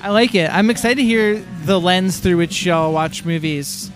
I 0.00 0.10
like 0.10 0.34
it. 0.34 0.48
I'm 0.50 0.70
excited 0.70 0.96
to 0.96 1.04
hear 1.04 1.44
the 1.64 1.78
lens 1.80 2.20
through 2.20 2.36
which 2.38 2.64
y'all 2.64 2.92
watch 2.92 3.24
movies 3.24 3.90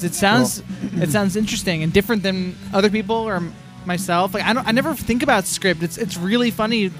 because 0.00 0.04
it 0.04 0.14
sounds 0.14 0.62
it 0.94 1.10
sounds 1.10 1.36
interesting 1.36 1.82
and 1.82 1.92
different 1.92 2.22
than 2.22 2.56
other 2.72 2.90
people 2.90 3.16
or 3.16 3.40
myself. 3.86 4.34
Like 4.34 4.44
I 4.44 4.52
don't 4.52 4.66
I 4.66 4.72
never 4.72 4.94
think 4.94 5.22
about 5.22 5.44
script. 5.44 5.82
It's 5.82 5.98
it's 5.98 6.16
really 6.16 6.50
funny 6.50 6.90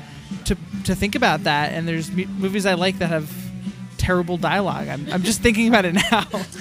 to 0.45 0.57
to 0.84 0.95
think 0.95 1.14
about 1.14 1.45
that. 1.45 1.72
And 1.72 1.88
there's 1.88 2.11
mu- 2.11 2.26
movies 2.26 2.66
I 2.66 2.74
like 2.74 2.99
that 2.99 3.09
have 3.09 3.30
terrible 3.97 4.36
dialogue. 4.36 4.88
I'm, 4.88 5.07
I'm 5.11 5.22
just 5.22 5.40
thinking 5.40 5.68
about 5.68 5.84
it 5.86 5.95
now. 6.11 6.26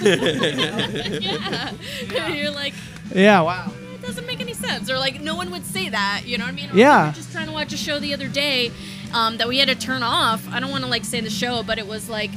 yeah. 1.20 2.28
You're 2.32 2.50
like, 2.50 2.74
yeah. 3.14 3.40
Wow. 3.42 3.70
it 3.94 4.02
doesn't 4.02 4.26
make 4.26 4.40
any 4.40 4.54
sense. 4.54 4.90
Or 4.90 4.98
like 4.98 5.20
no 5.20 5.36
one 5.36 5.50
would 5.50 5.64
say 5.64 5.88
that, 5.88 6.22
you 6.24 6.38
know 6.38 6.44
what 6.44 6.52
I 6.52 6.56
mean? 6.56 6.70
Or 6.70 6.74
Yeah. 6.76 7.02
We 7.04 7.08
were 7.10 7.14
just 7.14 7.32
trying 7.32 7.46
to 7.46 7.52
watch 7.52 7.72
a 7.72 7.76
show 7.76 7.98
the 7.98 8.14
other 8.14 8.28
day 8.28 8.72
um, 9.12 9.36
that 9.38 9.46
we 9.48 9.58
had 9.58 9.68
to 9.68 9.74
turn 9.74 10.02
off. 10.02 10.46
I 10.50 10.58
don't 10.60 10.70
want 10.70 10.84
to 10.84 10.90
like 10.90 11.04
say 11.04 11.20
the 11.20 11.30
show, 11.30 11.62
but 11.62 11.78
it 11.78 11.86
was 11.86 12.08
like 12.08 12.30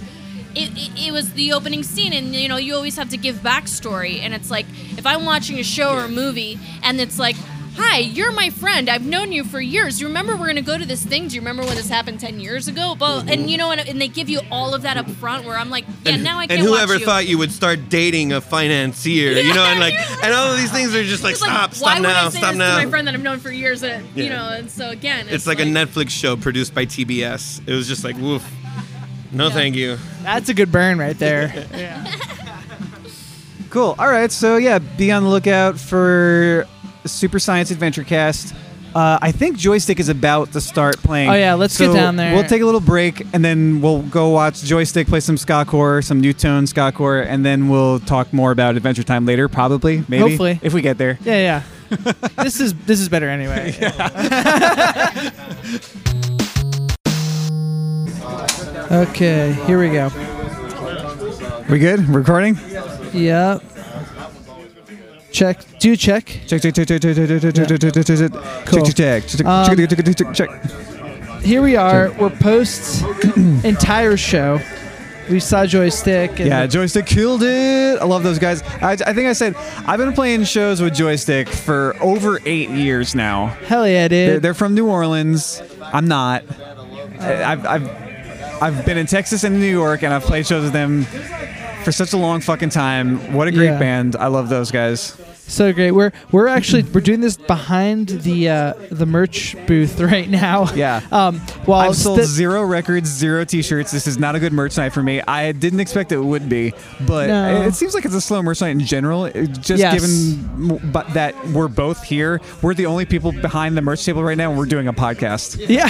it, 0.55 0.69
it, 0.75 1.07
it 1.07 1.11
was 1.11 1.33
the 1.33 1.53
opening 1.53 1.83
scene, 1.83 2.13
and 2.13 2.35
you 2.35 2.47
know 2.47 2.57
you 2.57 2.75
always 2.75 2.95
have 2.97 3.09
to 3.09 3.17
give 3.17 3.37
backstory, 3.37 4.19
and 4.19 4.33
it's 4.33 4.51
like 4.51 4.65
if 4.97 5.05
I'm 5.05 5.25
watching 5.25 5.59
a 5.59 5.63
show 5.63 5.93
or 5.93 6.05
a 6.05 6.09
movie, 6.09 6.59
and 6.83 6.99
it's 6.99 7.19
like. 7.19 7.35
Hi, 7.79 7.99
you're 7.99 8.31
my 8.31 8.49
friend. 8.49 8.89
I've 8.89 9.05
known 9.05 9.31
you 9.31 9.43
for 9.43 9.61
years. 9.61 10.01
You 10.01 10.07
remember 10.07 10.35
we're 10.35 10.47
gonna 10.47 10.63
go 10.63 10.79
to 10.79 10.85
this 10.85 11.05
thing? 11.05 11.27
Do 11.27 11.35
you 11.35 11.41
remember 11.41 11.61
when 11.61 11.75
this 11.75 11.87
happened 11.87 12.19
ten 12.19 12.39
years 12.39 12.67
ago? 12.67 12.95
But 12.97 13.19
and 13.19 13.29
mm-hmm. 13.29 13.47
you 13.49 13.57
know, 13.59 13.69
and, 13.69 13.79
and 13.79 14.01
they 14.01 14.07
give 14.07 14.29
you 14.29 14.41
all 14.51 14.73
of 14.73 14.81
that 14.81 14.97
up 14.97 15.07
front. 15.07 15.45
Where 15.45 15.55
I'm 15.55 15.69
like, 15.69 15.85
yeah, 16.03 16.13
and, 16.13 16.23
now 16.23 16.39
I 16.39 16.47
can't 16.47 16.59
and 16.59 16.67
whoever 16.67 16.97
you. 16.97 17.05
thought 17.05 17.27
you 17.27 17.37
would 17.37 17.51
start 17.51 17.87
dating 17.87 18.33
a 18.33 18.41
financier, 18.41 19.33
you 19.33 19.53
know, 19.53 19.63
and 19.63 19.79
like, 19.79 19.93
and 20.23 20.33
all 20.33 20.53
of 20.53 20.57
these 20.57 20.71
things 20.71 20.95
are 20.95 21.03
just 21.03 21.23
like, 21.23 21.33
It's 21.33 21.41
like, 21.41 21.51
stop, 21.51 21.73
stop 21.75 22.01
now, 22.01 22.29
stop 22.29 22.49
this 22.49 22.57
now. 22.57 22.79
To 22.79 22.83
my 22.83 22.89
friend 22.89 23.05
that 23.07 23.13
I've 23.13 23.21
known 23.21 23.37
for 23.37 23.51
years, 23.51 23.83
and 23.83 24.07
you 24.17 24.29
know, 24.29 24.49
and 24.49 24.71
so 24.71 24.89
again, 24.89 25.27
It's 25.29 25.45
like, 25.45 25.59
a 25.59 25.63
Netflix 25.63 26.09
show 26.09 26.35
produced 26.35 26.73
by 26.73 26.87
TBS. 26.87 27.61
It 27.67 27.73
was 27.73 27.87
just 27.87 28.03
like, 28.03 28.17
woof. 28.17 28.43
No, 29.31 29.47
Yeah. 29.47 29.53
thank 29.53 29.75
you. 29.75 29.97
That's 30.23 30.49
a 30.49 30.53
good 30.53 30.71
burn 30.71 30.97
right 30.99 31.17
there. 31.17 31.53
yeah. 31.75 32.13
Cool. 33.69 33.95
All 33.99 34.07
right. 34.07 34.31
So 34.31 34.55
yeah, 34.55 34.79
be 34.79 35.11
on 35.11 35.23
the 35.23 35.29
lookout 35.29 35.77
for 35.77 36.65
Super 37.05 37.37
Science 37.37 37.69
Adventurecast. 37.69 38.55
Uh, 38.95 39.19
I 39.21 39.31
think 39.33 39.57
Joystick 39.57 39.99
is 39.99 40.07
about 40.07 40.53
to 40.53 40.61
start 40.61 40.97
playing. 40.99 41.29
Oh, 41.29 41.33
yeah, 41.33 41.53
let's 41.53 41.77
get 41.77 41.93
down 41.93 42.15
there. 42.15 42.33
We'll 42.33 42.45
take 42.45 42.61
a 42.61 42.65
little 42.65 42.79
break 42.79 43.27
and 43.33 43.43
then 43.43 43.81
we'll 43.81 44.03
go 44.03 44.29
watch 44.29 44.61
Joystick 44.63 45.07
play 45.07 45.19
some 45.19 45.35
ska 45.37 45.65
core, 45.65 46.01
some 46.01 46.21
new 46.21 46.31
tone 46.33 46.65
ska 46.65 46.93
core, 46.93 47.19
and 47.19 47.45
then 47.45 47.67
we'll 47.67 47.99
talk 47.99 48.31
more 48.31 48.51
about 48.51 48.77
Adventure 48.77 49.03
Time 49.03 49.25
later, 49.25 49.49
probably, 49.49 50.03
maybe, 50.07 50.21
Hopefully. 50.29 50.59
if 50.63 50.73
we 50.73 50.81
get 50.81 50.97
there. 50.97 51.19
Yeah, 51.23 51.61
yeah. 51.89 52.13
this 52.43 52.61
is 52.61 52.73
this 52.85 53.01
is 53.01 53.09
better 53.09 53.27
anyway. 53.29 53.73
Okay, 58.91 59.53
here 59.65 59.79
we 59.79 59.89
go. 59.89 60.09
We 61.69 61.79
good? 61.79 62.07
Recording? 62.07 62.57
Yep. 63.13 63.63
Check. 65.31 65.59
Do 65.79 65.95
check. 65.95 66.25
Check, 66.47 66.61
check, 66.61 66.73
check, 66.73 66.87
check, 66.87 67.01
check, 67.01 67.15
check, 67.15 67.27
check, 67.27 67.41
check, 67.41 67.53
check, 67.53 67.67
check, 67.67 67.93
check, 67.93 68.05
check, 68.05 68.17
check, 68.17 68.65
Cool. 68.65 68.85
check, 68.85 68.95
check, 68.95 69.27
check, 69.27 69.45
Um, 69.45 69.65
check, 69.75 69.89
check, 69.89 70.05
check, 70.05 70.15
check, 70.15 70.33
check. 70.33 71.41
Here 71.41 71.61
we 71.61 71.75
are. 71.75 72.11
We're 72.19 72.29
post 72.29 73.03
entire 73.63 74.17
show. 74.17 74.59
We 75.29 75.39
saw 75.41 75.65
joystick. 75.65 76.39
And 76.39 76.47
Yeah, 76.47 76.65
Joystick 76.67 77.05
killed 77.05 77.43
it. 77.43 77.99
I 77.99 78.05
love 78.05 78.23
those 78.23 78.39
guys. 78.39 78.61
I, 78.81 78.91
I 78.93 78.95
think 79.13 79.27
I 79.27 79.33
said 79.33 79.55
I've 79.85 79.99
been 79.99 80.13
playing 80.13 80.45
shows 80.45 80.81
with 80.81 80.95
Joystick 80.95 81.49
for 81.49 81.95
over 82.01 82.39
eight 82.45 82.69
years 82.69 83.13
now. 83.13 83.47
hell 83.67 83.85
yeah, 83.85 84.07
They're, 84.07 84.33
dude. 84.35 84.41
they're 84.43 84.53
from 84.53 84.73
New 84.73 84.87
Orleans. 84.87 85.61
I'm 85.81 86.07
not. 86.07 86.43
I- 87.19 87.43
I've, 87.43 87.65
I've 87.65 88.06
I've 88.61 88.85
been 88.85 88.97
in 88.97 89.05
Texas 89.05 89.43
and 89.43 89.59
New 89.59 89.69
York, 89.71 90.03
and 90.03 90.13
I've 90.13 90.23
played 90.23 90.47
shows 90.47 90.63
with 90.63 90.73
them 90.73 91.03
for 91.83 91.91
such 91.91 92.13
a 92.13 92.17
long 92.17 92.41
fucking 92.41 92.69
time. 92.69 93.33
What 93.33 93.47
a 93.47 93.51
great 93.51 93.65
Yeah. 93.67 93.79
band! 93.79 94.15
I 94.15 94.27
love 94.27 94.49
those 94.49 94.71
guys. 94.71 95.15
So 95.49 95.71
great. 95.71 95.91
We're 95.91 96.11
we're 96.33 96.47
actually 96.47 96.83
we're 96.83 96.99
doing 96.99 97.21
this 97.21 97.37
behind 97.37 98.09
the 98.09 98.49
uh, 98.49 98.73
the 98.91 99.05
merch 99.05 99.55
booth 99.65 99.97
right 100.01 100.29
now. 100.29 100.69
Yeah. 100.73 100.99
Um. 101.11 101.39
While 101.65 101.89
I've 101.89 101.95
sold 101.95 102.19
sti- 102.19 102.25
zero 102.27 102.63
records, 102.63 103.07
zero 103.09 103.45
T-shirts. 103.45 103.91
This 103.91 104.07
is 104.07 104.17
not 104.17 104.35
a 104.35 104.39
good 104.41 104.51
merch 104.51 104.75
night 104.75 104.89
for 104.91 105.01
me. 105.01 105.21
I 105.21 105.53
didn't 105.53 105.79
expect 105.79 106.11
it 106.11 106.19
would 106.19 106.49
be, 106.49 106.73
but 107.05 107.27
No. 107.27 107.61
it 107.61 107.75
seems 107.75 107.93
like 107.93 108.03
it's 108.03 108.13
a 108.15 108.19
slow 108.19 108.41
merch 108.43 108.59
night 108.59 108.71
in 108.71 108.81
general. 108.81 109.23
It- 109.25 109.53
Just 109.61 109.79
Yes. 109.79 109.93
given 109.93 110.71
m- 110.71 110.91
but 110.91 111.13
that 111.13 111.33
we're 111.51 111.69
both 111.69 112.03
here, 112.03 112.41
we're 112.61 112.73
the 112.73 112.87
only 112.87 113.05
people 113.05 113.31
behind 113.31 113.77
the 113.77 113.81
merch 113.81 114.03
table 114.03 114.23
right 114.23 114.37
now, 114.37 114.49
and 114.49 114.59
we're 114.59 114.65
doing 114.65 114.89
a 114.89 114.93
podcast. 114.93 115.63
Yeah. 115.69 115.87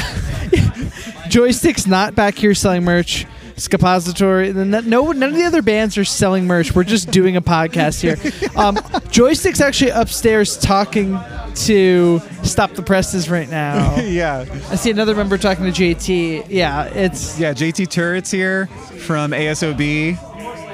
Joystick's 1.29 1.87
not 1.87 2.15
back 2.15 2.35
here 2.35 2.53
selling 2.53 2.83
merch. 2.83 3.25
Scapository. 3.57 4.53
No, 4.53 5.11
none 5.11 5.29
of 5.31 5.35
the 5.35 5.43
other 5.43 5.63
bands 5.63 5.97
are 5.97 6.05
selling 6.05 6.45
merch. 6.45 6.75
We're 6.75 6.83
just 6.83 7.09
doing 7.09 7.35
a 7.37 7.41
podcast 7.41 8.01
here. 8.01 8.15
Um, 8.55 8.77
Joystick's 9.11 9.61
actually 9.61 9.89
upstairs 9.91 10.57
talking 10.57 11.19
to 11.55 12.19
Stop 12.43 12.73
the 12.73 12.83
Presses 12.83 13.31
right 13.31 13.49
now. 13.49 13.95
yeah, 14.01 14.45
I 14.69 14.75
see 14.75 14.91
another 14.91 15.15
member 15.15 15.39
talking 15.39 15.65
to 15.65 15.71
JT. 15.71 16.45
Yeah, 16.49 16.85
it's 16.85 17.39
yeah. 17.39 17.53
JT 17.53 17.89
Turrets 17.89 18.29
here 18.29 18.67
from 18.67 19.31
ASOB. 19.31 20.17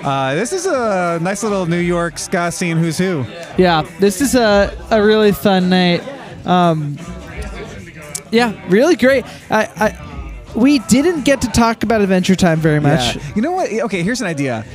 Uh, 0.03 0.35
this 0.35 0.51
is 0.51 0.65
a 0.65 1.19
nice 1.21 1.41
little 1.41 1.65
New 1.65 1.79
York 1.79 2.17
ska 2.17 2.51
scene. 2.51 2.75
Who's 2.75 2.97
who? 2.97 3.25
yeah. 3.57 3.83
This 3.99 4.19
is 4.19 4.35
a 4.35 4.77
a 4.91 5.01
really 5.01 5.31
fun 5.31 5.69
night. 5.69 6.03
Um, 6.45 6.97
yeah, 8.31 8.59
really 8.67 8.97
great. 8.97 9.23
I, 9.49 9.69
I 9.77 10.02
we 10.55 10.79
didn't 10.79 11.23
get 11.25 11.41
to 11.41 11.47
talk 11.49 11.83
about 11.83 12.01
Adventure 12.01 12.35
Time 12.35 12.59
very 12.59 12.79
much. 12.79 13.15
Yeah. 13.15 13.21
You 13.35 13.41
know 13.41 13.51
what? 13.51 13.71
Okay, 13.71 14.03
here's 14.03 14.21
an 14.21 14.27
idea. 14.27 14.65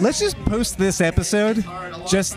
Let's 0.00 0.18
just 0.20 0.36
post 0.44 0.78
this 0.78 1.00
episode 1.00 1.64
just 2.08 2.36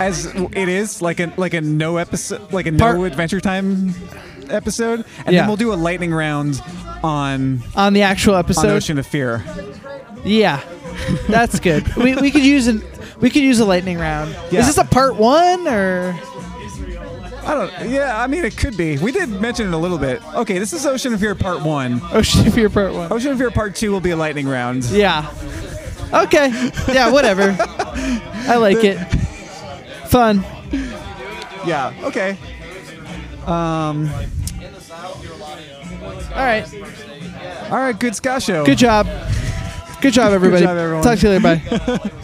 as 0.00 0.26
it 0.26 0.68
is, 0.68 1.00
like 1.00 1.20
a 1.20 1.32
like 1.36 1.54
a 1.54 1.60
no 1.60 1.96
episode, 1.96 2.52
like 2.52 2.66
a 2.66 2.70
no 2.72 2.78
Part- 2.84 3.00
Adventure 3.00 3.40
Time 3.40 3.94
episode, 4.50 5.04
and 5.24 5.34
Yeah. 5.34 5.40
then 5.42 5.48
we'll 5.48 5.56
do 5.56 5.72
a 5.72 5.76
lightning 5.76 6.12
round 6.12 6.60
on 7.02 7.62
On 7.76 7.92
the 7.92 8.02
actual 8.02 8.34
on 8.34 8.40
episode, 8.40 8.68
Ocean 8.70 8.98
of 8.98 9.06
Fear. 9.06 9.42
Yeah, 10.24 10.60
that's 11.28 11.60
good. 11.60 11.94
we, 11.96 12.14
we 12.16 12.30
could 12.30 12.44
use 12.44 12.66
an 12.66 12.82
we 13.20 13.30
could 13.30 13.42
use 13.42 13.60
a 13.60 13.64
lightning 13.64 13.98
round. 13.98 14.36
Yeah. 14.50 14.60
Is 14.60 14.66
this 14.66 14.78
a 14.78 14.84
part 14.84 15.16
one 15.16 15.66
or? 15.68 16.18
I 17.46 17.54
don't. 17.54 17.90
Yeah, 17.90 18.20
I 18.20 18.26
mean 18.26 18.44
it 18.44 18.56
could 18.56 18.76
be. 18.76 18.96
We 18.98 19.12
did 19.12 19.28
mention 19.28 19.66
it 19.68 19.74
a 19.74 19.78
little 19.78 19.98
bit. 19.98 20.22
Okay, 20.34 20.58
this 20.58 20.72
is 20.72 20.86
Ocean 20.86 21.12
of 21.12 21.20
Fear 21.20 21.34
Part 21.34 21.62
One. 21.62 22.00
Ocean 22.12 22.46
of 22.46 22.54
Fear 22.54 22.70
part 22.70 22.94
one? 22.94 23.12
Ocean 23.12 23.32
of 23.32 23.38
Fear 23.38 23.50
Part 23.50 23.74
Two 23.76 23.90
will 23.92 24.00
be 24.00 24.10
a 24.10 24.16
lightning 24.16 24.48
round. 24.48 24.84
Yeah. 24.86 25.30
Okay. 26.12 26.48
Yeah. 26.92 27.10
Whatever. 27.10 27.56
I 27.58 28.56
like 28.56 28.82
it. 28.84 28.96
Fun. 30.08 30.44
Yeah. 31.66 31.92
Okay. 32.04 32.36
Um. 33.46 34.10
All 36.34 36.44
right. 36.44 36.64
All 37.70 37.78
right. 37.78 37.98
Good 37.98 38.14
ska 38.16 38.40
show. 38.40 38.64
Good 38.64 38.78
job. 38.78 39.06
Good 40.00 40.12
job, 40.14 40.32
everybody. 40.34 40.64
job, 40.64 40.76
everyone. 40.76 41.02
Talk 41.02 41.18
to 41.18 41.30
you 41.32 41.38
later. 41.38 41.98
Bye. 41.98 42.10